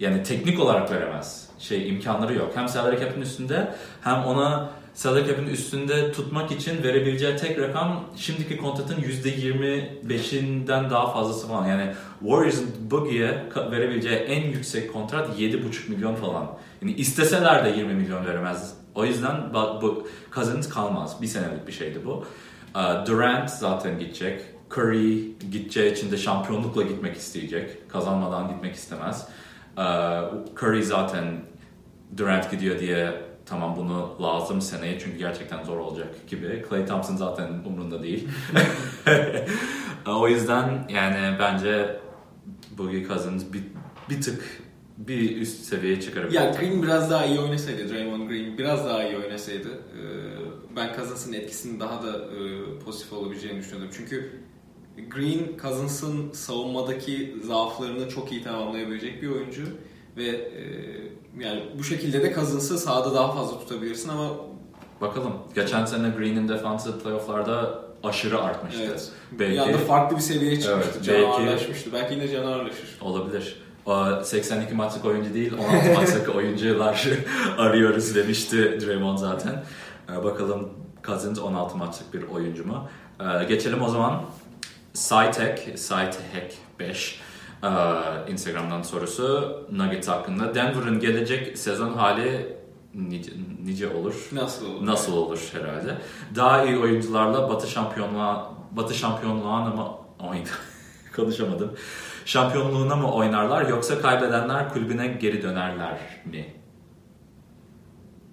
Yani 0.00 0.22
teknik 0.22 0.60
olarak 0.60 0.90
veremez. 0.90 1.48
Şey 1.58 1.88
imkanları 1.88 2.34
yok. 2.34 2.52
Hem 2.54 2.68
salary 2.68 3.00
cap'in 3.00 3.20
üstünde 3.20 3.74
hem 4.02 4.24
ona 4.24 4.70
salary 4.94 5.26
cap'in 5.26 5.46
üstünde 5.46 6.12
tutmak 6.12 6.52
için 6.52 6.82
verebileceği 6.82 7.36
tek 7.36 7.58
rakam 7.58 8.04
şimdiki 8.16 8.56
kontratın 8.56 9.02
%25'inden 9.02 10.90
daha 10.90 11.12
fazlası 11.12 11.48
falan. 11.48 11.66
Yani 11.66 11.92
Warriors'ın 12.20 12.90
Boogie'ye 12.90 13.44
verebileceği 13.70 14.16
en 14.16 14.50
yüksek 14.50 14.92
kontrat 14.92 15.38
7,5 15.38 15.90
milyon 15.90 16.14
falan. 16.14 16.46
Yani 16.82 16.92
isteseler 16.92 17.64
de 17.64 17.78
20 17.78 17.94
milyon 17.94 18.26
veremez. 18.26 18.74
O 18.94 19.04
yüzden 19.04 19.54
bu 19.54 20.08
Cousins 20.34 20.68
kalmaz. 20.68 21.22
Bir 21.22 21.26
senelik 21.26 21.66
bir 21.66 21.72
şeydi 21.72 22.00
bu. 22.04 22.24
Ee, 22.78 23.06
Durant 23.06 23.50
zaten 23.50 23.98
gidecek. 23.98 24.40
Curry 24.70 25.38
gideceği 25.50 25.92
için 25.92 26.12
de 26.12 26.16
şampiyonlukla 26.16 26.82
gitmek 26.82 27.16
isteyecek. 27.16 27.90
Kazanmadan 27.90 28.48
gitmek 28.48 28.74
istemez. 28.74 29.28
Ee, 29.78 29.82
Curry 30.56 30.82
zaten 30.82 31.24
Durant 32.16 32.50
gidiyor 32.50 32.78
diye 32.78 33.22
tamam 33.46 33.76
bunu 33.76 34.16
lazım 34.22 34.60
seneye 34.60 34.98
çünkü 34.98 35.18
gerçekten 35.18 35.64
zor 35.64 35.78
olacak 35.78 36.26
gibi. 36.26 36.64
Clay 36.68 36.86
Thompson 36.86 37.16
zaten 37.16 37.48
umrunda 37.66 38.02
değil. 38.02 38.28
o 40.06 40.28
yüzden 40.28 40.88
yani 40.88 41.36
bence 41.38 42.00
Boogie 42.78 43.06
Cousins 43.06 43.44
bir, 43.52 43.62
bir 44.10 44.22
tık 44.22 44.62
bir 44.98 45.36
üst 45.36 45.64
seviyeye 45.64 46.00
çıkarabilir. 46.00 46.40
Ya 46.40 46.50
Green 46.60 46.82
biraz 46.82 47.10
daha 47.10 47.24
iyi 47.24 47.40
oynasaydı, 47.40 47.88
Draymond 47.88 48.28
Green 48.28 48.58
biraz 48.58 48.86
daha 48.86 49.04
iyi 49.04 49.16
oynasaydı 49.16 49.68
ben 50.78 50.96
Cousins'ın 50.96 51.32
etkisinin 51.32 51.80
daha 51.80 52.02
da 52.02 52.10
e, 52.16 52.78
pozitif 52.84 53.12
olabileceğini 53.12 53.58
düşünüyordum. 53.58 53.90
Çünkü 53.96 54.40
Green 55.10 55.58
Cousins'ın 55.62 56.32
savunmadaki 56.32 57.36
zaaflarını 57.44 58.08
çok 58.08 58.32
iyi 58.32 58.42
tamamlayabilecek 58.42 59.22
bir 59.22 59.28
oyuncu 59.28 59.62
ve 60.16 60.26
e, 60.26 60.62
yani 61.38 61.62
bu 61.78 61.84
şekilde 61.84 62.22
de 62.22 62.34
Cousins'ı 62.34 62.78
sahada 62.78 63.14
daha 63.14 63.32
fazla 63.32 63.58
tutabilirsin 63.58 64.08
ama 64.08 64.30
Bakalım. 65.00 65.32
Geçen 65.54 65.84
sene 65.84 66.10
Green'in 66.18 66.48
defansı 66.48 66.98
playofflarda 66.98 67.84
aşırı 68.04 68.42
artmıştı. 68.42 68.82
evet, 68.86 69.08
Belki 69.32 69.52
bir 69.52 69.58
anda 69.58 69.78
farklı 69.78 70.16
bir 70.16 70.22
seviyeye 70.22 70.60
çıkmıştı. 70.60 70.92
Evet, 70.94 71.04
canavarlaşmıştı. 71.04 71.92
Belki 71.92 72.14
yine 72.14 72.28
canavarlaşır. 72.28 72.98
olabilir. 73.00 73.62
O 73.86 74.22
82 74.24 74.74
maçlık 74.74 75.04
oyuncu 75.04 75.34
değil, 75.34 75.52
16 75.58 75.94
maçlık 75.94 76.28
oyuncular 76.36 77.08
arıyoruz 77.58 78.14
demişti 78.14 78.78
Draymond 78.86 79.18
zaten. 79.18 79.64
Ee, 80.12 80.24
Bakalım 80.24 80.68
Cousins 81.06 81.38
16 81.38 81.76
maçlık 81.76 82.14
bir 82.14 82.22
oyuncu 82.22 82.66
mu? 82.66 82.88
Ee, 83.20 83.44
Geçelim 83.44 83.82
o 83.82 83.88
zaman 83.88 84.22
Saitek, 84.92 85.78
Saitek 85.78 86.58
5 86.78 87.20
ee, 87.64 87.68
Instagram'dan 88.32 88.82
sorusu 88.82 89.56
Nuggets 89.72 90.08
hakkında. 90.08 90.54
Denver'ın 90.54 91.00
gelecek 91.00 91.58
sezon 91.58 91.92
hali 91.92 92.56
nice, 92.94 93.32
nice 93.64 93.88
olur? 93.94 94.28
Nasıl 94.32 94.66
olur? 94.66 94.86
Nasıl 94.86 95.12
olur 95.12 95.50
herhalde? 95.52 95.98
Daha 96.34 96.64
iyi 96.64 96.78
oyuncularla 96.78 97.48
Batı 97.48 97.66
şampiyonluğa 97.66 98.50
Batı 98.72 98.94
şampiyonluğuna 98.94 99.70
mı 99.70 99.88
oyun 100.30 100.44
konuşamadım. 101.16 101.72
Şampiyonluğuna 102.24 102.96
mı 102.96 103.12
oynarlar 103.12 103.68
yoksa 103.68 104.00
kaybedenler 104.00 104.72
kulübüne 104.72 105.06
geri 105.06 105.42
dönerler 105.42 105.98
mi? 106.24 106.57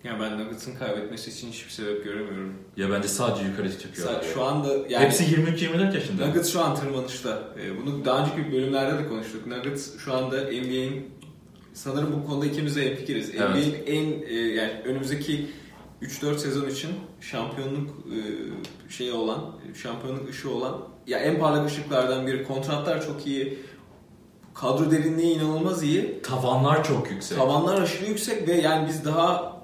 Yani 0.06 0.20
ben 0.20 0.40
Nuggets'ın 0.40 0.76
kaybetmesi 0.76 1.30
için 1.32 1.52
hiçbir 1.52 1.72
sebep 1.72 2.04
göremiyorum. 2.04 2.54
Ya 2.78 2.92
bence 2.92 3.08
sadece 3.08 3.46
yukarı 3.46 3.78
çıkıyorlar. 3.80 4.22
Sa- 4.24 4.34
Şu 4.34 4.44
anda 4.44 4.74
yani 4.90 5.06
Hepsi 5.06 5.24
23-24 5.24 5.94
yaşında. 5.96 6.28
Nuggets 6.28 6.54
şu 6.54 6.62
an 6.62 6.76
tırmanışta. 6.76 7.44
Ee, 7.60 7.78
Bunu 7.78 8.06
daha 8.06 8.20
önceki 8.26 8.52
bölümlerde 8.52 9.04
de 9.04 9.08
konuştuk. 9.08 9.48
Nuggets 9.48 9.98
şu 9.98 10.14
anda 10.14 10.36
NBA'in 10.44 11.10
sanırım 11.74 12.14
bu 12.14 12.28
konuda 12.28 12.46
ikimiz 12.46 12.76
de 12.76 12.90
hemfikiriz. 12.90 13.30
Evet. 13.36 13.50
NBA'in 13.50 13.76
en 13.88 14.22
e, 14.30 14.34
yani 14.34 14.72
önümüzdeki 14.86 15.48
3-4 16.02 16.38
sezon 16.38 16.70
için 16.70 16.90
şampiyonluk 17.22 17.90
e, 17.90 18.18
şeyi 18.92 19.12
olan, 19.12 19.56
şampiyonluk 19.84 20.30
ışığı 20.30 20.50
olan 20.52 20.78
ya 21.08 21.20
en 21.20 21.40
parlak 21.40 21.68
ışıklardan 21.70 22.28
biri. 22.28 22.44
Kontratlar 22.44 23.06
çok 23.06 23.28
iyi. 23.28 23.60
Kadro 24.54 24.92
derinliği 24.92 25.36
inanılmaz 25.36 25.84
iyi. 25.84 26.22
Tavanlar 26.22 26.84
çok 26.84 27.12
yüksek. 27.12 27.38
Tavanlar 27.38 27.82
aşırı 27.82 28.10
yüksek 28.10 28.48
ve 28.48 28.54
yani 28.54 28.88
biz 28.88 29.06
daha 29.06 29.55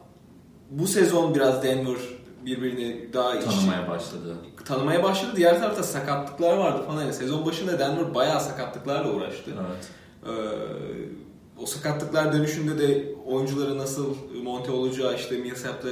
bu 0.72 0.88
sezon 0.88 1.36
biraz 1.36 1.64
Denver 1.64 1.98
birbirini 2.46 3.14
daha 3.14 3.36
iç- 3.36 3.46
tanımaya 3.46 3.90
başladı. 3.90 4.36
tanımaya 4.66 5.04
başladı. 5.04 5.32
Diğer 5.36 5.60
tarafta 5.60 5.84
sakatlıklar 5.84 6.58
vardı 6.58 6.84
falan. 6.88 7.02
Yani 7.02 7.14
sezon 7.14 7.46
başında 7.46 7.80
Denver 7.80 8.16
bayağı 8.16 8.42
sakatlıklarla 8.42 9.14
uğraştı. 9.14 9.52
Evet. 9.52 9.90
Ee, 10.26 11.62
o 11.62 11.66
sakatlıklar 11.66 12.34
dönüşünde 12.34 12.78
de 12.80 13.16
oyuncuları 13.28 13.78
nasıl 13.78 14.16
monte 14.44 14.72
olacağı, 14.72 15.16
işte 15.16 15.38
Millsap'te 15.38 15.90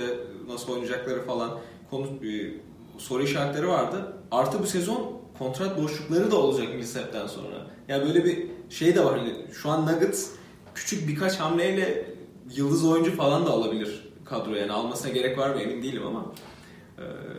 nasıl 0.48 0.74
oynayacakları 0.74 1.26
falan 1.26 1.50
konu 1.90 2.06
e, 2.06 2.54
soru 2.98 3.24
işaretleri 3.24 3.68
vardı. 3.68 4.14
Artı 4.32 4.60
bu 4.60 4.68
sezon 4.68 5.12
kontrat 5.40 5.82
boşlukları 5.82 6.32
da 6.32 6.36
olacak 6.38 6.76
Millsap'ten 6.76 7.28
sonra. 7.28 7.68
Yani 7.88 8.08
böyle 8.08 8.26
bir 8.26 8.48
şey 8.70 8.96
de 8.96 9.06
var. 9.06 9.18
Hani 9.20 9.36
şu 9.54 9.70
an 9.70 9.86
Nuggets 9.86 10.30
küçük 10.76 11.08
birkaç 11.08 11.40
hamleyle 11.40 12.14
yıldız 12.56 12.86
oyuncu 12.86 13.16
falan 13.16 13.46
da 13.46 13.50
alabilir 13.50 14.09
kadroya. 14.30 14.62
Yani 14.62 14.72
almasına 14.72 15.12
gerek 15.12 15.38
var 15.38 15.50
mı 15.50 15.62
emin 15.62 15.84
değilim 15.84 16.04
ama. 16.08 16.26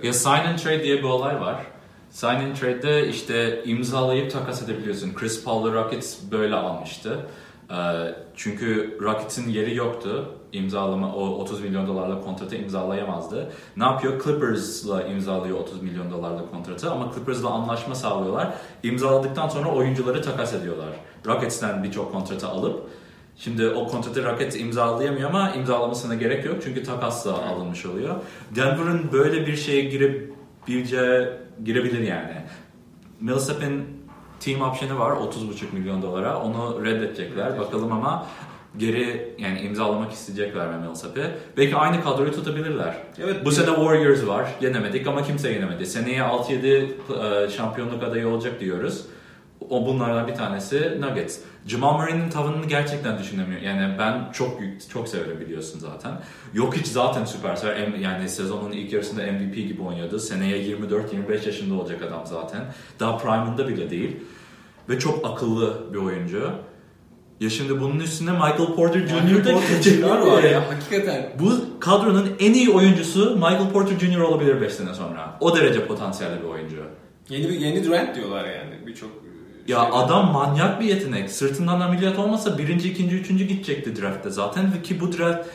Ee, 0.02 0.06
Ya 0.06 0.12
sign 0.12 0.30
and 0.48 0.58
trade 0.58 0.82
diye 0.84 0.98
bir 0.98 1.02
olay 1.02 1.40
var. 1.40 1.66
Sign 2.10 2.26
and 2.26 2.56
trade'de 2.56 3.08
işte 3.08 3.62
imzalayıp 3.64 4.32
takas 4.32 4.62
edebiliyorsun. 4.62 5.14
Chris 5.14 5.44
Paul'u 5.44 5.74
Rockets 5.74 6.18
böyle 6.30 6.54
almıştı. 6.54 7.26
Ee, 7.70 7.74
Çünkü 8.36 8.98
Rockets'in 9.02 9.48
yeri 9.48 9.74
yoktu. 9.76 10.34
İmzalama 10.52 11.14
o 11.14 11.28
30 11.28 11.60
milyon 11.60 11.86
dolarla 11.86 12.20
kontratı 12.20 12.56
imzalayamazdı. 12.56 13.52
Ne 13.76 13.84
yapıyor? 13.84 14.24
Clippers'la 14.24 15.02
imzalıyor 15.02 15.58
30 15.58 15.82
milyon 15.82 16.10
dolarla 16.10 16.50
kontratı 16.50 16.90
ama 16.90 17.12
Clippers'la 17.14 17.50
anlaşma 17.50 17.94
sağlıyorlar. 17.94 18.54
İmzaladıktan 18.82 19.48
sonra 19.48 19.68
oyuncuları 19.74 20.22
takas 20.22 20.54
ediyorlar. 20.54 20.88
Rockets'ten 21.26 21.84
birçok 21.84 22.12
kontratı 22.12 22.48
alıp 22.48 22.90
Şimdi 23.44 23.68
o 23.68 23.86
kontratı 23.86 24.24
Rockets 24.24 24.56
imzalayamıyor 24.56 25.28
ama 25.28 25.50
imzalamasına 25.50 26.14
gerek 26.14 26.44
yok 26.44 26.56
çünkü 26.64 26.82
takasla 26.82 27.46
alınmış 27.46 27.86
oluyor. 27.86 28.14
Denver'ın 28.56 29.12
böyle 29.12 29.46
bir 29.46 29.56
şeye 29.56 29.84
girebileceği, 29.84 31.28
girebilir 31.64 32.00
yani. 32.00 32.34
Millsap'in 33.20 33.84
team 34.40 34.62
option'ı 34.62 34.98
var 34.98 35.10
30,5 35.10 35.72
milyon 35.72 36.02
dolara. 36.02 36.42
Onu 36.42 36.84
reddedecekler. 36.84 37.58
Bakalım 37.58 37.92
ama 37.92 38.26
geri 38.76 39.34
yani 39.38 39.60
imzalamak 39.60 40.12
isteyecekler 40.12 40.68
mi 40.68 40.86
Millsap'i. 40.86 41.30
Belki 41.56 41.76
aynı 41.76 42.02
kadroyu 42.02 42.32
tutabilirler. 42.32 42.96
Evet. 43.18 43.44
Bu 43.44 43.50
sene 43.50 43.66
Warriors 43.66 44.26
var. 44.26 44.54
Yenemedik 44.60 45.06
ama 45.06 45.22
kimse 45.22 45.52
yenemedi. 45.52 45.86
Seneye 45.86 46.20
6-7 46.20 47.46
e, 47.46 47.50
şampiyonluk 47.50 48.02
adayı 48.02 48.28
olacak 48.28 48.60
diyoruz. 48.60 49.06
O 49.68 49.86
bunlardan 49.86 50.28
bir 50.28 50.34
tanesi 50.34 51.00
Nuggets. 51.00 51.38
Jamal 51.66 51.98
Murray'nin 51.98 52.30
tavanını 52.30 52.66
gerçekten 52.66 53.18
düşünemiyor. 53.18 53.60
Yani 53.60 53.98
ben 53.98 54.32
çok 54.32 54.60
çok 54.92 55.08
severim 55.08 55.40
biliyorsun 55.40 55.78
zaten. 55.78 56.12
Yok 56.54 56.76
hiç 56.76 56.86
zaten 56.86 57.24
süperstar. 57.24 57.76
Yani 57.76 58.28
sezonun 58.28 58.72
ilk 58.72 58.92
yarısında 58.92 59.22
MVP 59.22 59.54
gibi 59.54 59.82
oynuyordu. 59.82 60.18
Seneye 60.18 60.76
24-25 60.76 61.46
yaşında 61.46 61.74
olacak 61.74 62.02
adam 62.02 62.26
zaten. 62.26 62.60
Daha 63.00 63.18
prime'ında 63.18 63.68
bile 63.68 63.90
değil. 63.90 64.16
Ve 64.88 64.98
çok 64.98 65.30
akıllı 65.30 65.92
bir 65.92 65.98
oyuncu. 65.98 66.52
Ya 67.40 67.50
şimdi 67.50 67.80
bunun 67.80 68.00
üstüne 68.00 68.32
Michael 68.32 68.74
Porter 68.76 69.00
Jr. 69.00 69.44
da 69.44 69.52
gelecek 69.52 70.04
var 70.04 70.42
ya 70.42 70.62
hakikaten. 70.70 71.32
Bu 71.38 71.52
kadronun 71.80 72.30
en 72.40 72.54
iyi 72.54 72.70
oyuncusu 72.70 73.34
Michael 73.34 73.70
Porter 73.72 73.98
Jr. 73.98 74.20
olabilir 74.20 74.60
5 74.60 74.72
sene 74.72 74.94
sonra. 74.94 75.36
O 75.40 75.56
derece 75.56 75.86
potansiyelli 75.86 76.42
bir 76.42 76.48
oyuncu. 76.48 76.76
Yeni 77.28 77.48
bir 77.48 77.60
yeni 77.60 77.84
Durant 77.84 78.16
diyorlar 78.16 78.44
yani 78.44 78.86
birçok 78.86 79.10
ya 79.68 79.80
şey 79.80 79.90
adam 79.92 80.32
manyak 80.32 80.80
bir 80.80 80.84
yetenek. 80.84 81.30
Sırtından 81.30 81.80
ameliyat 81.80 82.18
olmasa 82.18 82.58
birinci, 82.58 82.90
ikinci, 82.90 83.16
üçüncü 83.16 83.44
gidecekti 83.44 84.02
draftte 84.02 84.30
zaten. 84.30 84.82
Ki 84.82 85.00
bu 85.00 85.18
draft, 85.18 85.48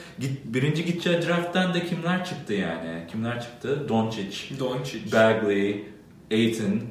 birinci 0.45 0.85
gideceği 0.85 1.21
draft'ten 1.21 1.73
de 1.73 1.85
kimler 1.85 2.25
çıktı 2.25 2.53
yani? 2.53 3.07
Kimler 3.11 3.41
çıktı? 3.41 3.89
Doncic, 3.89 4.59
Doncic. 4.59 5.11
Bagley, 5.11 5.83
Aiton, 6.31 6.81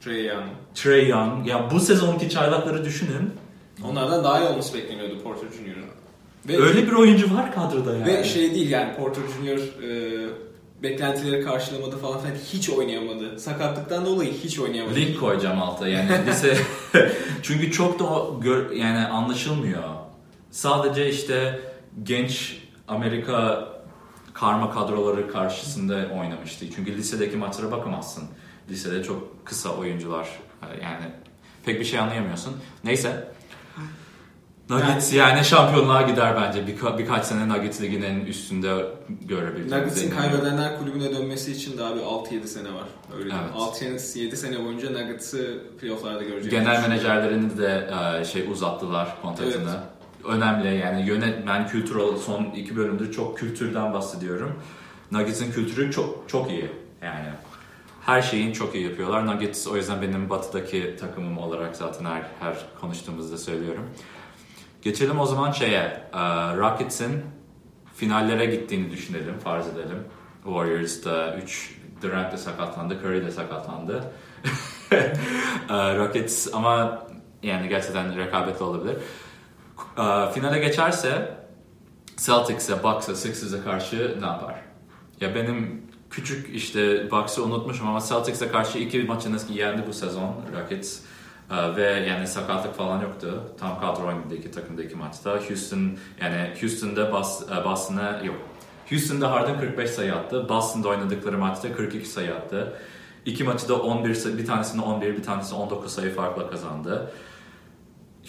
Trey 0.00 0.24
Young. 0.24 0.48
Trey 0.74 1.08
Young. 1.08 1.48
Ya 1.48 1.70
bu 1.70 1.80
sezonki 1.80 2.30
çaylakları 2.30 2.84
düşünün. 2.84 3.30
Onlardan 3.84 4.24
daha 4.24 4.40
iyi 4.40 4.48
olması 4.48 4.74
bekleniyordu 4.74 5.22
Porter 5.22 5.48
Jr.'ın. 5.48 5.96
Öyle 6.54 6.86
bir 6.86 6.92
oyuncu 6.92 7.34
var 7.34 7.54
kadroda 7.54 7.92
yani. 7.96 8.06
Ve 8.06 8.24
şey 8.24 8.54
değil 8.54 8.70
yani 8.70 8.96
Porter 8.96 9.22
Jr. 9.22 9.82
E, 9.82 10.28
beklentileri 10.82 11.44
karşılamadı 11.44 11.98
falan 11.98 12.20
filan 12.20 12.34
hiç 12.34 12.70
oynayamadı. 12.70 13.40
Sakatlıktan 13.40 14.06
dolayı 14.06 14.32
hiç 14.32 14.58
oynayamadı. 14.58 14.94
Link 14.96 15.20
koyacağım 15.20 15.62
alta 15.62 15.88
yani 15.88 16.10
lise 16.26 16.56
çünkü 17.42 17.72
çok 17.72 17.98
da 17.98 18.04
gör, 18.40 18.70
yani 18.70 19.06
anlaşılmıyor. 19.06 19.82
Sadece 20.50 21.10
işte 21.10 21.60
genç 22.02 22.62
Amerika 22.88 23.68
karma 24.34 24.70
kadroları 24.70 25.32
karşısında 25.32 26.08
oynamıştı. 26.20 26.66
Çünkü 26.76 26.96
lisedeki 26.96 27.36
maçlara 27.36 27.72
bakamazsın. 27.72 28.24
Lisede 28.70 29.02
çok 29.02 29.46
kısa 29.46 29.76
oyuncular 29.76 30.28
yani 30.82 31.04
pek 31.64 31.80
bir 31.80 31.84
şey 31.84 31.98
anlayamıyorsun. 31.98 32.56
Neyse 32.84 33.28
Nuggets 34.70 35.12
yani, 35.12 35.36
yani 35.36 35.44
şampiyonluğa 35.44 36.02
gider 36.02 36.36
bence. 36.36 36.66
Birka, 36.66 36.98
birkaç 36.98 37.24
sene 37.24 37.48
Nuggets 37.48 37.82
liginin 37.82 38.26
üstünde 38.26 38.86
görebiliriz. 39.20 39.72
Nuggets'in 39.72 40.10
kaybedenler 40.10 40.78
kulübüne 40.78 41.16
dönmesi 41.16 41.52
için 41.52 41.78
daha 41.78 41.94
bir 41.94 42.00
6-7 42.00 42.46
sene 42.46 42.68
var. 42.68 42.84
Öyle 43.18 43.34
evet. 43.34 43.54
6-7 43.54 44.36
sene 44.36 44.64
boyunca 44.64 44.90
Nuggets'ı 44.90 45.62
playoff'larda 45.80 46.22
göreceğiz. 46.22 46.50
Genel 46.50 46.82
menajerlerini 46.82 47.58
de 47.58 47.90
e, 48.20 48.24
şey 48.24 48.50
uzattılar 48.50 49.08
kontratını. 49.22 49.70
Evet. 49.70 50.34
Önemli 50.36 50.76
yani 50.76 51.06
yönetmen 51.06 51.68
kültür 51.68 52.16
son 52.26 52.44
iki 52.44 52.76
bölümdür 52.76 53.12
çok 53.12 53.38
kültürden 53.38 53.92
bahsediyorum. 53.92 54.52
Nuggets'in 55.10 55.52
kültürü 55.52 55.92
çok 55.92 56.28
çok 56.28 56.50
iyi 56.50 56.70
yani. 57.02 57.28
Her 58.06 58.22
şeyin 58.22 58.52
çok 58.52 58.74
iyi 58.74 58.84
yapıyorlar. 58.84 59.26
Nuggets 59.26 59.66
o 59.66 59.76
yüzden 59.76 60.02
benim 60.02 60.30
batıdaki 60.30 60.96
takımım 61.00 61.38
olarak 61.38 61.76
zaten 61.76 62.04
her, 62.04 62.22
her 62.40 62.56
konuştuğumuzda 62.80 63.38
söylüyorum. 63.38 63.84
Geçelim 64.82 65.20
o 65.20 65.26
zaman 65.26 65.52
şeye. 65.52 66.08
E, 66.12 66.20
Rockets'in 66.56 67.24
finallere 67.94 68.46
gittiğini 68.46 68.90
düşünelim, 68.90 69.38
farz 69.38 69.66
edelim. 69.68 70.04
Warriors'da 70.44 71.36
3 71.36 71.76
Durant 72.02 72.32
de 72.32 72.36
sakatlandı, 72.36 72.94
Curry 72.94 73.26
de 73.26 73.30
sakatlandı. 73.30 74.04
E, 75.70 75.96
Rockets 75.96 76.54
ama 76.54 77.06
yani 77.42 77.68
gerçekten 77.68 78.16
rekabetli 78.16 78.64
olabilir. 78.64 78.96
E, 79.98 80.32
finale 80.32 80.58
geçerse 80.58 81.36
Celtics'e, 82.16 82.82
Bucks'a, 82.82 83.14
Sixers'e 83.14 83.64
karşı 83.64 84.16
ne 84.20 84.26
yapar? 84.26 84.54
Ya 85.20 85.34
benim 85.34 85.82
küçük 86.10 86.54
işte 86.54 87.10
Bucks'ı 87.10 87.44
unutmuşum 87.44 87.88
ama 87.88 88.00
Celtics'e 88.00 88.48
karşı 88.48 88.78
iki 88.78 89.02
maçını 89.02 89.38
yendi 89.52 89.86
bu 89.86 89.92
sezon 89.92 90.34
Rockets. 90.56 91.00
Ee, 91.50 91.76
ve 91.76 91.82
yani 91.82 92.26
sakatlık 92.26 92.74
falan 92.74 93.00
yoktu. 93.00 93.42
Tam 93.60 93.80
kadro 93.80 94.06
oynadı 94.06 94.34
iki 94.34 94.50
takımda 94.50 94.82
iki 94.82 94.96
maçta. 94.96 95.30
Houston 95.30 95.90
yani 96.20 96.50
Houston'da 96.60 97.08
e, 97.60 97.64
Boston'a 97.64 98.20
yok. 98.24 98.36
Houston'da 98.90 99.30
Harden 99.30 99.60
45 99.60 99.90
sayı 99.90 100.14
attı. 100.14 100.48
Boston'da 100.48 100.88
oynadıkları 100.88 101.38
maçta 101.38 101.72
42 101.72 102.08
sayı 102.08 102.34
attı. 102.34 102.72
İki 103.26 103.44
maçı 103.44 103.68
da 103.68 103.76
11 103.82 104.38
bir 104.38 104.46
tanesinde 104.46 104.82
11 104.82 105.16
bir 105.16 105.22
tanesi 105.22 105.54
19 105.54 105.92
sayı 105.92 106.14
farkla 106.14 106.50
kazandı. 106.50 107.12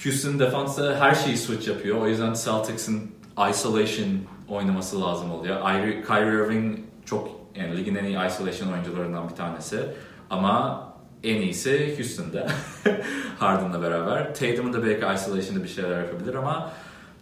Houston 0.03 0.39
defansı 0.39 0.95
her 0.95 1.15
şeyi 1.15 1.38
switch 1.38 1.68
yapıyor. 1.68 2.01
O 2.01 2.07
yüzden 2.07 2.34
Celtics'in 2.34 3.15
isolation 3.49 4.09
oynaması 4.49 5.01
lazım 5.01 5.32
oluyor. 5.32 5.61
Kyrie 6.07 6.45
Irving 6.45 6.80
çok 7.05 7.30
yani 7.55 7.78
ligin 7.78 7.95
en 7.95 8.03
iyi 8.03 8.28
isolation 8.28 8.74
oyuncularından 8.74 9.30
bir 9.30 9.36
tanesi. 9.36 9.80
Ama 10.30 10.87
en 11.24 11.41
iyisi 11.41 11.95
Houston'da. 11.97 12.47
Harden'la 13.39 13.82
beraber. 13.82 14.36
Tatum'un 14.36 14.74
da 14.74 14.86
belki 14.86 15.15
isolation'da 15.15 15.63
bir 15.63 15.70
şeyler 15.70 16.03
yapabilir 16.03 16.34
ama 16.34 16.74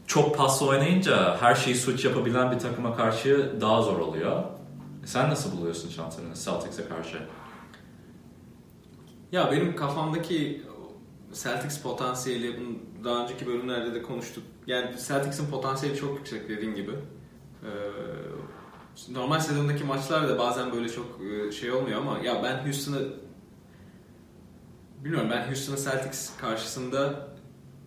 çok 0.08 0.38
paslı 0.38 0.68
oynayınca 0.68 1.38
her 1.42 1.56
şeyi 1.56 1.76
switch 1.76 2.06
yapabilen 2.06 2.52
bir 2.52 2.60
takıma 2.60 2.96
karşı 2.96 3.52
daha 3.62 3.82
zor 3.82 4.00
oluyor. 4.00 4.44
Sen 5.06 5.30
nasıl 5.30 5.58
buluyorsun 5.58 5.90
şanslarını 5.90 6.34
Celtics'e 6.36 6.88
karşı? 6.88 7.18
Ya 9.32 9.52
benim 9.52 9.76
kafamdaki 9.76 10.62
Celtics 11.34 11.82
potansiyeli 11.82 12.60
daha 13.04 13.24
önceki 13.24 13.48
bölümlerde 13.48 13.94
de 13.94 14.02
konuştuk. 14.02 14.44
Yani 14.68 14.90
Celtics'in 15.08 15.48
potansiyeli 15.52 15.98
çok 15.98 16.18
yüksek 16.18 16.50
dediğin 16.50 16.76
gibi. 16.76 16.92
Ee, 17.64 17.68
normal 19.14 19.40
sezondaki 19.40 19.84
maçlarda 19.84 20.40
bazen 20.40 20.72
böyle 20.72 20.90
çok 20.90 21.06
e, 21.22 21.52
şey 21.52 21.72
olmuyor 21.72 22.02
ama 22.02 22.20
ya 22.20 22.44
ben 22.44 22.66
Houston'ı 22.66 23.00
bilmiyorum 25.04 25.30
ben 25.32 25.48
Houston 25.48 25.76
Celtics 25.76 26.30
karşısında 26.38 27.28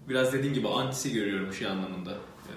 biraz 0.08 0.32
dediğin 0.32 0.54
gibi 0.54 0.68
antisi 0.68 1.12
görüyorum 1.12 1.52
şey 1.52 1.66
anlamında. 1.66 2.10
Ee, 2.10 2.52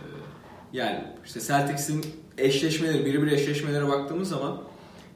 yani 0.74 1.04
işte 1.26 1.40
Celtics'in 1.40 2.06
eşleşmeleri, 2.38 3.06
birebir 3.06 3.32
eşleşmelere 3.32 3.88
baktığımız 3.88 4.30
zaman 4.30 4.62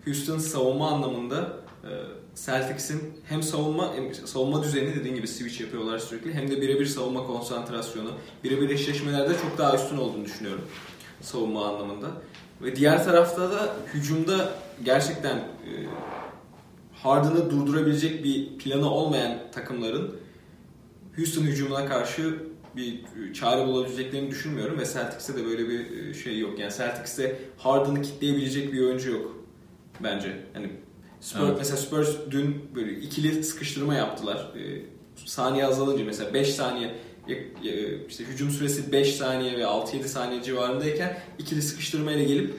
Houston 0.05 0.37
savunma 0.37 0.91
anlamında 0.91 1.53
e, 1.83 1.91
Celtics'in 2.35 3.13
hem 3.29 3.43
savunma 3.43 3.93
hem 3.95 4.13
savunma 4.13 4.63
düzeni 4.63 4.95
dediğin 4.95 5.15
gibi 5.15 5.27
switch 5.27 5.61
yapıyorlar 5.61 5.99
sürekli 5.99 6.33
hem 6.33 6.51
de 6.51 6.61
birebir 6.61 6.85
savunma 6.85 7.27
konsantrasyonu, 7.27 8.11
birebir 8.43 8.69
eşleşmelerde 8.69 9.33
çok 9.41 9.57
daha 9.57 9.75
üstün 9.75 9.97
olduğunu 9.97 10.25
düşünüyorum 10.25 10.65
savunma 11.21 11.67
anlamında. 11.67 12.07
Ve 12.61 12.75
diğer 12.75 13.05
tarafta 13.05 13.51
da 13.51 13.75
hücumda 13.93 14.51
gerçekten 14.83 15.37
e, 15.37 15.71
Harden'ı 17.05 17.49
durdurabilecek 17.49 18.23
bir 18.23 18.57
planı 18.57 18.89
olmayan 18.89 19.37
takımların 19.51 20.15
Houston 21.15 21.41
hücumuna 21.41 21.85
karşı 21.85 22.43
bir 22.75 23.03
çare 23.33 23.67
bulabileceklerini 23.67 24.31
düşünmüyorum 24.31 24.79
ve 24.79 24.85
Celtics'te 24.85 25.37
de 25.37 25.45
böyle 25.45 25.69
bir 25.69 25.97
e, 25.97 26.13
şey 26.13 26.39
yok. 26.39 26.59
Yani 26.59 26.73
Celtics'te 26.77 27.39
Harden'ı 27.57 28.01
kitleyebilecek 28.01 28.73
bir 28.73 28.81
oyuncu 28.81 29.11
yok 29.11 29.45
bence. 30.03 30.37
Hani 30.53 30.69
Spurs, 31.19 31.43
evet. 31.43 31.55
mesela 31.57 31.77
Spurs 31.77 32.09
dün 32.31 32.69
böyle 32.75 32.99
ikili 32.99 33.43
sıkıştırma 33.43 33.95
yaptılar. 33.95 34.53
E, 34.55 34.81
saniye 35.25 35.65
azalınca 35.65 36.05
mesela 36.05 36.33
5 36.33 36.49
saniye 36.49 36.95
işte 38.09 38.23
hücum 38.23 38.49
süresi 38.49 38.91
5 38.91 39.15
saniye 39.15 39.57
ve 39.57 39.61
6-7 39.61 40.03
saniye 40.03 40.43
civarındayken 40.43 41.17
ikili 41.39 41.61
sıkıştırmayla 41.61 42.23
gelip 42.23 42.49
e, 42.49 42.55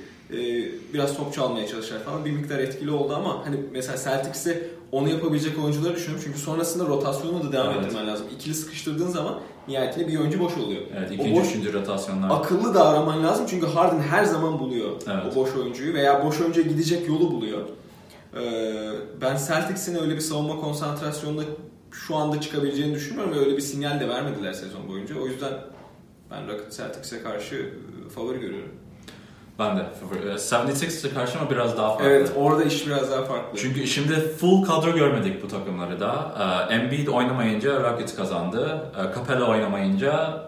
biraz 0.95 1.17
top 1.17 1.35
çalmaya 1.35 1.67
çalışır 1.67 1.99
falan 1.99 2.25
bir 2.25 2.33
miktar 2.33 2.59
etkili 2.59 2.91
oldu 2.91 3.15
ama 3.17 3.47
hani 3.47 3.57
mesela 3.73 3.97
Celtics'te 3.99 4.71
onu 4.93 5.09
yapabilecek 5.09 5.59
oyuncuları 5.59 5.97
düşünüyorum 5.97 6.25
çünkü 6.27 6.39
sonrasında 6.39 6.87
rotasyonu 6.87 7.49
da 7.49 7.53
devam 7.53 7.71
evet. 7.75 7.85
ettirmen 7.85 8.07
lazım. 8.07 8.27
İkili 8.37 8.55
sıkıştırdığın 8.55 9.09
zaman 9.09 9.41
nihayetinde 9.69 10.09
bir 10.09 10.19
oyuncu 10.19 10.41
boş 10.41 10.57
oluyor. 10.57 10.83
Evet 10.99 11.11
ikinci, 11.13 11.41
boş, 11.41 11.49
üçüncü 11.49 11.73
rotasyonlar. 11.73 12.31
Akıllı 12.31 12.75
davranman 12.75 13.25
lazım 13.25 13.47
çünkü 13.51 13.67
Harden 13.67 14.01
her 14.01 14.25
zaman 14.25 14.59
buluyor 14.59 14.91
evet. 15.07 15.33
o 15.33 15.35
boş 15.35 15.57
oyuncuyu 15.57 15.95
veya 15.95 16.25
boş 16.25 16.41
oyuncuya 16.41 16.67
gidecek 16.67 17.09
yolu 17.09 17.31
buluyor. 17.31 17.61
Ee, 18.41 18.93
ben 19.21 19.39
Celtics'in 19.49 19.95
öyle 20.03 20.15
bir 20.15 20.21
savunma 20.21 20.61
konsantrasyonuna 20.61 21.43
şu 21.91 22.17
anda 22.17 22.41
çıkabileceğini 22.41 22.95
düşünmüyorum 22.95 23.35
ve 23.35 23.39
öyle 23.39 23.57
bir 23.57 23.63
sinyal 23.63 24.01
de 24.01 24.09
vermediler 24.09 24.53
sezon 24.53 24.89
boyunca. 24.89 25.21
O 25.21 25.27
yüzden 25.27 25.53
ben 26.31 26.49
Rocket 26.49 26.73
Celtics'e 26.73 27.23
karşı 27.23 27.57
e, 27.57 28.09
favori 28.09 28.41
görüyorum. 28.41 28.71
Ben 29.59 29.77
de 29.77 29.85
favori. 30.01 30.29
76'e 30.29 31.15
karşı 31.15 31.39
ama 31.39 31.51
biraz 31.51 31.77
daha 31.77 31.89
farklı. 31.91 32.09
Evet 32.11 32.33
orada 32.37 32.65
iş 32.65 32.87
biraz 32.87 33.11
daha 33.11 33.25
farklı. 33.25 33.59
Çünkü 33.59 33.87
şimdi 33.87 34.15
full 34.15 34.65
kadro 34.65 34.93
görmedik 34.93 35.43
bu 35.43 35.49
takımları 35.49 36.01
da. 36.01 36.35
Ee, 36.71 36.75
Embiid 36.75 37.09
oynamayınca 37.09 37.83
Rockets 37.83 38.17
kazandı. 38.17 38.91
Ee, 38.99 39.15
Capella 39.15 39.51
oynamayınca 39.51 40.43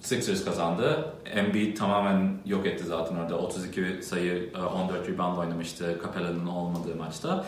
Sixers 0.00 0.44
kazandı. 0.44 1.12
Embiid 1.34 1.76
tamamen 1.76 2.38
yok 2.46 2.66
etti 2.66 2.84
zaten 2.84 3.16
orada. 3.16 3.38
32 3.38 4.02
sayı, 4.02 4.50
e, 4.54 4.58
14 4.58 5.08
rebound 5.08 5.38
oynamıştı 5.38 6.00
Capella'nın 6.04 6.46
olmadığı 6.46 6.96
maçta. 6.96 7.44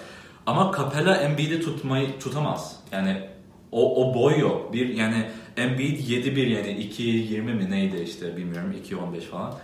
Ama 0.46 0.72
Capella 0.76 1.16
Embiid'i 1.16 1.60
tutmayı 1.60 2.18
tutamaz. 2.18 2.76
Yani 2.92 3.20
o, 3.72 4.04
o 4.04 4.14
boy 4.14 4.38
yok. 4.38 4.72
Bir 4.72 4.88
yani 4.88 5.30
Embiid 5.56 5.98
7-1 5.98 6.48
yani 6.48 6.68
2-20 6.68 7.40
mi 7.40 7.70
neydi 7.70 7.96
işte 7.96 8.36
bilmiyorum 8.36 8.74
2-15 8.90 9.20
falan. 9.20 9.54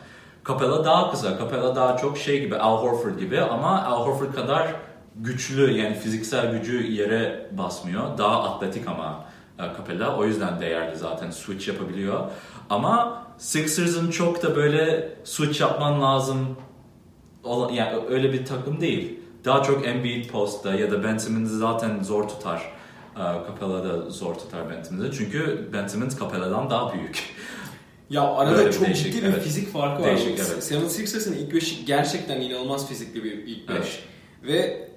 Capella 0.48 0.84
daha 0.84 1.10
kısa. 1.10 1.38
Capella 1.38 1.76
daha 1.76 1.96
çok 1.96 2.18
şey 2.18 2.40
gibi 2.40 2.56
Al 2.56 2.82
Horford 2.82 3.18
gibi 3.18 3.40
ama 3.40 3.84
Al 3.84 4.06
Horford 4.06 4.34
kadar 4.34 4.74
güçlü 5.16 5.72
yani 5.72 5.94
fiziksel 5.94 6.52
gücü 6.52 6.86
yere 6.92 7.50
basmıyor. 7.52 8.18
Daha 8.18 8.42
atletik 8.42 8.88
ama 8.88 9.24
e, 9.58 9.62
Capella. 9.62 10.16
O 10.16 10.24
yüzden 10.24 10.60
değerli 10.60 10.96
zaten 10.96 11.30
switch 11.30 11.68
yapabiliyor. 11.68 12.20
Ama 12.70 13.22
Sixers'ın 13.38 14.10
çok 14.10 14.42
da 14.42 14.56
böyle 14.56 15.14
switch 15.24 15.60
yapman 15.60 16.02
lazım 16.02 16.56
yani 17.72 17.98
öyle 18.08 18.32
bir 18.32 18.46
takım 18.46 18.80
değil. 18.80 19.20
Daha 19.44 19.62
çok 19.62 19.86
Embiid 19.86 20.30
postta 20.30 20.74
ya 20.74 20.90
da 20.90 21.04
Ben 21.04 21.18
Simmons'ı 21.18 21.58
zaten 21.58 22.02
zor 22.02 22.28
tutar. 22.28 22.72
E, 23.16 23.22
Capella 23.22 23.84
da 23.84 24.10
zor 24.10 24.34
tutar 24.34 24.60
Ben 24.70 24.82
Simmons'ı. 24.82 25.12
Çünkü 25.18 25.68
Ben 25.72 25.86
Simmons 25.86 26.20
Capella'dan 26.20 26.70
daha 26.70 26.94
büyük. 26.94 27.34
Ya 28.10 28.22
arada 28.22 28.56
Böyle 28.56 28.72
çok 28.72 28.86
değişik, 28.86 29.12
ciddi 29.12 29.22
bir 29.22 29.28
evet. 29.28 29.42
fizik 29.42 29.72
farkı 29.72 30.02
var. 30.02 30.08
Değişik, 30.08 30.38
evet. 30.38 30.72
76ers'ın 30.72 31.32
ilk 31.32 31.54
beşi 31.54 31.84
gerçekten 31.84 32.40
inanılmaz 32.40 32.88
fizikli 32.88 33.24
bir 33.24 33.32
ilk 33.32 33.68
beş. 33.68 33.76
Evet. 33.76 34.02
Ve 34.42 34.88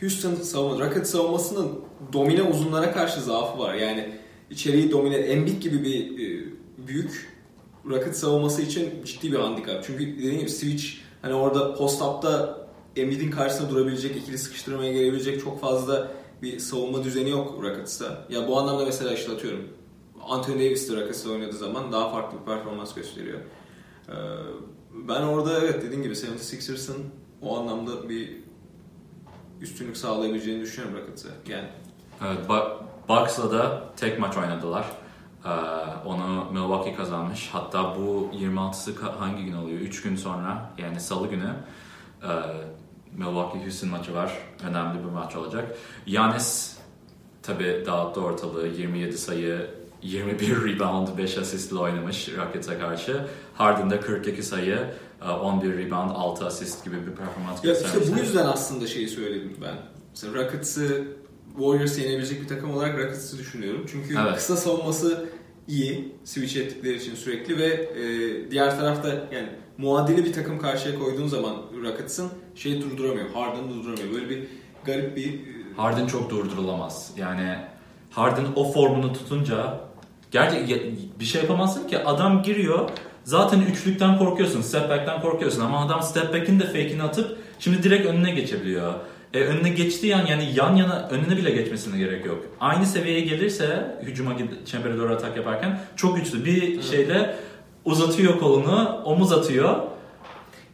Houston 0.00 0.34
savunma, 0.34 0.86
Rocket 0.86 1.06
savunmasının 1.06 1.80
domine 2.12 2.42
uzunlara 2.42 2.92
karşı 2.92 3.20
zaafı 3.20 3.58
var. 3.58 3.74
Yani 3.74 4.08
içeriği 4.50 4.90
domine, 4.90 5.16
Embiid 5.16 5.62
gibi 5.62 5.84
bir 5.84 6.18
e, 6.18 6.44
büyük 6.86 7.32
Rocket 7.86 8.16
savunması 8.16 8.62
için 8.62 8.90
ciddi 9.04 9.32
bir 9.32 9.38
handikap. 9.38 9.84
Çünkü 9.84 10.18
dediğim 10.18 10.38
gibi 10.38 10.50
switch 10.50 10.84
hani 11.22 11.34
orada 11.34 11.74
post-up'ta 11.74 12.62
Embiid'in 12.96 13.30
karşısında 13.30 13.70
durabilecek, 13.70 14.16
ikili 14.16 14.38
sıkıştırmaya 14.38 14.92
gelebilecek 14.92 15.44
çok 15.44 15.60
fazla 15.60 16.12
bir 16.42 16.58
savunma 16.58 17.04
düzeni 17.04 17.30
yok 17.30 17.62
Rockets'ta. 17.62 18.26
Ya 18.30 18.48
bu 18.48 18.58
anlamda 18.58 18.84
mesela 18.84 19.14
işte 19.14 19.32
atıyorum 19.32 19.68
Anthony 20.28 20.54
Davis 20.56 20.90
Rockets'ta 20.90 21.30
oynadığı 21.30 21.56
zaman 21.56 21.92
daha 21.92 22.08
farklı 22.10 22.38
bir 22.40 22.44
performans 22.44 22.94
gösteriyor. 22.94 23.38
Ee, 24.08 24.12
ben 25.08 25.22
orada 25.22 25.60
evet 25.60 25.82
dediğim 25.82 26.02
gibi 26.02 26.14
76ers'ın 26.14 26.96
o 27.42 27.58
anlamda 27.58 28.08
bir 28.08 28.36
üstünlük 29.60 29.96
sağlayabileceğini 29.96 30.62
düşünüyorum 30.62 30.98
Rockets'a. 31.00 31.28
Yani 31.52 31.68
Evet, 32.26 32.38
Bucks'la 33.08 33.50
da 33.50 33.84
tek 33.96 34.18
maç 34.18 34.36
oynadılar. 34.36 34.86
Ee, 35.44 35.48
onu 36.06 36.44
Milwaukee 36.52 36.94
kazanmış. 36.94 37.48
Hatta 37.52 37.96
bu 37.96 38.30
26'sı 38.34 38.90
ka- 38.94 39.16
hangi 39.18 39.44
gün 39.44 39.52
oluyor? 39.52 39.80
3 39.80 40.02
gün 40.02 40.16
sonra 40.16 40.70
yani 40.78 41.00
salı 41.00 41.28
günü 41.28 41.54
e, 42.22 42.28
Milwaukee 43.16 43.62
Houston 43.62 43.90
maçı 43.90 44.14
var. 44.14 44.38
Önemli 44.68 44.98
bir 44.98 45.10
maç 45.10 45.36
olacak. 45.36 45.76
Yanis 46.06 46.78
tabi 47.42 47.82
dağıttı 47.86 48.20
ortalığı. 48.20 48.66
27 48.66 49.18
sayı, 49.18 49.70
21 50.02 50.74
rebound, 50.74 51.08
5 51.18 51.38
asistle 51.38 51.76
oynamış 51.76 52.28
Rockets'a 52.28 52.78
karşı. 52.78 53.26
Harden 53.54 53.90
de 53.90 54.00
42 54.00 54.42
sayı, 54.42 54.78
e, 55.22 55.28
11 55.28 55.78
rebound, 55.78 56.10
6 56.14 56.46
asist 56.46 56.84
gibi 56.84 56.96
bir 57.06 57.12
performans 57.12 57.64
Ya 57.64 57.72
işte 57.72 58.14
bu 58.14 58.18
yüzden 58.18 58.46
aslında 58.46 58.86
şeyi 58.86 59.08
söyledim 59.08 59.56
ben. 59.62 59.74
Mesela 60.10 60.34
Rockets'ı 60.34 61.04
Warriors 61.56 61.98
yenebilecek 61.98 62.42
bir 62.42 62.48
takım 62.48 62.70
olarak 62.76 62.98
Rockets'ı 62.98 63.38
düşünüyorum. 63.38 63.86
Çünkü 63.92 64.18
Evet. 64.22 64.34
kısa 64.34 64.56
savunması 64.56 65.26
iyi. 65.68 66.14
Switch 66.24 66.56
ettikleri 66.56 66.96
için 66.96 67.14
sürekli 67.14 67.58
ve 67.58 67.66
e, 67.66 68.50
diğer 68.50 68.78
tarafta 68.78 69.08
yani 69.08 69.48
muadili 69.78 70.24
bir 70.24 70.32
takım 70.32 70.58
karşıya 70.58 70.98
koyduğun 70.98 71.26
zaman 71.26 71.56
Rockets'ın 71.82 72.28
şeyi 72.54 72.82
durduramıyor. 72.82 73.30
Harden'ı 73.30 73.68
durduramıyor. 73.70 74.14
Böyle 74.14 74.30
bir 74.30 74.44
garip 74.84 75.16
bir 75.16 75.32
e, 75.34 75.74
Harden 75.76 76.06
çok 76.06 76.30
durdurulamaz. 76.30 77.12
Yani 77.16 77.56
Harden 78.10 78.46
o 78.56 78.72
formunu 78.72 79.12
tutunca 79.12 79.80
gerçi 80.32 80.84
bir 81.20 81.24
şey 81.24 81.40
yapamazsın 81.42 81.88
ki 81.88 81.98
adam 81.98 82.42
giriyor 82.42 82.88
zaten 83.24 83.60
üçlükten 83.60 84.18
korkuyorsun, 84.18 84.62
step 84.62 84.90
back'ten 84.90 85.20
korkuyorsun 85.20 85.60
ama 85.60 85.86
adam 85.86 86.02
step 86.02 86.34
back'in 86.34 86.60
de 86.60 86.66
fake'ini 86.66 87.02
atıp 87.02 87.38
şimdi 87.58 87.82
direkt 87.82 88.06
önüne 88.06 88.30
geçebiliyor. 88.30 88.94
E, 89.34 89.40
önüne 89.40 89.68
geçtiği 89.68 90.16
an 90.16 90.26
yani 90.26 90.50
yan 90.54 90.76
yana 90.76 91.08
önüne 91.10 91.36
bile 91.36 91.50
geçmesine 91.50 91.98
gerek 91.98 92.26
yok. 92.26 92.44
Aynı 92.60 92.86
seviyeye 92.86 93.20
gelirse 93.20 93.96
hücuma 94.02 94.32
çembere 94.66 94.98
doğru 94.98 95.12
atak 95.14 95.36
yaparken 95.36 95.80
çok 95.96 96.16
güçlü 96.16 96.44
bir 96.44 96.82
şeyle 96.82 97.36
uzatıyor 97.84 98.38
kolunu, 98.38 99.02
omuz 99.04 99.32
atıyor. 99.32 99.76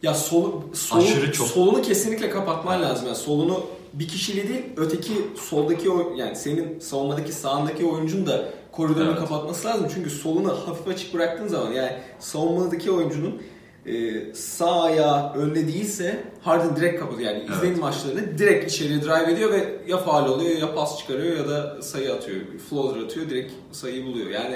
Ya 0.03 0.13
solu- 0.13 0.63
Aşırı 0.91 1.31
çok. 1.31 1.47
solunu 1.47 1.81
kesinlikle 1.81 2.29
kapatman 2.29 2.81
lazım. 2.81 3.05
Yani 3.07 3.17
solunu 3.17 3.65
bir 3.93 4.07
kişiyle 4.07 4.47
değil 4.47 4.61
öteki 4.77 5.11
soldaki 5.49 5.89
o 5.89 6.15
yani 6.15 6.35
senin 6.35 6.79
savunmadaki 6.79 7.31
sağındaki 7.33 7.85
oyuncunun 7.85 8.27
da 8.27 8.45
koridorunu 8.71 9.09
Evet. 9.09 9.19
kapatması 9.19 9.67
lazım. 9.67 9.87
Çünkü 9.93 10.09
solunu 10.09 10.49
hafif 10.67 10.87
açık 10.87 11.13
bıraktığın 11.13 11.47
zaman 11.47 11.71
yani 11.71 11.91
savunmadaki 12.19 12.91
oyuncunun 12.91 13.41
e, 13.85 14.33
sağ 14.33 14.81
ayağı 14.83 15.33
önde 15.33 15.67
değilse 15.67 16.23
Harden 16.41 16.75
direkt 16.75 16.99
kapatıyor. 16.99 17.31
Yani 17.31 17.39
Evet. 17.47 17.49
izleyin 17.57 17.79
maçlarını 17.79 18.37
direkt 18.37 18.71
içeriye 18.71 19.01
drive 19.01 19.31
ediyor 19.31 19.51
ve 19.51 19.81
ya 19.87 19.97
faal 19.97 20.29
oluyor 20.29 20.57
ya 20.57 20.75
pas 20.75 20.99
çıkarıyor 20.99 21.37
ya 21.37 21.47
da 21.49 21.81
sayı 21.81 22.13
atıyor. 22.13 22.41
Floater 22.69 23.01
atıyor 23.01 23.29
direkt 23.29 23.53
sayıyı 23.71 24.05
buluyor. 24.05 24.29
Yani 24.29 24.55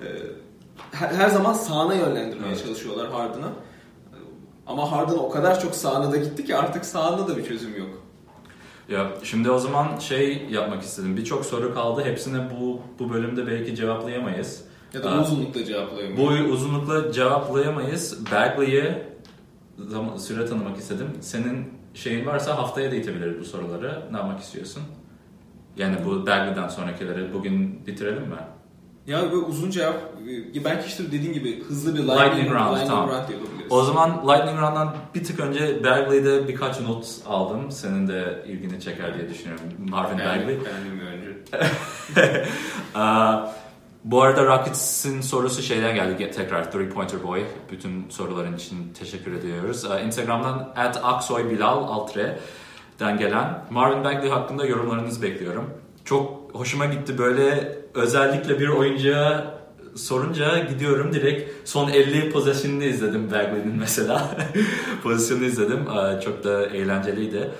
e, 0.00 0.06
her, 0.92 1.08
her 1.08 1.28
zaman 1.28 1.52
sağına 1.52 1.94
yönlendirmeye 1.94 2.52
Evet. 2.52 2.62
çalışıyorlar 2.66 3.10
Harden'ı. 3.10 3.48
Ama 4.66 4.92
Harden 4.92 5.14
o 5.14 5.30
kadar 5.30 5.60
çok 5.60 5.74
sağına 5.74 6.12
da 6.12 6.16
gitti 6.16 6.44
ki 6.44 6.56
artık 6.56 6.84
sağında 6.84 7.28
da 7.28 7.36
bir 7.36 7.44
çözüm 7.44 7.78
yok. 7.78 8.02
Ya 8.88 9.12
şimdi 9.22 9.50
o 9.50 9.58
zaman 9.58 9.98
şey 9.98 10.46
yapmak 10.50 10.82
istedim. 10.82 11.16
Birçok 11.16 11.44
soru 11.44 11.74
kaldı. 11.74 12.04
Hepsini 12.04 12.38
bu 12.50 12.80
bu 12.98 13.12
bölümde 13.12 13.46
belki 13.46 13.76
cevaplayamayız. 13.76 14.64
Ya 14.94 15.02
da 15.04 15.18
bu 15.18 15.20
uzunlukta 15.20 15.64
cevaplayamıyor. 15.64 16.18
Bu 16.18 16.52
uzunlukla 16.52 17.12
cevaplayamayız. 17.12 18.32
Bagley'e 18.32 19.08
zaman, 19.78 20.16
süre 20.16 20.46
tanımak 20.46 20.76
istedim. 20.76 21.06
Senin 21.20 21.72
şeyin 21.94 22.26
varsa 22.26 22.58
haftaya 22.58 22.90
da 22.90 22.94
itebiliriz 22.94 23.40
bu 23.40 23.44
soruları. 23.44 24.02
Ne 24.10 24.16
yapmak 24.16 24.40
istiyorsun? 24.40 24.82
Yani 25.76 25.96
bu 26.04 26.26
Bagley'den 26.26 26.68
sonrakileri 26.68 27.34
bugün 27.34 27.86
bitirelim 27.86 28.22
mi? 28.22 28.36
Ya 29.06 29.22
böyle 29.22 29.36
uzun 29.36 29.70
cevap, 29.70 29.94
e, 30.56 30.64
belki 30.64 30.86
işte 30.86 31.06
dediğin 31.06 31.32
gibi 31.32 31.64
hızlı 31.64 31.94
bir 31.94 31.98
lightning, 31.98 32.20
Lightning 32.26 32.50
round, 32.52 32.70
lightning 32.70 32.88
tamam. 32.90 33.08
round 33.08 33.28
yapabiliriz. 33.28 33.72
O 33.72 33.82
zaman 33.82 34.10
Lightning 34.28 34.60
Round'dan 34.60 34.96
bir 35.14 35.24
tık 35.24 35.40
önce 35.40 35.84
Bagley'de 35.84 36.48
birkaç 36.48 36.80
not 36.80 37.06
aldım. 37.26 37.70
Senin 37.70 38.08
de 38.08 38.44
ilgini 38.48 38.80
çeker 38.80 39.18
diye 39.18 39.28
düşünüyorum. 39.28 39.64
Marvin 39.78 40.18
Bagley. 40.18 40.26
Beğendim, 40.48 40.64
beğendim 40.64 41.00
bir 41.00 41.06
önce. 41.06 41.34
Bu 44.04 44.22
arada 44.22 44.44
Rockets'in 44.46 45.20
sorusu 45.20 45.62
şeyden 45.62 45.94
geldi 45.94 46.22
ge- 46.22 46.30
tekrar 46.30 46.72
Three 46.72 46.88
Pointer 46.88 47.22
Boy. 47.22 47.42
Bütün 47.70 48.08
soruların 48.08 48.56
için 48.56 48.92
teşekkür 48.98 49.32
ediyoruz. 49.32 49.84
Instagram'dan 50.06 50.72
at 50.76 51.00
aksoybilal 51.04 51.84
altre'den 51.84 53.18
gelen 53.18 53.64
Marvin 53.70 54.04
Bagley 54.04 54.30
hakkında 54.30 54.66
yorumlarınızı 54.66 55.22
bekliyorum. 55.22 55.70
Çok 56.04 56.54
hoşuma 56.54 56.86
gitti 56.86 57.18
böyle 57.18 57.78
özellikle 57.94 58.60
bir 58.60 58.68
oyuncuya 58.68 59.54
sorunca 59.94 60.58
gidiyorum 60.58 61.12
direkt 61.12 61.68
son 61.68 61.88
50 61.88 62.30
pozisyonunu 62.30 62.84
izledim 62.84 63.30
Bagley'nin 63.30 63.76
mesela. 63.78 64.36
Pozisyonunu 65.02 65.44
izledim. 65.44 65.84
Çok 66.24 66.44
da 66.44 66.66
eğlenceliydi. 66.66 67.50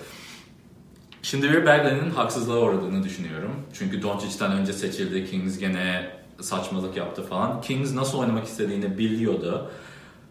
Şimdi 1.23 1.51
bir 1.51 1.67
Bagley'nin 1.67 2.11
haksızlığa 2.11 2.59
uğradığını 2.59 3.03
düşünüyorum. 3.05 3.53
Çünkü 3.73 4.03
Doncic'ten 4.03 4.53
önce 4.53 4.73
seçildi. 4.73 5.31
Kings 5.31 5.59
gene 5.59 6.11
saçmalık 6.41 6.97
yaptı 6.97 7.23
falan. 7.23 7.61
Kings 7.61 7.95
nasıl 7.95 8.19
oynamak 8.19 8.47
istediğini 8.47 8.99
biliyordu. 8.99 9.71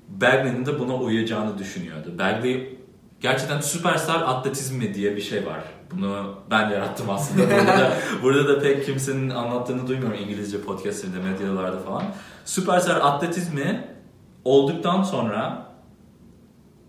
Bagley'nin 0.07 0.65
de 0.65 0.79
buna 0.79 0.95
uyacağını 0.95 1.57
düşünüyordu. 1.57 2.13
Bagley 2.19 2.77
gerçekten 3.21 3.61
süperstar 3.61 4.21
atletizmi 4.21 4.93
diye 4.93 5.15
bir 5.15 5.21
şey 5.21 5.45
var. 5.45 5.63
Bunu 5.97 6.35
ben 6.51 6.69
yarattım 6.69 7.09
aslında. 7.09 7.43
Burada 7.43 7.67
da, 7.67 7.93
burada 8.23 8.47
da 8.47 8.59
pek 8.59 8.85
kimsenin 8.85 9.29
anlattığını 9.29 9.87
duymuyorum 9.87 10.19
İngilizce 10.19 10.61
podcastlerinde, 10.61 11.19
medyalarda 11.19 11.79
falan. 11.79 12.03
Süperstar 12.45 12.95
atletizmi 12.95 13.87
olduktan 14.45 15.03
sonra 15.03 15.65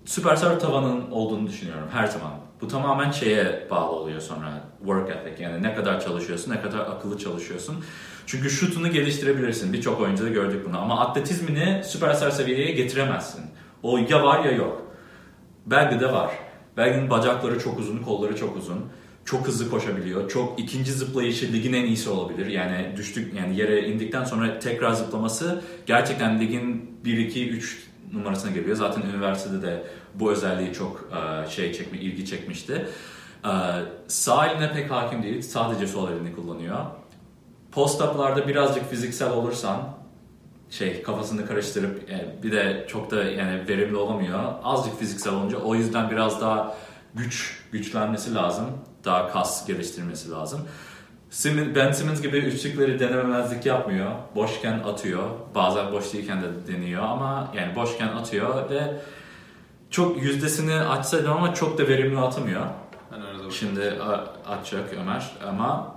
süperstar 0.04 0.60
tavanın 0.60 1.10
olduğunu 1.10 1.46
düşünüyorum 1.46 1.88
her 1.92 2.06
zaman. 2.06 2.30
Bu 2.60 2.68
tamamen 2.68 3.10
şeye 3.10 3.66
bağlı 3.70 3.90
oluyor 3.90 4.20
sonra 4.20 4.62
work 4.78 5.10
ethic 5.10 5.42
yani 5.42 5.62
ne 5.62 5.74
kadar 5.74 6.00
çalışıyorsun, 6.00 6.52
ne 6.52 6.60
kadar 6.62 6.78
akıllı 6.78 7.18
çalışıyorsun. 7.18 7.76
Çünkü 8.26 8.50
şutunu 8.50 8.90
geliştirebilirsin. 8.90 9.72
Birçok 9.72 10.00
oyuncuda 10.00 10.28
gördük 10.28 10.66
bunu 10.68 10.78
ama 10.78 11.00
atletizmini 11.00 11.84
süperstar 11.84 12.30
seviyeye 12.30 12.72
getiremezsin. 12.72 13.44
O 13.82 13.98
ya 13.98 14.22
var 14.22 14.44
ya 14.44 14.50
yok. 14.50 14.82
Belgide 15.66 16.12
var. 16.12 16.30
Belginin 16.76 17.10
bacakları 17.10 17.60
çok 17.60 17.78
uzun, 17.78 17.98
kolları 17.98 18.36
çok 18.36 18.56
uzun. 18.56 18.80
Çok 19.24 19.46
hızlı 19.48 19.70
koşabiliyor. 19.70 20.30
Çok 20.30 20.60
ikinci 20.60 20.92
zıplayışı 20.92 21.52
ligin 21.52 21.72
en 21.72 21.84
iyisi 21.84 22.10
olabilir. 22.10 22.46
Yani 22.46 22.92
düştük 22.96 23.34
yani 23.34 23.56
yere 23.56 23.88
indikten 23.88 24.24
sonra 24.24 24.58
tekrar 24.58 24.92
zıplaması 24.92 25.62
gerçekten 25.86 26.40
ligin 26.40 26.90
1 27.04 27.18
2 27.18 27.50
3 27.50 27.86
numarasına 28.12 28.50
geliyor. 28.50 28.76
Zaten 28.76 29.02
üniversitede 29.02 29.62
de 29.62 29.82
bu 30.14 30.32
özelliği 30.32 30.72
çok 30.72 31.10
e, 31.12 31.50
şey 31.50 31.72
çekme 31.72 31.98
ilgi 31.98 32.26
çekmişti. 32.26 32.86
E, 33.44 33.52
sağ 34.08 34.46
eline 34.46 34.72
pek 34.72 34.90
hakim 34.90 35.22
değil. 35.22 35.42
Sadece 35.42 35.86
sol 35.86 36.10
elini 36.10 36.34
kullanıyor. 36.34 36.78
Post-up'larda 37.72 38.48
birazcık 38.48 38.90
fiziksel 38.90 39.30
olursan 39.30 39.88
şey 40.78 41.02
kafasını 41.02 41.46
karıştırıp 41.46 42.10
e, 42.10 42.42
bir 42.42 42.52
de 42.52 42.86
çok 42.88 43.10
da 43.10 43.24
yani 43.24 43.68
verimli 43.68 43.96
olamıyor. 43.96 44.40
Azıcık 44.62 44.98
fiziksel 44.98 45.32
olunca 45.32 45.58
o 45.58 45.74
yüzden 45.74 46.10
biraz 46.10 46.40
daha 46.40 46.76
güç 47.14 47.62
güçlenmesi 47.72 48.34
lazım. 48.34 48.66
Daha 49.04 49.32
kas 49.32 49.66
geliştirmesi 49.66 50.30
lazım. 50.30 50.60
Ben 51.74 51.92
Simmons 51.92 52.22
gibi 52.22 52.36
üçlükleri 52.36 53.00
denememezlik 53.00 53.66
yapmıyor. 53.66 54.10
Boşken 54.34 54.78
atıyor. 54.78 55.22
Bazen 55.54 55.92
boş 55.92 56.12
değilken 56.12 56.42
de 56.42 56.46
deniyor 56.72 57.02
ama 57.02 57.52
yani 57.56 57.76
boşken 57.76 58.08
atıyor 58.08 58.70
ve 58.70 58.96
çok 59.90 60.22
yüzdesini 60.22 60.74
açsaydı 60.74 61.30
ama 61.30 61.54
çok 61.54 61.78
da 61.78 61.88
verimli 61.88 62.18
atamıyor. 62.18 62.66
Şimdi 63.50 63.92
atacak 64.46 64.94
Ömer 65.00 65.30
ama 65.48 65.96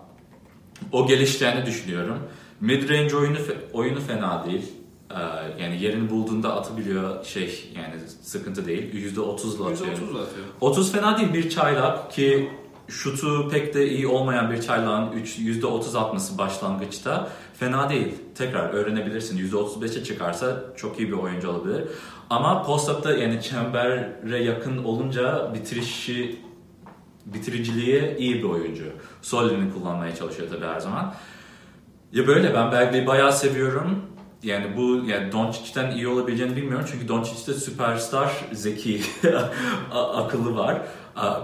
o 0.91 1.07
gelişeceğini 1.07 1.65
düşünüyorum. 1.65 2.19
Mid-range 2.61 3.15
oyunu 3.15 3.37
oyunu 3.73 3.99
fena 3.99 4.45
değil. 4.45 4.71
Ee, 5.11 5.15
yani 5.63 5.83
yerini 5.83 6.09
bulduğunda 6.09 6.55
atabiliyor 6.55 7.25
şey 7.25 7.71
yani 7.75 7.93
sıkıntı 8.21 8.65
değil. 8.65 9.15
%30'la 9.15 9.69
atıyor. 9.69 9.91
%30'la 9.91 10.21
atıyor. 10.21 10.45
30 10.61 10.91
fena 10.91 11.17
değil 11.17 11.33
bir 11.33 11.49
çaylak 11.49 12.11
ki 12.11 12.49
şutu 12.87 13.49
pek 13.49 13.73
de 13.73 13.89
iyi 13.89 14.07
olmayan 14.07 14.51
bir 14.51 14.61
çaylağın 14.61 15.11
%30 15.11 15.97
atması 15.97 16.37
başlangıçta 16.37 17.29
fena 17.59 17.89
değil. 17.89 18.15
Tekrar 18.35 18.69
öğrenebilirsin. 18.69 19.49
%35'e 19.51 20.03
çıkarsa 20.03 20.63
çok 20.77 20.99
iyi 20.99 21.07
bir 21.07 21.17
oyuncu 21.17 21.49
olabilir. 21.49 21.83
Ama 22.29 22.63
post-up'ta 22.63 23.13
yani 23.13 23.41
çembere 23.41 24.43
yakın 24.43 24.83
olunca 24.83 25.53
bitirişi 25.53 26.39
bitiriciliğe 27.25 28.17
iyi 28.17 28.35
bir 28.35 28.43
oyuncu. 28.43 28.85
Sol 29.21 29.49
elini 29.49 29.73
kullanmaya 29.73 30.15
çalışıyor 30.15 30.49
tabii 30.51 30.65
her 30.65 30.79
zaman. 30.79 31.15
Ya 32.11 32.27
böyle 32.27 32.53
ben 32.53 32.71
Bagley'i 32.71 33.07
bayağı 33.07 33.33
seviyorum. 33.33 34.01
Yani 34.43 34.77
bu 34.77 35.05
yani 35.05 35.31
Doncic'ten 35.31 35.91
iyi 35.91 36.07
olabileceğini 36.07 36.55
bilmiyorum 36.55 36.85
çünkü 36.91 37.07
Doncic'te 37.07 37.53
süperstar 37.53 38.45
zeki 38.51 39.01
akıllı 39.91 40.55
var. 40.55 40.81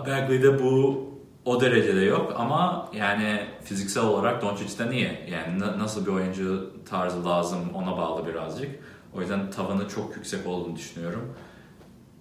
Bagley'de 0.08 0.64
bu 0.64 1.04
o 1.46 1.62
derecede 1.62 2.02
yok 2.02 2.34
ama 2.38 2.90
yani 2.94 3.48
fiziksel 3.64 4.04
olarak 4.04 4.42
Doncic'ten 4.42 4.92
iyi. 4.92 5.12
Yani 5.32 5.60
nasıl 5.60 6.06
bir 6.06 6.12
oyuncu 6.12 6.74
tarzı 6.90 7.26
lazım 7.26 7.60
ona 7.74 7.98
bağlı 7.98 8.28
birazcık. 8.28 8.70
O 9.14 9.22
yüzden 9.22 9.52
tavanı 9.52 9.90
çok 9.90 10.16
yüksek 10.16 10.48
olduğunu 10.48 10.76
düşünüyorum. 10.76 11.34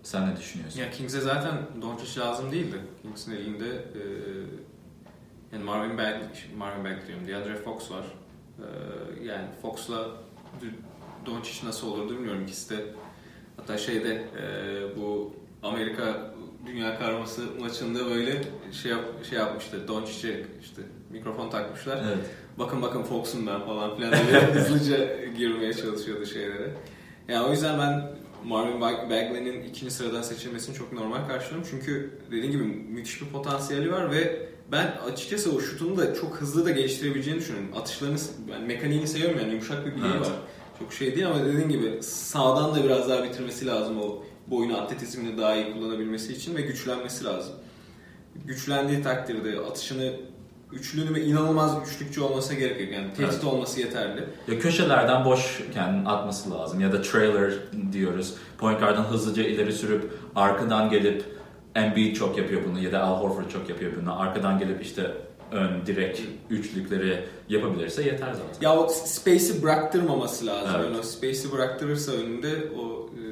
Sen 0.03 0.30
ne 0.30 0.36
düşünüyorsun? 0.36 0.80
Ya 0.80 0.90
Kings'e 0.90 1.20
zaten 1.20 1.55
Doncic 1.82 2.20
lazım 2.20 2.53
değildi. 2.53 2.76
Kings'in 3.03 3.32
elinde 3.32 3.68
e, 3.68 4.03
yani 5.53 5.64
Marvin 5.64 5.99
Bagley, 5.99 6.28
Marvin 6.59 6.84
Bagley 6.84 7.07
diyorum, 7.07 7.28
DeAndre 7.28 7.57
Fox 7.57 7.90
var. 7.90 8.05
E, 8.63 9.25
yani 9.25 9.47
Fox'la 9.63 10.09
Doncic 11.27 11.67
nasıl 11.67 11.87
olurdu 11.93 12.15
bilmiyorum. 12.15 12.43
İkisi 12.43 12.71
de 12.71 12.85
hatta 13.57 13.79
şeyde 13.79 14.15
e, 14.15 14.97
bu 14.97 15.35
Amerika 15.63 16.33
Dünya 16.67 16.99
Karması 16.99 17.43
maçında 17.61 18.07
böyle 18.07 18.43
şey 18.73 18.93
yap, 18.93 19.05
şey 19.31 19.39
yapmıştı. 19.39 19.89
Doncic'e 19.89 20.47
işte 20.63 20.83
mikrofon 21.11 21.51
takmışlar. 21.51 22.03
Evet. 22.07 22.19
Bakın 22.59 22.83
bakın 22.83 23.03
Fox'um 23.03 23.47
ben 23.47 23.61
falan 23.61 23.97
filan 23.97 24.13
diye 24.13 24.41
hızlıca 24.55 25.25
girmeye 25.25 25.75
çalışıyordu 25.75 26.27
şeylere. 26.27 26.71
Yani 27.29 27.47
o 27.47 27.51
yüzden 27.51 27.79
ben 27.79 28.11
Marvin 28.45 28.81
Bagley'nin 28.81 29.63
ikinci 29.63 29.95
sıradan 29.95 30.23
seçilmesini 30.23 30.77
çok 30.77 30.93
normal 30.93 31.29
karşılıyorum. 31.29 31.69
Çünkü 31.71 32.11
dediğim 32.27 32.51
gibi 32.51 32.63
müthiş 32.65 33.23
bir 33.23 33.27
potansiyeli 33.27 33.93
var 33.93 34.11
ve 34.11 34.52
ben 34.73 34.95
açıkçası 35.12 35.57
o 35.57 35.61
şutunu 35.61 35.97
da 35.97 36.14
çok 36.14 36.37
hızlı 36.37 36.64
da 36.64 36.70
geliştirebileceğini 36.70 37.41
düşünüyorum. 37.41 37.70
Atışlarını, 37.77 38.18
ben 38.53 38.62
mekaniğini 38.62 39.09
seviyorum 39.09 39.39
yani 39.39 39.51
yumuşak 39.51 39.87
bir 39.87 39.95
bileği 39.95 40.12
evet. 40.16 40.27
var. 40.27 40.33
Çok 40.79 40.93
şey 40.93 41.14
değil 41.14 41.27
ama 41.27 41.45
dediğim 41.45 41.68
gibi 41.68 42.03
sağdan 42.03 42.75
da 42.75 42.85
biraz 42.85 43.09
daha 43.09 43.25
bitirmesi 43.25 43.66
lazım 43.66 44.01
o 44.03 44.25
boyunu 44.47 44.81
atletizmini 44.81 45.39
daha 45.39 45.55
iyi 45.55 45.73
kullanabilmesi 45.73 46.33
için 46.33 46.57
ve 46.57 46.61
güçlenmesi 46.61 47.25
lazım. 47.25 47.55
Güçlendiği 48.45 49.03
takdirde 49.03 49.61
atışını 49.61 50.12
üçlünü 50.73 51.14
ve 51.14 51.25
inanılmaz 51.25 51.85
güçlükçü 51.85 52.20
olması 52.20 52.55
gerekiyor. 52.55 52.89
Yani 52.91 53.14
tehdit 53.14 53.35
evet. 53.35 53.45
olması 53.45 53.81
yeterli. 53.81 54.25
Ya 54.49 54.59
köşelerden 54.59 55.25
boşken 55.25 56.05
atması 56.05 56.51
lazım 56.51 56.81
ya 56.81 56.93
da 56.93 57.03
trailer 57.03 57.53
diyoruz. 57.93 58.35
Point 58.59 58.81
guard'dan 58.81 59.05
hızlıca 59.05 59.43
ileri 59.43 59.73
sürüp 59.73 60.12
arkadan 60.37 60.91
gelip 60.91 61.25
Embiid 61.75 62.16
çok 62.16 62.39
yapıyor 62.39 62.62
bunu 62.68 62.81
ya 62.81 62.93
da 62.93 63.03
Al 63.03 63.20
Horford 63.20 63.51
çok 63.51 63.68
yapıyor 63.68 63.93
bunu. 64.03 64.20
Arkadan 64.20 64.59
gelip 64.59 64.83
işte 64.83 65.11
ön 65.53 65.87
direkt 65.87 66.20
üçlükleri 66.51 67.25
yapabilirse 67.49 68.03
yeter 68.03 68.33
zaten. 68.33 68.61
Ya 68.61 68.77
o 68.77 68.89
space'i 68.89 69.62
bıraktırmaması 69.62 70.47
lazım. 70.47 70.75
Evet. 70.77 70.85
Yani 70.85 70.99
o 70.99 71.03
space'i 71.03 71.53
bıraktırırsa 71.53 72.12
önünde 72.12 72.49
o 72.79 73.11
e, 73.16 73.23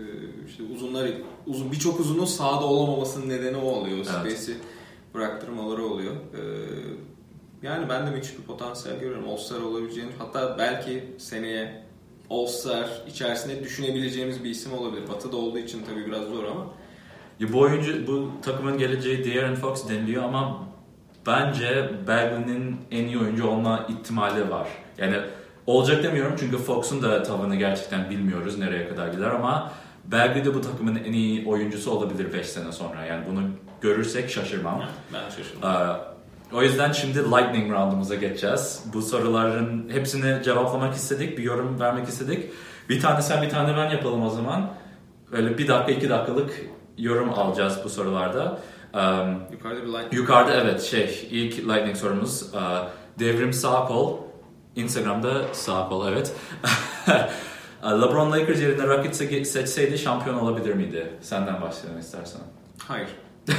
işte 0.49 0.63
uzunlar 0.75 1.11
uzun 1.47 1.73
birçok 1.73 2.01
uzunun 2.01 2.25
sağda 2.25 2.65
olamamasının 2.65 3.29
nedeni 3.29 3.57
o 3.57 3.71
oluyor. 3.71 3.99
O 4.01 4.05
space'i 4.05 4.53
evet. 4.53 4.63
bıraktırmaları 5.15 5.85
oluyor. 5.85 6.13
Ee, 6.13 6.41
yani 7.63 7.89
ben 7.89 8.07
de 8.07 8.11
müthiş 8.11 8.39
bir 8.39 8.43
potansiyel 8.43 9.01
görüyorum. 9.01 9.29
All-Star 9.29 9.61
olabileceğini 9.61 10.11
hatta 10.19 10.59
belki 10.59 11.05
seneye 11.19 11.85
All-Star 12.31 13.03
içerisinde 13.09 13.65
düşünebileceğimiz 13.65 14.45
bir 14.45 14.51
isim 14.51 14.73
olabilir. 14.73 15.09
Batı'da 15.09 15.37
olduğu 15.37 15.59
için 15.59 15.83
tabii 15.91 16.07
biraz 16.07 16.25
zor 16.25 16.45
ama. 16.45 16.67
Ya 17.41 17.53
bu 17.53 17.61
oyuncu, 17.61 18.07
bu 18.07 18.31
takımın 18.43 18.79
geleceği 18.79 19.25
De'Aaron 19.25 19.55
Fox 19.55 19.89
deniliyor 19.89 20.23
ama 20.23 20.67
bence 21.27 21.91
Bagley'nin 22.07 22.77
en 22.91 23.05
iyi 23.05 23.19
oyuncu 23.19 23.47
olma 23.47 23.87
ihtimali 23.89 24.51
var. 24.51 24.69
Yani 24.99 25.17
olacak 25.67 26.03
demiyorum 26.03 26.37
çünkü 26.39 26.57
Fox'un 26.57 27.03
da 27.03 27.23
tavanı 27.23 27.57
gerçekten 27.57 28.11
bilmiyoruz 28.11 28.59
nereye 28.59 28.89
kadar 28.89 29.09
gider 29.09 29.31
ama 29.31 29.73
Bagley 30.05 30.45
de 30.45 30.55
bu 30.55 30.61
takımın 30.61 30.97
en 30.97 31.13
iyi 31.13 31.49
oyuncusu 31.49 31.91
olabilir 31.91 32.33
5 32.33 32.47
sene 32.47 32.73
sonra. 32.73 33.05
Yani 33.05 33.25
bunu 33.31 33.43
görürsek 33.81 34.31
şaşırmam. 34.31 34.83
Ben 35.13 35.31
şaşırmam. 35.31 36.01
Ee, 36.53 36.57
o 36.57 36.63
yüzden 36.63 36.93
şimdi 36.93 37.19
lightning 37.19 37.73
roundumuza 37.73 38.15
geçeceğiz. 38.15 38.85
Bu 38.95 39.03
soruların 39.03 39.89
hepsini 39.93 40.43
cevaplamak 40.43 40.95
istedik, 40.95 41.39
bir 41.39 41.43
yorum 41.43 41.81
vermek 41.81 42.09
istedik. 42.09 42.51
Bir 42.89 43.01
tane 43.01 43.23
sen 43.23 43.43
bir 43.43 43.51
tane 43.51 43.77
ben 43.77 43.91
yapalım 43.91 44.23
o 44.23 44.31
zaman. 44.31 44.71
Öyle 45.33 45.59
bir 45.59 45.69
dakika 45.69 45.93
iki 45.93 46.11
dakikalık 46.11 46.51
yorum 47.01 47.31
alacağız 47.31 47.79
bu 47.85 47.89
sorularda. 47.89 48.59
Um, 48.95 49.43
yukarıda 49.53 49.83
bir 49.83 49.87
lightning. 49.87 50.13
Yukarıda 50.13 50.55
evet 50.55 50.83
şey 50.83 51.29
ilk 51.31 51.59
lightning 51.59 51.97
sorumuz 51.97 52.55
uh, 52.55 52.87
Devrim 53.19 53.53
Sağkol. 53.53 54.19
Instagram'da 54.77 55.55
Sağkol 55.55 56.09
evet. 56.09 56.33
Uh, 57.83 58.03
LeBron 58.03 58.33
Lakers 58.33 58.61
yerine 58.61 58.87
Rockets 58.87 59.49
seçseydi 59.49 59.99
şampiyon 59.99 60.37
olabilir 60.39 60.75
miydi? 60.75 61.13
Senden 61.21 61.63
başlayalım 61.63 62.01
istersen. 62.01 62.41
Hayır. 62.89 63.09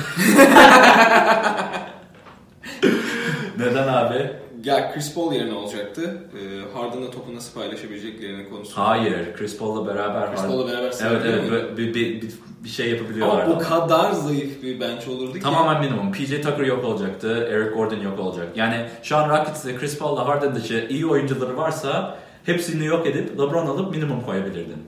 Neden 3.57 3.87
abi? 3.87 4.33
Ya 4.64 4.93
Chris 4.93 5.16
Paul 5.16 5.34
yerine 5.34 5.53
olacaktı. 5.53 6.24
Ee, 6.34 6.74
Harden'la 6.78 7.12
topu 7.12 7.36
nasıl 7.36 7.59
paylaşabileceklerini 7.59 8.49
konusunda. 8.49 8.88
Hayır, 8.88 9.36
Chris 9.36 9.57
Paul'la 9.57 9.88
beraber. 9.88 10.32
Chris 10.32 10.41
Paul'la 10.41 10.68
beraber 10.72 10.93
Evet 11.09 11.22
evet 11.26 11.78
bir, 11.78 11.93
bir, 11.93 12.22
bir, 12.22 12.30
bir 12.64 12.70
şey 12.70 12.89
yapabiliyorlar. 12.91 13.45
Ama 13.45 13.55
o 13.55 13.59
kadar 13.59 14.12
zayıf 14.12 14.64
bir 14.64 14.80
bench 14.80 15.07
olurdu 15.07 15.34
ki. 15.34 15.39
Tamamen 15.39 15.82
minimum. 15.82 16.12
PJ 16.12 16.30
Tucker 16.30 16.66
yok 16.66 16.86
olacaktı, 16.86 17.47
Eric 17.51 17.70
Gordon 17.70 17.99
yok 18.01 18.20
olacak. 18.20 18.47
Yani 18.55 18.86
şu 19.03 19.18
an 19.18 19.30
Rockets'te 19.30 19.76
Chris 19.76 19.99
Paul'la 19.99 20.28
Harden 20.28 20.55
dışı 20.55 20.88
iyi 20.89 21.05
oyuncuları 21.05 21.57
varsa 21.57 22.18
hepsini 22.45 22.86
yok 22.86 23.07
edip 23.07 23.39
LeBron 23.39 23.68
alıp 23.68 23.91
minimum 23.95 24.22
koyabilirdin. 24.22 24.84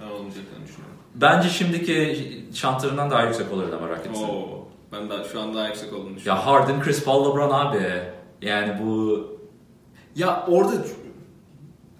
Ben 0.00 0.06
olmayacaklarını 0.06 0.64
düşünüyorum. 0.66 0.96
Bence 1.14 1.48
şimdiki 1.48 2.18
şantlarından 2.54 3.10
daha 3.10 3.22
yüksek 3.22 3.52
olurdu 3.52 3.76
ama 3.78 3.88
Rockets'ın. 3.88 4.28
Ben 4.92 5.10
daha 5.10 5.24
şu 5.24 5.40
an 5.40 5.54
daha 5.54 5.68
yüksek 5.68 5.92
olduğunu 5.92 6.16
düşünüyorum. 6.16 6.42
Ya 6.42 6.46
Harden, 6.46 6.82
Chris 6.82 7.04
Paul, 7.04 7.30
LeBron 7.30 7.50
abi. 7.50 8.02
Yani 8.42 8.74
bu... 8.84 9.18
Ya 10.16 10.46
orada 10.48 10.72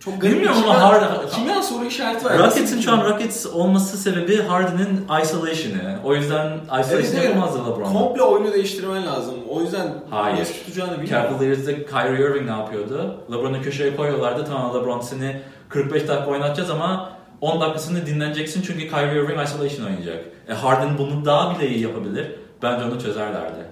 Çok 0.01 0.21
garip 0.21 0.35
Bilmiyorum 0.37 0.59
ama 0.65 0.81
Harden- 0.81 1.29
kimya 1.35 1.63
soru 1.63 1.85
işareti 1.85 2.25
var. 2.25 2.39
Rockets'in 2.39 2.81
şu 2.81 2.93
an 2.93 3.05
Rockets 3.05 3.47
olması 3.47 3.97
sebebi 3.99 4.43
Harden'in 4.43 5.07
isolation'ı. 5.23 5.99
O 6.05 6.15
yüzden 6.15 6.59
isolation 6.65 6.91
Evet, 6.99 7.11
evet. 7.15 7.25
yapamazdı 7.25 7.59
LeBron. 7.59 7.93
Komple 7.93 8.23
oyunu 8.23 8.53
değiştirmen 8.53 9.07
lazım. 9.07 9.35
O 9.49 9.61
yüzden 9.61 9.89
Hayır. 10.11 10.39
nasıl 10.41 10.55
tutacağını 10.55 11.03
bilmiyorum. 11.03 11.31
Cavaliers'de 11.33 11.85
Kyrie 11.87 12.21
Irving 12.31 12.45
ne 12.47 12.57
yapıyordu? 12.57 13.25
LeBron'u 13.33 13.63
köşeye 13.63 13.97
koyuyorlardı. 13.97 14.45
Tamam 14.45 14.75
LeBron 14.75 15.01
seni 15.01 15.41
45 15.69 16.09
dakika 16.09 16.31
oynatacağız 16.31 16.71
ama 16.71 17.13
10 17.41 17.61
dakikasını 17.61 18.07
dinleneceksin 18.07 18.63
çünkü 18.63 18.89
Kyrie 18.89 19.23
Irving 19.25 19.43
isolation 19.43 19.87
oynayacak. 19.87 20.25
E 20.49 20.53
Harden 20.53 20.99
bunu 20.99 21.25
daha 21.25 21.59
bile 21.59 21.69
iyi 21.69 21.81
yapabilir. 21.81 22.27
Bence 22.63 22.85
onu 22.85 23.01
çözerlerdi. 23.01 23.72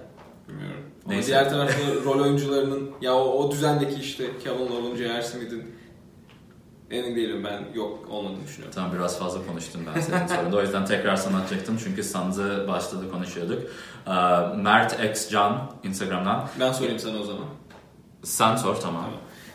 Neyse. 1.07 1.27
diğer 1.27 1.49
tarafta 1.49 1.95
rol 2.05 2.19
oyuncularının 2.21 2.91
ya 3.01 3.15
o, 3.15 3.21
o 3.23 3.51
düzendeki 3.51 4.01
işte 4.01 4.25
Kevin 4.43 4.65
Love'ın, 4.69 4.95
J.R. 4.95 5.21
Smith'in 5.21 5.63
emin 6.91 7.15
değilim 7.15 7.43
ben 7.43 7.63
yok 7.75 8.07
olmadığını 8.09 8.43
düşünüyorum. 8.47 8.75
Tamam 8.75 8.91
biraz 8.95 9.19
fazla 9.19 9.45
konuştum 9.47 9.81
ben 9.95 10.01
senin 10.01 10.27
sorunda. 10.27 10.57
O 10.57 10.61
yüzden 10.61 10.85
tekrar 10.85 11.15
sana 11.15 11.37
atacaktım 11.37 11.77
çünkü 11.83 12.03
Suns'ı 12.03 12.65
başladı 12.67 13.11
konuşuyorduk. 13.11 13.63
Ee, 14.07 14.11
Mert 14.57 15.03
X 15.11 15.29
Can 15.29 15.71
Instagram'dan. 15.83 16.47
Ben 16.59 16.71
sorayım 16.71 16.99
sana 16.99 17.17
o 17.17 17.23
zaman. 17.23 17.45
Sen 18.23 18.55
sor 18.55 18.75
tamam. 18.75 19.05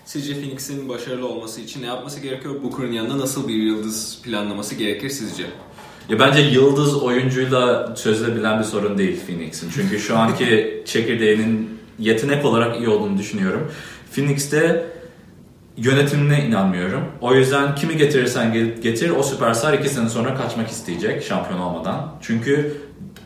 Sizce 0.05 0.35
Phoenix'in 0.35 0.89
başarılı 0.89 1.29
olması 1.29 1.61
için 1.61 1.83
ne 1.83 1.87
yapması 1.87 2.21
gerekiyor? 2.21 2.63
Booker'ın 2.63 2.93
yanında 2.93 3.19
nasıl 3.19 3.49
bir 3.49 3.55
yıldız 3.55 4.23
planlaması 4.23 4.75
gerekir 4.75 5.11
sizce? 5.11 5.47
Ya 6.09 6.19
bence 6.19 6.41
yıldız 6.41 7.03
oyuncuyla 7.03 7.95
çözülebilen 7.95 8.59
bir 8.59 8.65
sorun 8.65 8.99
değil 8.99 9.21
Phoenix'in. 9.27 9.71
Çünkü 9.75 9.99
şu 9.99 10.19
anki 10.19 10.83
çekirdeğinin 10.87 11.81
yetenek 11.99 12.45
olarak 12.45 12.79
iyi 12.79 12.89
olduğunu 12.89 13.19
düşünüyorum. 13.19 13.73
Phoenix'te 14.15 14.87
yönetimine 15.77 16.45
inanmıyorum. 16.45 17.05
O 17.21 17.35
yüzden 17.35 17.75
kimi 17.75 17.97
getirirsen 17.97 18.55
ge- 18.55 18.81
getir 18.81 19.11
o 19.11 19.23
süperstar 19.23 19.73
iki 19.73 19.89
sene 19.89 20.09
sonra 20.09 20.35
kaçmak 20.35 20.69
isteyecek 20.69 21.23
şampiyon 21.25 21.61
olmadan. 21.61 22.13
Çünkü 22.23 22.77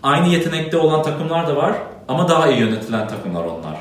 aynı 0.03 0.29
yetenekte 0.29 0.77
olan 0.77 1.03
takımlar 1.03 1.49
da 1.49 1.57
var 1.57 1.73
ama 2.09 2.29
daha 2.29 2.49
iyi 2.49 2.61
yönetilen 2.61 3.09
takımlar 3.09 3.45
onlar. 3.45 3.77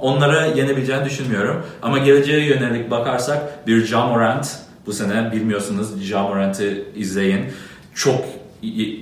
Onlara 0.00 0.46
yenebileceğini 0.46 1.04
düşünmüyorum. 1.04 1.62
Ama 1.82 1.98
geleceğe 1.98 2.44
yönelik 2.44 2.90
bakarsak 2.90 3.66
bir 3.66 3.84
Ja 3.86 4.06
Morant 4.06 4.56
bu 4.86 4.92
sene 4.92 5.32
bilmiyorsunuz 5.32 5.88
Ja 6.06 6.22
Morant'ı 6.22 6.82
izleyin. 6.96 7.44
Çok 7.94 8.24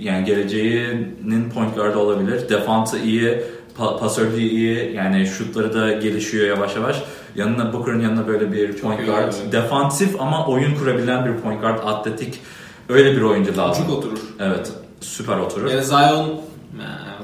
yani 0.01 0.25
geleceğinin 0.25 1.51
point 1.55 1.75
guard'ı 1.75 1.99
olabilir. 1.99 2.49
Defansı 2.49 2.99
iyi, 2.99 3.43
pa- 3.79 3.99
pasörlüğü 3.99 4.41
iyi. 4.41 4.95
Yani 4.95 5.27
şutları 5.27 5.75
da 5.75 5.93
gelişiyor 5.93 6.47
yavaş 6.47 6.77
yavaş. 6.77 7.03
Yanına 7.35 7.73
Booker'ın 7.73 8.01
yanına 8.01 8.29
böyle 8.29 8.53
bir 8.53 8.77
point 8.77 9.01
iyi 9.01 9.07
guard. 9.07 9.29
oldu. 9.29 9.37
Defansif 9.53 10.21
ama 10.21 10.47
oyun 10.47 10.75
kurabilen 10.75 11.27
bir 11.27 11.41
point 11.41 11.61
guard. 11.61 11.79
Atletik. 11.87 12.41
Öyle 12.89 13.17
bir 13.17 13.21
oyuncu 13.23 13.57
lazım. 13.57 13.85
Ucuk 13.85 13.99
oturur. 13.99 14.19
Evet. 14.41 14.73
Süper 15.01 15.39
oturur. 15.39 15.71
Yani 15.71 15.85
Zion, 15.85 16.41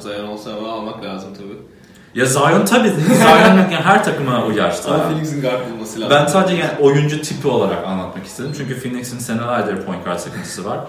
Zion 0.01 0.27
olsa 0.29 0.51
almak 0.55 1.05
lazım 1.05 1.31
tabii. 1.35 1.59
Ya 2.15 2.27
Zion 2.27 2.65
tabii. 2.65 2.89
Zion 2.91 3.39
yani 3.47 3.61
her 3.85 4.05
takıma 4.05 4.47
uyar. 4.47 4.77
Ama 4.89 4.99
Phoenix'in 4.99 5.43
guard 5.43 5.71
bulması 5.73 6.01
lazım. 6.01 6.17
Ben 6.17 6.27
sadece 6.27 6.57
yani 6.57 6.73
oyuncu 6.81 7.23
tipi 7.23 7.49
olarak 7.49 7.87
anlatmak 7.87 8.27
istedim. 8.27 8.53
Çünkü 8.59 8.81
Phoenix'in 8.81 9.19
senelerdir 9.19 9.83
point 9.85 10.05
guard 10.05 10.19
sıkıntısı 10.19 10.65
var. 10.65 10.81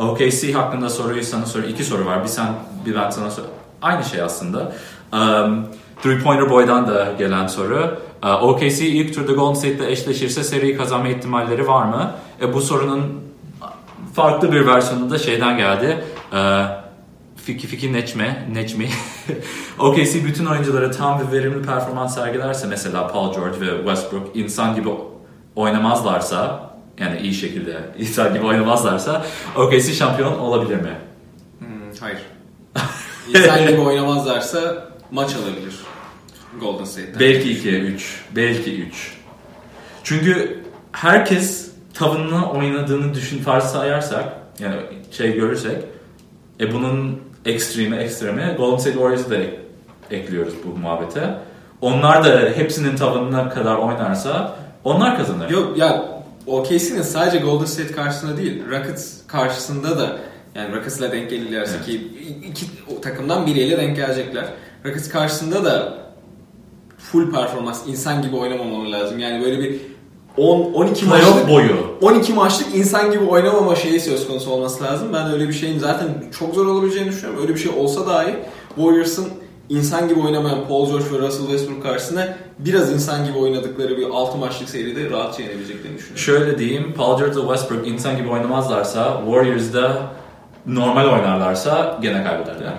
OKC 0.00 0.52
hakkında 0.52 0.90
soruyu 0.90 1.22
sana 1.24 1.46
sor. 1.46 1.62
iki 1.62 1.84
soru 1.84 2.06
var. 2.06 2.22
Bir 2.22 2.28
sen 2.28 2.48
bir 2.86 2.94
ben 2.94 3.10
sana 3.10 3.30
sor. 3.30 3.42
Aynı 3.82 4.04
şey 4.04 4.22
aslında. 4.22 4.72
Um, 5.12 5.66
Three 6.02 6.18
Pointer 6.18 6.50
Boy'dan 6.50 6.88
da 6.88 7.12
gelen 7.18 7.46
soru. 7.46 7.98
Uh, 8.22 8.42
OKC 8.42 8.86
ilk 8.86 9.14
turda 9.14 9.32
Golden 9.32 9.54
State'le 9.54 9.90
eşleşirse 9.90 10.44
seriyi 10.44 10.76
kazanma 10.76 11.08
ihtimalleri 11.08 11.68
var 11.68 11.84
mı? 11.84 12.12
E, 12.42 12.54
bu 12.54 12.60
sorunun 12.60 13.20
farklı 14.14 14.52
bir 14.52 14.66
versiyonu 14.66 15.10
da 15.10 15.18
şeyden 15.18 15.56
geldi. 15.56 16.04
Uh, 16.32 16.36
Fiki 17.36 17.66
Fiki 17.66 17.92
Neçme, 17.92 18.48
Neçmi. 18.52 18.88
OKC 19.78 20.24
bütün 20.24 20.46
oyuncuları 20.46 20.92
tam 20.92 21.20
ve 21.20 21.32
verimli 21.32 21.66
performans 21.66 22.14
sergilerse 22.14 22.66
mesela 22.66 23.08
Paul 23.08 23.34
George 23.34 23.60
ve 23.60 23.76
Westbrook 23.76 24.36
insan 24.36 24.74
gibi 24.74 24.88
oynamazlarsa 25.56 26.69
yani 27.00 27.20
iyi 27.20 27.34
şekilde 27.34 27.76
insan 27.98 28.34
gibi 28.34 28.46
oynamazlarsa 28.46 29.26
OKC 29.56 29.92
şampiyon 29.92 30.38
olabilir 30.38 30.76
mi? 30.76 30.98
Hmm, 31.58 31.68
hayır. 32.00 32.18
İnsan 33.34 33.66
gibi 33.68 33.80
oynamazlarsa 33.80 34.88
maç 35.10 35.30
alabilir. 35.36 35.74
Golden 36.60 36.84
State'den. 36.84 37.20
Belki 37.20 37.50
2 37.52 37.70
3, 37.70 38.24
belki 38.36 38.82
3. 38.82 39.16
Çünkü 40.04 40.62
herkes 40.92 41.70
tavınla 41.94 42.50
oynadığını 42.50 43.14
düşün 43.14 43.38
farz 43.38 43.64
sayarsak 43.64 44.24
yani 44.58 44.76
şey 45.10 45.32
görürsek 45.34 45.76
e 46.60 46.72
bunun 46.72 47.20
ekstremi 47.44 47.96
ekstremi 47.96 48.54
Golden 48.56 48.76
State 48.76 48.96
Warriors'ı 48.96 49.30
da 49.30 49.36
ek- 49.36 49.60
ekliyoruz 50.10 50.54
bu 50.64 50.78
muhabbete. 50.78 51.34
Onlar 51.80 52.24
da 52.24 52.50
hepsinin 52.54 52.96
tavanına 52.96 53.48
kadar 53.48 53.76
oynarsa 53.76 54.56
onlar 54.84 55.16
kazanır. 55.16 55.50
Yok 55.50 55.78
ya 55.78 56.04
OKC'nin 56.46 57.02
sadece 57.02 57.38
Golden 57.38 57.64
State 57.64 57.92
karşısında 57.92 58.36
değil, 58.36 58.62
Rockets 58.70 59.12
karşısında 59.26 59.98
da 59.98 60.18
yani 60.54 60.76
Rockets'la 60.76 61.12
denk 61.12 61.30
gelirlerse 61.30 61.72
Evet. 61.76 61.86
ki 61.86 62.08
iki 62.50 62.66
o 62.96 63.00
takımdan 63.00 63.46
biriyle 63.46 63.78
denk 63.78 63.96
gelecekler. 63.96 64.44
Rockets 64.84 65.08
karşısında 65.08 65.64
da 65.64 65.98
full 66.98 67.30
performans, 67.30 67.86
insan 67.86 68.22
gibi 68.22 68.36
oynamamalı 68.36 68.92
lazım. 68.92 69.18
Yani 69.18 69.44
böyle 69.44 69.58
bir 69.58 69.76
10 70.36 70.72
12 70.72 71.04
Playoff 71.06 71.28
maçlık 71.34 71.48
boyu. 71.48 71.96
12 72.00 72.32
maçlık 72.32 72.74
insan 72.74 73.10
gibi 73.12 73.24
oynamama 73.24 73.76
şeyi 73.76 74.00
söz 74.00 74.28
konusu 74.28 74.50
olması 74.50 74.84
lazım. 74.84 75.08
Ben 75.12 75.32
öyle 75.32 75.48
bir 75.48 75.52
şeyin 75.52 75.78
zaten 75.78 76.08
çok 76.38 76.54
zor 76.54 76.66
olabileceğini 76.66 77.10
düşünüyorum. 77.10 77.42
Öyle 77.42 77.54
bir 77.54 77.60
şey 77.60 77.72
olsa 77.72 78.06
dahi 78.06 78.34
Warriors'ın 78.76 79.28
insan 79.70 80.08
gibi 80.08 80.20
oynamayan 80.20 80.68
Paul 80.68 80.86
George 80.88 81.04
ve 81.12 81.18
Russell 81.18 81.46
Westbrook 81.46 81.82
karşısında 81.82 82.36
biraz 82.58 82.92
insan 82.92 83.26
gibi 83.26 83.38
oynadıkları 83.38 83.96
bir 83.96 84.04
6 84.10 84.38
maçlık 84.38 84.68
seride 84.68 85.10
rahatça 85.10 85.42
yenebileceklerini 85.42 85.98
düşünüyorum. 85.98 86.18
Şöyle 86.18 86.58
diyeyim, 86.58 86.92
Paul 86.96 87.18
George 87.18 87.36
ve 87.36 87.40
Westbrook 87.40 87.88
insan 87.88 88.16
gibi 88.16 88.28
oynamazlarsa, 88.28 89.20
Warriors'da 89.24 90.02
normal 90.66 91.04
oynarlarsa 91.06 91.98
gene 92.02 92.24
kaybederler. 92.24 92.72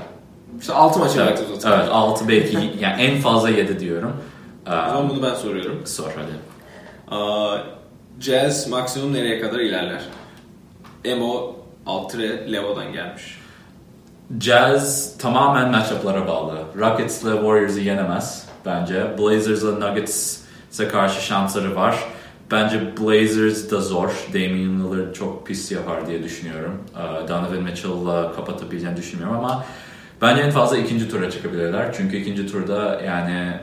İşte 0.62 0.74
6 0.74 1.00
maç 1.00 1.12
Evet, 1.18 1.44
zaman. 1.60 1.80
evet 1.80 1.90
6 1.92 2.28
belki 2.28 2.58
yani 2.80 3.02
en 3.02 3.22
fazla 3.22 3.50
7 3.50 3.80
diyorum. 3.80 4.14
O 4.68 4.70
zaman 4.72 5.06
Ee, 5.06 5.10
bunu 5.10 5.24
ben 5.24 5.34
soruyorum. 5.36 5.82
sor 5.86 6.12
hadi. 6.16 6.32
Aa, 7.22 7.58
Jazz 8.20 8.68
maksimum 8.68 9.14
nereye 9.14 9.42
kadar 9.42 9.60
ilerler? 9.60 10.02
Emo 11.06 11.56
Altre 11.86 12.54
Levo'dan 12.54 12.94
gelmiş. 12.94 13.41
Jazz 14.40 15.18
tamamen 15.18 15.72
matchup'lara 15.72 16.28
bağlı. 16.28 16.58
Rockets'la 16.80 17.32
Warriors'ı 17.32 17.80
yenemez 17.80 18.46
bence. 18.66 19.18
Blazers'la 19.20 19.72
Nuggets'e 19.72 20.88
karşı 20.88 21.22
şansları 21.22 21.76
var. 21.76 21.96
Bence 22.52 22.98
Blazers 22.98 23.72
da 23.72 23.82
zor. 23.82 24.28
Damian 24.34 24.80
Lillard 24.80 25.14
çok 25.14 25.48
pis 25.48 25.72
yapar 25.72 26.08
diye 26.08 26.24
düşünüyorum. 26.24 26.82
Ee, 26.96 27.28
Donovan 27.28 27.64
Mitchell'la 27.64 28.34
kapatabileceğini 28.36 28.98
düşünmüyorum 28.98 29.38
ama 29.38 29.66
bence 30.22 30.42
en 30.42 30.52
fazla 30.52 30.78
ikinci 30.78 31.10
tura 31.10 31.32
çıkabilirler. 31.32 31.94
Çünkü 31.94 32.18
ikinci 32.18 32.48
turda 32.48 33.02
yani 33.06 33.54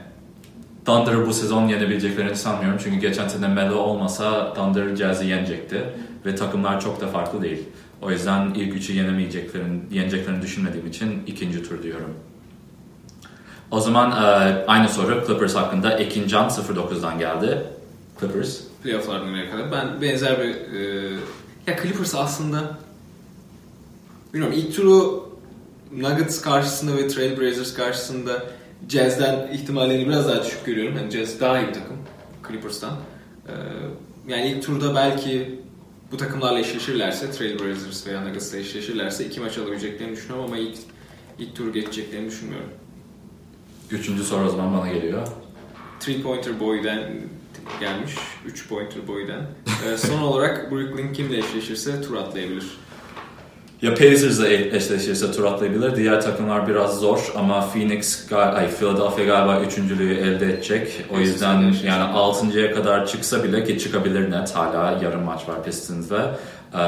Thunder'ı 0.84 1.26
bu 1.26 1.32
sezon 1.32 1.68
yenebileceklerini 1.68 2.36
sanmıyorum. 2.36 2.78
Çünkü 2.84 3.00
geçen 3.00 3.28
sene 3.28 3.48
Melo 3.48 3.74
olmasa 3.74 4.54
Thunder 4.54 4.96
Jazz'i 4.96 5.26
yenecekti. 5.26 5.84
Ve 6.26 6.34
takımlar 6.34 6.80
çok 6.80 7.00
da 7.00 7.06
farklı 7.06 7.42
değil. 7.42 7.68
O 8.02 8.10
yüzden 8.10 8.54
ilk 8.54 8.74
üçü 8.74 8.92
yenemeyeceklerini, 8.92 9.80
yeneceklerini 9.90 10.42
düşünmediğim 10.42 10.86
için 10.86 11.22
ikinci 11.26 11.62
tur 11.62 11.82
diyorum. 11.82 12.14
O 13.70 13.80
zaman 13.80 14.10
e, 14.10 14.64
aynı 14.66 14.88
soru 14.88 15.24
Clippers 15.26 15.54
hakkında 15.54 15.98
Ekin 15.98 16.28
Can 16.28 16.48
09'dan 16.48 17.18
geldi. 17.18 17.62
Clippers. 18.20 18.60
Playoff'lardan 18.82 19.32
nereye 19.32 19.50
kadar. 19.50 19.72
Ben 19.72 20.02
benzer 20.02 20.38
bir... 20.40 20.54
E, 20.74 21.10
ya 21.66 21.82
Clippers 21.82 22.14
aslında... 22.14 22.78
Bilmiyorum 24.34 24.58
ilk 24.58 24.76
turu 24.76 25.28
Nuggets 25.92 26.40
karşısında 26.40 26.96
ve 26.96 27.08
Trailblazers 27.08 27.74
karşısında 27.74 28.42
Jazz'den 28.88 29.48
ihtimallerini 29.52 30.08
biraz 30.08 30.28
daha 30.28 30.44
düşük 30.44 30.66
görüyorum. 30.66 30.96
Yani 30.96 31.10
Jazz 31.10 31.40
daha 31.40 31.58
iyi 31.58 31.68
bir 31.68 31.74
takım 31.74 31.96
Clippers'tan. 32.48 32.92
E, 33.48 33.52
yani 34.28 34.48
ilk 34.48 34.62
turda 34.62 34.94
belki 34.94 35.57
bu 36.12 36.16
takımlarla 36.16 36.58
eşleşirlerse, 36.58 37.30
Trailblazers 37.30 38.06
veya 38.06 38.20
Nuggets'la 38.20 38.58
eşleşirlerse 38.58 39.26
iki 39.26 39.40
maç 39.40 39.58
alabileceklerini 39.58 40.16
düşünüyorum 40.16 40.44
ama 40.44 40.58
ilk 40.58 40.78
ilk 41.38 41.56
turu 41.56 41.72
geçeceklerini 41.72 42.30
düşünmüyorum. 42.30 42.70
Üçüncü 43.90 44.24
soru 44.24 44.46
o 44.46 44.48
zaman 44.48 44.78
bana 44.78 44.92
geliyor. 44.92 45.28
Three 46.00 46.22
Pointer 46.22 46.60
Boy'den 46.60 47.10
gelmiş. 47.80 48.14
3 48.46 48.68
Pointer 48.68 49.08
Boy'den. 49.08 49.46
Ee, 49.86 49.96
son 49.96 50.22
olarak 50.22 50.70
Brooklyn 50.70 51.12
kimle 51.12 51.38
eşleşirse 51.38 52.02
tur 52.02 52.16
atlayabilir. 52.16 52.78
Ya 53.82 53.94
Pacers'la 53.94 54.48
e- 54.48 54.76
eşleşirse 54.76 55.32
tur 55.32 55.44
atlayabilir. 55.44 55.96
Diğer 55.96 56.20
takımlar 56.20 56.68
biraz 56.68 57.00
zor 57.00 57.32
ama 57.36 57.60
Phoenix, 57.60 58.32
ay 58.32 58.70
Philadelphia 58.70 59.24
galiba 59.24 59.60
üçüncülüğü 59.60 60.14
elde 60.14 60.46
edecek. 60.52 61.04
O 61.10 61.18
yüzden 61.18 61.74
yani 61.84 62.02
altıncıya 62.02 62.74
kadar 62.74 63.06
çıksa 63.06 63.44
bile 63.44 63.64
ki 63.64 63.78
çıkabilir 63.78 64.30
net. 64.30 64.56
Hala 64.56 64.98
yarım 65.02 65.22
maç 65.22 65.48
var 65.48 65.64
Pistons'da. 65.64 66.38
Ee, 66.74 66.78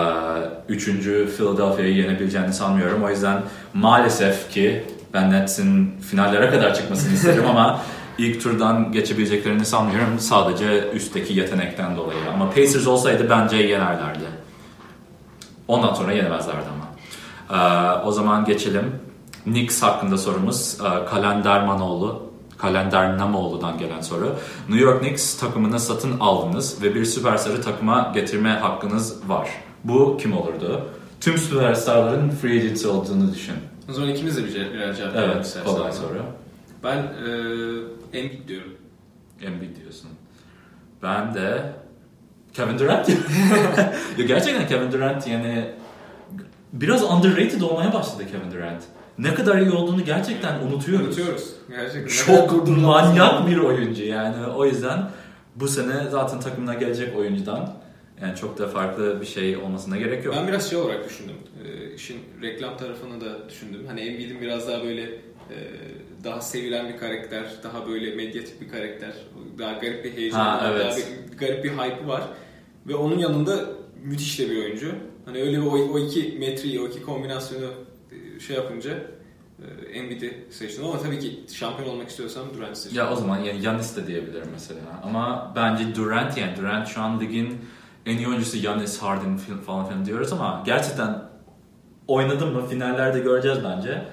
Üçüncü 0.68 1.28
Philadelphia'yı 1.36 1.95
yenebileceğini 1.95 2.53
sanmıyorum. 2.53 3.03
O 3.05 3.11
yüzden 3.11 3.43
maalesef 3.74 4.51
ki 4.51 4.84
ben 5.14 5.32
Nets'in 5.32 5.95
finallere 6.11 6.51
kadar 6.51 6.74
çıkmasını 6.74 7.14
isterim 7.14 7.45
ama 7.51 7.80
ilk 8.18 8.43
turdan 8.43 8.93
geçebileceklerini 8.93 9.64
sanmıyorum. 9.64 10.18
Sadece 10.18 10.91
üstteki 10.95 11.38
yetenekten 11.38 11.97
dolayı. 11.97 12.18
Ama 12.34 12.51
Pacers 12.51 12.86
olsaydı 12.86 13.26
bence 13.30 13.57
yenerlerdi. 13.57 14.39
Ondan 15.71 15.95
sonra 15.95 16.12
yenemezlerdi 16.12 16.66
ama. 16.75 16.91
Ee, 17.51 18.07
o 18.07 18.12
zaman 18.12 18.45
geçelim. 18.45 19.01
Knicks 19.45 19.83
hakkında 19.83 20.18
sorumuz. 20.18 20.79
Ee, 20.81 21.05
Kalendermanoğlu. 21.05 22.31
Kalender 22.59 23.18
Namoğlu'dan 23.18 23.79
gelen 23.79 24.01
soru. 24.01 24.37
New 24.68 24.85
York 24.85 25.01
Knicks 25.01 25.39
takımını 25.39 25.81
satın 25.81 26.21
aldınız 26.21 26.83
ve 26.83 26.95
bir 26.95 27.05
süperstarı 27.05 27.62
takıma 27.62 28.12
getirme 28.14 28.51
hakkınız 28.51 29.29
var. 29.29 29.49
Bu 29.85 30.16
kim 30.16 30.37
olurdu? 30.37 30.89
Tüm 31.21 31.39
süperstarların 31.39 32.31
free 32.31 32.59
agent 32.59 32.87
olduğunu 32.87 33.35
düşün. 33.35 33.55
O 33.91 33.93
zaman 33.93 34.09
ikimiz 34.09 34.37
de 34.37 34.45
bir 34.45 34.55
birer 34.55 34.95
cevap 34.95 35.16
Evet, 35.16 35.59
kolay 35.64 35.93
soru. 35.93 36.23
Ben 36.85 36.97
e, 36.97 38.18
Embiid 38.18 38.49
diyorum. 38.49 38.73
Embiid 39.43 39.77
diyorsun. 39.77 40.11
Ben 41.03 41.35
de 41.35 41.73
Kevin 42.55 42.78
Durant. 42.78 43.09
ya 44.18 44.24
gerçekten 44.26 44.68
Kevin 44.68 44.92
Durant 44.92 45.26
yani 45.26 45.64
biraz 46.72 47.03
underrated 47.03 47.61
olmaya 47.61 47.92
başladı 47.92 48.22
Kevin 48.32 48.51
Durant. 48.53 48.82
Ne 49.18 49.34
kadar 49.34 49.59
iyi 49.59 49.70
olduğunu 49.70 50.05
gerçekten 50.05 50.61
unutuyoruz. 50.61 51.07
Unutuyoruz. 51.07 51.53
Gerçekten. 51.68 52.24
Çok 52.26 52.68
manyak 52.68 53.48
bir 53.48 53.57
oyuncu 53.57 54.05
yani 54.05 54.46
o 54.46 54.66
yüzden 54.66 55.11
bu 55.57 55.68
sene 55.68 56.11
zaten 56.11 56.40
takımına 56.40 56.74
gelecek 56.74 57.16
oyuncudan 57.16 57.72
yani 58.22 58.36
çok 58.36 58.59
da 58.59 58.68
farklı 58.68 59.20
bir 59.20 59.26
şey 59.26 59.57
olmasına 59.57 59.96
gerek 59.96 60.24
yok. 60.24 60.34
Ben 60.38 60.48
biraz 60.48 60.70
şey 60.70 60.78
olarak 60.78 61.09
düşündüm. 61.09 61.36
Ee, 61.64 61.94
işin 61.94 62.18
reklam 62.42 62.76
tarafını 62.76 63.20
da 63.20 63.48
düşündüm. 63.48 63.84
Hani 63.86 64.01
Embiid'in 64.01 64.40
biraz 64.40 64.68
daha 64.68 64.84
böyle 64.84 65.03
e, 65.03 65.57
daha 66.24 66.40
sevilen 66.40 66.88
bir 66.88 66.96
karakter, 66.96 67.44
daha 67.62 67.88
böyle 67.88 68.14
medyatik 68.14 68.61
bir 68.61 68.68
karakter, 68.68 69.12
daha 69.59 69.72
garip 69.72 70.05
bir 70.05 70.16
heyecan, 70.16 70.38
Ha, 70.38 70.61
daha 70.61 70.72
evet. 70.72 71.09
bir, 71.32 71.36
garip 71.36 71.64
bir 71.64 71.70
hype'ı 71.70 72.09
var. 72.09 72.22
Ve 72.88 72.94
onun 72.94 73.18
yanında 73.18 73.64
müthiş 74.03 74.38
de 74.38 74.51
bir 74.51 74.64
oyuncu. 74.64 74.92
Hani 75.24 75.40
öyle 75.42 75.57
bir 75.61 75.66
o, 75.66 75.70
o 75.70 75.98
iki 75.98 76.38
metreyi, 76.38 76.80
o 76.80 76.86
iki 76.86 77.03
kombinasyonu 77.03 77.66
e, 78.12 78.40
şey 78.40 78.57
yapınca 78.57 78.90
e, 79.59 79.98
Embiid'i 79.98 80.46
seçtim 80.51 80.84
ama 80.84 80.98
tabii 80.98 81.18
ki 81.18 81.40
şampiyon 81.53 81.88
olmak 81.88 82.09
istiyorsam 82.09 82.44
Durant'ı 82.55 82.80
seçtim. 82.80 82.98
Ya 82.98 83.12
o 83.12 83.16
zaman 83.16 83.38
yani 83.38 83.62
Yanis 83.62 83.96
de 83.96 84.07
diyebilirim 84.07 84.48
mesela. 84.53 84.80
Ama 85.05 85.53
bence 85.57 85.94
Durant 85.94 86.38
yani 86.38 86.57
Durant 86.57 86.88
şu 86.88 87.01
an 87.01 87.20
ligin 87.20 87.59
en 88.07 88.16
iyi 88.16 88.28
oyuncusu 88.28 88.57
Yanis, 88.59 88.98
Harden 88.98 89.36
falan 89.36 89.86
filan 89.86 90.05
diyoruz 90.05 90.32
ama 90.32 90.62
gerçekten 90.66 91.22
oynadı 92.09 92.46
mı 92.46 92.66
finallerde 92.66 93.20
göreceğiz 93.20 93.59
bence. 93.64 94.09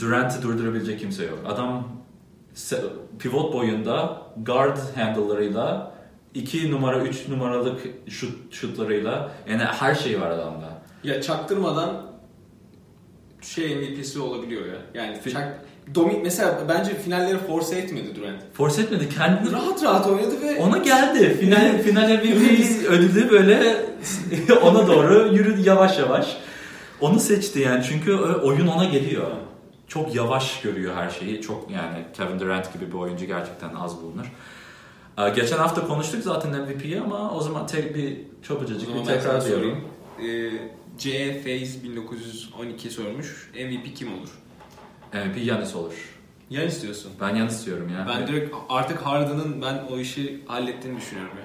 Durant'ı 0.00 0.42
durdurabilecek 0.42 1.00
kimse 1.00 1.24
yok. 1.24 1.38
Adam 1.46 1.88
pivot 3.18 3.52
boyunda 3.52 4.22
guard 4.36 4.78
handle'larıyla 4.96 5.92
2 6.34 6.70
numara 6.70 6.98
3 6.98 7.28
numaralık 7.28 7.80
şut 8.08 8.54
şutlarıyla 8.54 9.32
yani 9.50 9.62
her 9.62 9.94
şey 9.94 10.20
var 10.20 10.30
adamda. 10.30 10.68
Ya 11.04 11.22
çaktırmadan 11.22 12.02
şey 13.42 13.76
MVP'si 13.76 14.20
olabiliyor 14.20 14.66
ya. 14.66 14.76
Yani 14.94 15.16
Fi- 15.16 15.32
çak, 15.32 15.64
domi, 15.94 16.18
mesela 16.22 16.58
bence 16.68 16.94
finalleri 16.94 17.38
force 17.38 17.76
etmedi 17.76 18.16
Durant. 18.16 18.42
Force 18.52 18.82
etmedi 18.82 19.08
kendini 19.08 19.52
Rahat 19.52 19.82
rahat 19.82 20.06
oynadı 20.06 20.42
ve 20.42 20.60
Ona 20.60 20.78
geldi. 20.78 21.36
Final 21.40 21.78
final 21.82 22.10
MVP 22.10 22.86
ödülü 22.88 23.30
böyle 23.30 23.76
ona 24.62 24.86
doğru 24.86 25.34
yürüdü 25.34 25.60
yavaş 25.68 25.98
yavaş. 25.98 26.36
Onu 27.00 27.20
seçti 27.20 27.60
yani 27.60 27.84
çünkü 27.88 28.14
oyun 28.14 28.66
ona 28.66 28.84
geliyor. 28.84 29.30
Çok 29.88 30.14
yavaş 30.14 30.60
görüyor 30.60 30.94
her 30.96 31.10
şeyi. 31.10 31.40
Çok 31.42 31.70
yani 31.70 32.04
Kevin 32.16 32.40
Durant 32.40 32.72
gibi 32.72 32.88
bir 32.88 32.92
oyuncu 32.96 33.26
gerçekten 33.26 33.74
az 33.74 34.02
bulunur. 34.02 34.26
Ee, 35.18 35.28
Geçen 35.28 35.56
hafta 35.58 35.86
konuştuk 35.86 36.22
zaten 36.22 36.50
MVP'yi 36.62 37.00
ama 37.00 37.30
o 37.34 37.40
zaman 37.40 37.66
tek 37.66 37.94
bir 37.94 38.16
çabucacık 38.42 38.94
bir 38.94 39.04
tekrar 39.04 39.44
diyorum. 39.44 39.84
sorayım. 40.18 40.54
Ee, 40.54 40.98
C 40.98 41.32
Phase 41.42 41.82
1912 41.82 42.90
sormuş. 42.90 43.50
MVP 43.54 43.94
kim 43.96 44.08
olur? 44.18 44.28
MVP 45.14 45.44
Yanis 45.44 45.74
olur. 45.76 45.94
Yan 46.50 46.66
istiyorsun. 46.66 47.12
Ben 47.20 47.34
Yanis 47.36 47.66
diyorum 47.66 47.88
ya. 47.88 48.06
Ben 48.08 48.26
direkt 48.26 48.54
artık 48.68 48.98
Harden'ın 48.98 49.62
ben 49.62 49.82
o 49.92 49.98
işi 49.98 50.44
hallettiğini 50.46 50.96
düşünüyorum 51.00 51.32
ya. 51.38 51.44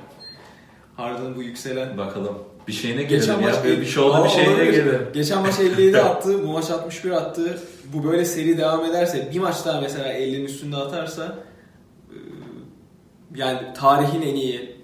Harden'ın 0.96 1.36
bu 1.36 1.44
yükselen 1.44 1.98
Bakalım. 1.98 2.38
Bir 2.68 2.74
şeyine 2.74 3.04
gelelim 3.04 3.42
maç 3.42 3.56
ya. 3.56 3.64
Böyle 3.64 3.82
bir 3.82 3.86
şey 3.86 4.04
oldu 4.04 4.24
bir 4.24 4.30
şeyine 4.30 4.66
gelelim. 4.66 5.08
Geçen 5.14 5.42
maç 5.42 5.60
57 5.60 5.98
attı, 5.98 6.48
bu 6.48 6.52
maç 6.52 6.70
61 6.70 7.12
attı. 7.12 7.60
Bu 7.94 8.04
böyle 8.04 8.26
seri 8.26 8.58
devam 8.58 8.86
ederse, 8.86 9.30
bir 9.34 9.40
maç 9.40 9.66
daha 9.66 9.82
mesela 9.82 10.14
50'nin 10.14 10.46
üstünde 10.46 10.76
atarsa 10.76 11.36
e, 12.10 12.18
yani 13.36 13.60
tarihin 13.74 14.22
en 14.22 14.36
iyi 14.36 14.76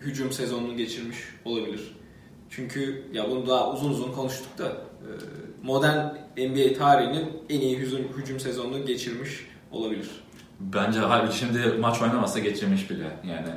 hücum 0.00 0.32
sezonunu 0.32 0.76
geçirmiş 0.76 1.18
olabilir. 1.44 1.96
Çünkü 2.50 3.04
ya 3.12 3.30
bunu 3.30 3.46
daha 3.46 3.72
uzun 3.72 3.90
uzun 3.90 4.12
konuştuk 4.12 4.58
da 4.58 4.64
e, 4.66 5.10
modern 5.62 6.06
NBA 6.36 6.78
tarihinin 6.78 7.28
en 7.50 7.60
iyi 7.60 7.78
hücum, 7.78 8.00
hücum 8.16 8.40
sezonunu 8.40 8.86
geçirmiş 8.86 9.46
olabilir. 9.72 10.10
Bence 10.60 10.98
hayır 10.98 11.32
şimdi 11.32 11.58
maç 11.80 12.02
oynamasa 12.02 12.38
geçirmiş 12.38 12.90
bile 12.90 13.10
yani. 13.24 13.48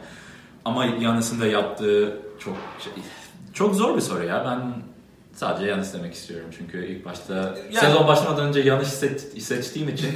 Ama 0.70 0.86
Yanis'in 0.86 1.42
de 1.42 1.46
yaptığı 1.48 2.18
çok 2.40 2.58
şey, 2.84 2.94
çok 3.54 3.76
zor 3.76 3.96
bir 3.96 4.02
soru 4.02 4.24
ya. 4.26 4.46
Ben 4.46 4.74
sadece 5.34 5.66
Yanis 5.66 5.94
demek 5.94 6.14
istiyorum 6.14 6.50
çünkü 6.58 6.86
ilk 6.88 7.06
başta 7.06 7.34
Yani- 7.72 7.76
sezon 7.86 8.08
başlamadan 8.08 8.48
önce 8.48 8.60
Yanis 8.60 8.88
seç- 8.88 9.44
seçtiğim 9.44 9.90
için 9.90 10.10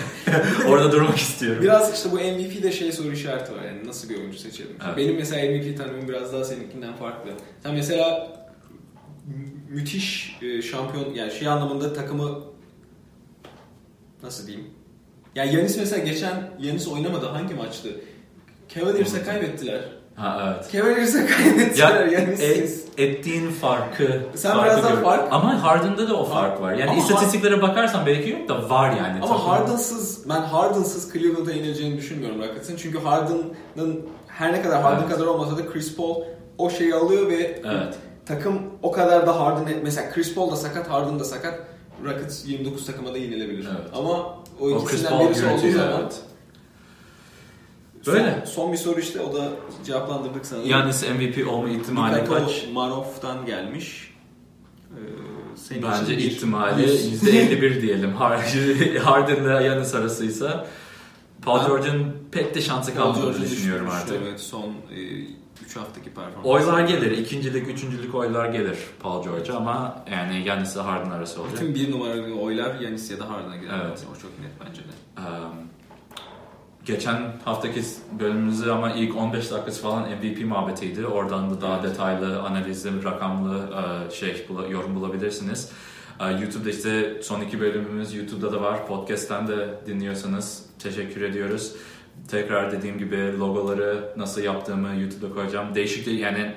orada 0.68 0.92
durmak 0.92 1.16
istiyorum. 1.16 1.62
Biraz 1.62 1.94
işte 1.94 2.12
bu 2.12 2.16
MVP'de 2.16 2.72
şey 2.72 2.92
soru 2.92 3.12
işareti 3.12 3.52
var 3.52 3.62
yani 3.64 3.86
nasıl 3.88 4.08
bir 4.08 4.18
oyuncu 4.18 4.38
seçelim. 4.38 4.76
Evet. 4.86 4.96
Benim 4.96 5.16
mesela 5.16 5.50
MVP 5.52 5.76
tanımım 5.78 6.08
biraz 6.08 6.32
daha 6.32 6.44
seninkinden 6.44 6.92
farklı. 6.96 7.30
Sen 7.62 7.74
mesela 7.74 8.28
mü- 9.26 9.52
müthiş 9.68 10.36
e, 10.42 10.62
şampiyon 10.62 11.14
yani 11.14 11.32
şey 11.32 11.48
anlamında 11.48 11.92
takımı 11.92 12.40
nasıl 14.22 14.46
diyeyim? 14.46 14.66
Ya 15.34 15.44
Yanis 15.44 15.76
mesela 15.78 16.04
geçen 16.04 16.50
Yanis 16.60 16.88
oynamadı 16.88 17.26
hangi 17.26 17.54
maçtı? 17.54 17.88
Cavaliers'e 18.74 19.22
kaybettiler. 19.22 19.80
Ha 20.16 20.42
evet. 20.46 20.72
Cavaliers'e 20.72 21.26
kaybettiler 21.26 22.06
Ya 22.06 22.20
Yanis'siz. 22.20 22.48
et- 22.48 22.84
ettiğin 22.98 23.50
farkı 23.50 24.20
Sen 24.34 24.52
farkı 24.52 24.64
biraz 24.70 24.84
daha 24.84 24.96
fark- 25.02 25.28
Ama 25.32 25.62
Harden'da 25.62 26.08
da 26.08 26.14
o 26.16 26.24
fark 26.24 26.60
var. 26.60 26.72
Yani 26.72 26.90
Ama 26.90 26.98
istatistiklere 27.00 27.62
bakarsan 27.62 28.06
belki 28.06 28.30
yok 28.30 28.48
da 28.48 28.70
var 28.70 28.90
yani. 28.90 29.20
Ama 29.22 29.46
Harden'sız, 29.48 30.28
ben 30.28 30.40
Harden'sız 30.40 31.12
Cleveland'a 31.12 31.52
yenileceğini 31.52 31.96
düşünmüyorum 31.96 32.38
Rockets'ın. 32.38 32.76
Çünkü 32.76 32.98
Harden'ın 32.98 34.02
her 34.26 34.52
ne 34.52 34.62
kadar 34.62 34.82
Harden 34.82 35.02
Evet. 35.02 35.12
kadar 35.14 35.26
olmasa 35.26 35.58
da 35.58 35.66
Chris 35.72 35.96
Paul 35.96 36.22
o 36.58 36.70
şeyi 36.70 36.94
alıyor 36.94 37.28
ve 37.28 37.60
Evet. 37.64 37.94
takım 38.26 38.62
o 38.82 38.92
kadar 38.92 39.26
da 39.26 39.40
Harden 39.40 39.64
mesela 39.82 40.10
Chris 40.12 40.34
Paul 40.34 40.50
da 40.50 40.56
sakat, 40.56 40.90
Harden 40.90 41.18
da 41.20 41.24
sakat. 41.24 41.54
Rockets 42.04 42.46
29 42.46 42.86
takıma 42.86 43.14
da 43.14 43.18
yenilebilir. 43.18 43.68
Evet. 43.70 43.90
Ama 43.96 44.10
o 44.10 44.36
O 44.60 44.68
Chris 44.70 44.82
ikisinden 44.82 45.10
Paul 45.18 45.28
birisi 45.28 45.46
olduğu 45.46 45.72
zaman 45.78 46.00
evet. 46.02 46.14
Böyle. 48.06 48.42
Son, 48.46 48.52
son 48.52 48.72
bir 48.72 48.76
soru 48.76 49.00
işte 49.00 49.20
o 49.20 49.32
da 49.34 49.48
cevaplandırdık 49.86 50.46
sanırım. 50.46 50.68
Yanis 50.70 51.02
MVP 51.08 51.48
olma 51.48 51.68
ihtimali 51.68 52.22
Nikola 52.22 52.38
kaç? 52.46 52.64
Marov'dan 52.72 53.46
gelmiş. 53.46 54.14
Ee, 54.90 54.96
senin 55.56 55.82
Bence 55.82 56.02
için 56.04 56.18
bir- 56.18 56.24
ihtimali 56.24 56.82
yüz. 56.82 57.22
%51 57.24 57.82
diyelim. 57.82 58.10
Har- 58.18 58.98
Harden'la 58.98 59.60
Yanis 59.60 59.94
arasıysa 59.94 60.66
Paul 61.42 61.66
George'un 61.66 62.16
pek 62.32 62.54
de 62.54 62.60
şansı 62.60 62.94
kalmadığını 62.94 63.40
düşünüyorum 63.42 63.86
düşmüş, 63.86 64.02
artık. 64.02 64.16
Evet 64.22 64.40
son 64.40 64.72
3 65.66 65.76
haftaki 65.76 66.10
performansı. 66.10 66.48
Oylar 66.48 66.80
gelir. 66.88 67.10
ikincilik, 67.18 67.68
üçüncülük 67.68 68.14
oylar 68.14 68.48
gelir 68.52 68.78
Paul 69.00 69.24
George'a 69.24 69.56
ama 69.56 70.04
yani 70.12 70.42
Yanis'le 70.48 70.76
Harden 70.76 71.10
arası 71.10 71.42
olacak. 71.42 71.58
Bütün 71.60 71.74
bir 71.74 71.92
numaralı 71.92 72.34
oylar 72.40 72.80
Yanis 72.80 73.10
ya 73.10 73.18
da 73.18 73.30
Harden'a 73.30 73.56
gider. 73.56 73.80
Evet. 73.86 74.06
O 74.16 74.20
çok 74.20 74.30
net 74.40 74.50
bence 74.68 74.80
de. 74.80 75.20
Um, 75.28 75.54
geçen 76.84 77.32
haftaki 77.44 77.82
bölümümüzde 78.20 78.72
ama 78.72 78.92
ilk 78.92 79.16
15 79.16 79.50
dakikası 79.50 79.82
falan 79.82 80.02
MVP 80.02 80.44
muhabbetiydi. 80.44 81.06
Oradan 81.06 81.50
da 81.50 81.60
daha 81.60 81.82
detaylı, 81.82 82.42
analizli, 82.42 83.04
rakamlı 83.04 83.58
e, 83.58 84.10
şey 84.14 84.46
yorum 84.70 84.94
bulabilirsiniz. 84.94 85.70
E, 86.20 86.24
YouTube'da 86.24 86.70
işte 86.70 87.20
son 87.22 87.40
iki 87.40 87.60
bölümümüz 87.60 88.14
YouTube'da 88.14 88.52
da 88.52 88.62
var. 88.62 88.86
Podcast'ten 88.86 89.48
de 89.48 89.68
dinliyorsanız 89.86 90.66
teşekkür 90.78 91.22
ediyoruz. 91.22 91.72
Tekrar 92.28 92.72
dediğim 92.72 92.98
gibi 92.98 93.38
logoları 93.38 94.12
nasıl 94.16 94.42
yaptığımı 94.42 95.00
YouTube'da 95.00 95.34
koyacağım. 95.34 95.74
Değişik 95.74 96.06
de 96.06 96.10
yani 96.10 96.52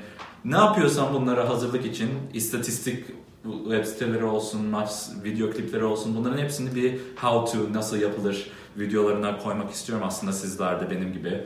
ne 0.46 0.58
yapıyorsam 0.58 1.14
bunlara 1.14 1.50
hazırlık 1.50 1.86
için 1.86 2.10
istatistik 2.34 3.06
web 3.44 3.86
siteleri 3.86 4.26
olsun, 4.26 4.66
maç 4.66 4.90
video 5.24 5.52
klipleri 5.52 5.84
olsun 5.84 6.16
bunların 6.16 6.38
hepsini 6.38 6.76
bir 6.76 7.00
how 7.22 7.52
to 7.52 7.74
nasıl 7.74 7.98
yapılır 7.98 8.52
videolarına 8.78 9.38
koymak 9.38 9.72
istiyorum 9.72 10.06
aslında 10.08 10.34
sizler 10.34 10.82
de 10.82 10.90
benim 10.92 11.14
gibi 11.14 11.44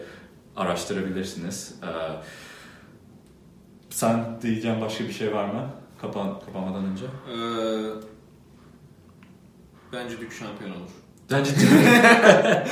araştırabilirsiniz. 0.55 1.75
Ee, 1.83 1.87
sen 3.89 4.41
diyeceğin 4.41 4.81
başka 4.81 5.03
bir 5.03 5.13
şey 5.13 5.33
var 5.33 5.45
mı? 5.45 5.69
Kapan, 6.01 6.39
kapanmadan 6.45 6.85
önce. 6.85 7.05
Ee, 7.05 7.37
bence 9.93 10.21
Duke 10.21 10.35
şampiyon 10.35 10.71
olur. 10.71 10.89
Bence 11.31 11.51
Duke, 11.55 12.65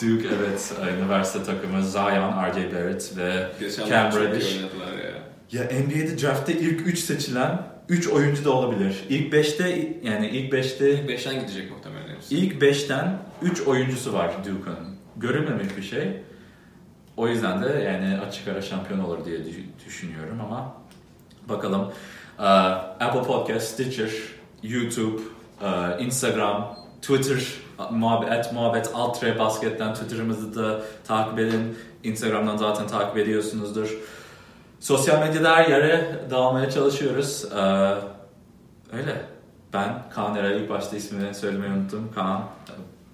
Duke 0.02 0.28
evet 0.38 0.74
üniversite 0.98 1.42
takımı 1.44 1.84
Zion, 1.84 2.32
RJ 2.50 2.56
Barrett 2.74 3.16
ve 3.16 3.46
Geçen 3.60 3.86
Cam 3.86 4.12
Reddish. 4.12 4.56
ya. 4.56 4.68
Ya 5.52 5.64
NBA'de 5.64 6.22
draft'te 6.22 6.52
ilk 6.52 6.86
3 6.86 6.98
seçilen 6.98 7.62
3 7.88 8.08
oyuncu 8.08 8.44
da 8.44 8.50
olabilir. 8.52 9.04
İlk 9.08 9.34
5'te 9.34 9.98
yani 10.02 10.28
ilk 10.28 10.52
5'te 10.52 10.84
5'ten 10.92 11.40
gidecek 11.40 11.70
muhtemelen. 11.70 11.97
İlk 12.30 12.62
5'ten 12.62 13.18
3 13.42 13.60
oyuncusu 13.60 14.12
var 14.12 14.30
Duke'un. 14.38 14.76
Görülmemiş 15.16 15.76
bir 15.76 15.82
şey. 15.82 16.22
O 17.16 17.28
yüzden 17.28 17.62
de 17.62 17.68
yani 17.68 18.20
açık 18.20 18.48
ara 18.48 18.62
şampiyon 18.62 19.00
olur 19.00 19.24
diye 19.24 19.38
dü- 19.38 19.86
düşünüyorum 19.86 20.40
ama 20.40 20.74
bakalım. 21.48 21.92
Ee, 22.38 22.42
Apple 22.42 23.22
Podcast, 23.22 23.68
Stitcher, 23.68 24.10
YouTube, 24.62 25.22
e, 25.62 25.98
Instagram, 26.04 26.76
Twitter, 27.02 27.38
muhabbet, 27.90 28.52
muhabbet 28.52 28.90
altre 28.94 29.38
basketten 29.38 29.94
Twitter'ımızı 29.94 30.54
da 30.54 30.82
takip 31.06 31.38
edin. 31.38 31.78
Instagram'dan 32.04 32.56
zaten 32.56 32.86
takip 32.86 33.16
ediyorsunuzdur. 33.18 33.96
Sosyal 34.80 35.20
medyada 35.26 35.56
her 35.56 35.68
yere 35.68 36.20
dağılmaya 36.30 36.70
çalışıyoruz. 36.70 37.44
Ee, 37.52 37.58
öyle. 38.96 39.22
Ben 39.72 40.02
Kaan 40.14 40.34
Eray 40.36 40.62
ilk 40.62 40.70
başta 40.70 40.96
ismini 40.96 41.34
söylemeyi 41.34 41.72
unuttum. 41.72 42.10
Kaan 42.14 42.42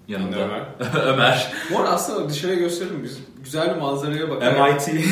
yanımda. 0.07 0.35
Ömer. 0.37 0.61
Ömer. 1.05 1.51
Bu 1.73 1.79
arada 1.79 1.89
aslında 1.89 2.29
dışarıya 2.29 2.55
gösterelim. 2.59 3.03
Biz 3.03 3.19
güzel 3.43 3.75
bir 3.75 3.81
manzaraya 3.81 4.29
bakarak. 4.29 4.87
MIT 4.87 4.87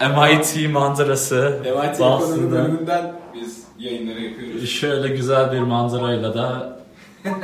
MIT 0.00 0.70
manzarası 0.72 1.60
MIT 1.64 2.00
Boston'da 2.00 2.50
bölümünden 2.50 3.12
biz 3.34 3.64
yayınları 3.78 4.20
yapıyoruz. 4.20 4.68
şöyle 4.70 5.08
güzel 5.08 5.52
bir 5.52 5.60
manzarayla 5.60 6.34
da 6.34 6.78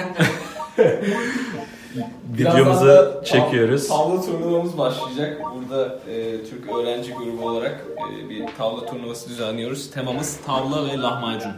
videomuzu 2.38 2.86
da 2.86 3.24
çekiyoruz. 3.24 3.88
Tavla 3.88 4.22
turnuvamız 4.22 4.78
başlayacak. 4.78 5.40
Burada 5.54 5.98
e, 6.10 6.44
Türk 6.44 6.76
öğrenci 6.76 7.12
grubu 7.12 7.48
olarak 7.48 7.84
e, 8.10 8.28
bir 8.30 8.46
tavla 8.58 8.86
turnuvası 8.86 9.28
düzenliyoruz. 9.30 9.90
Temamız 9.90 10.38
tavla 10.46 10.88
ve 10.88 10.98
lahmacun. 10.98 11.52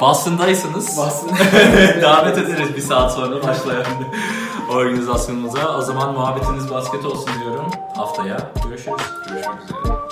Boston'daysanız 0.00 0.98
davet 2.02 2.38
ederiz 2.38 2.76
bir 2.76 2.80
saat 2.80 3.14
sonra 3.14 3.42
başlayan 3.42 3.86
organizasyonumuza. 4.70 5.78
O 5.78 5.80
zaman 5.82 6.12
muhabbetiniz 6.14 6.70
basket 6.70 7.04
olsun 7.04 7.30
diyorum. 7.40 7.66
Haftaya 7.96 8.52
görüşürüz. 8.64 8.96
Görüşmek 9.28 9.62
üzere. 9.62 10.03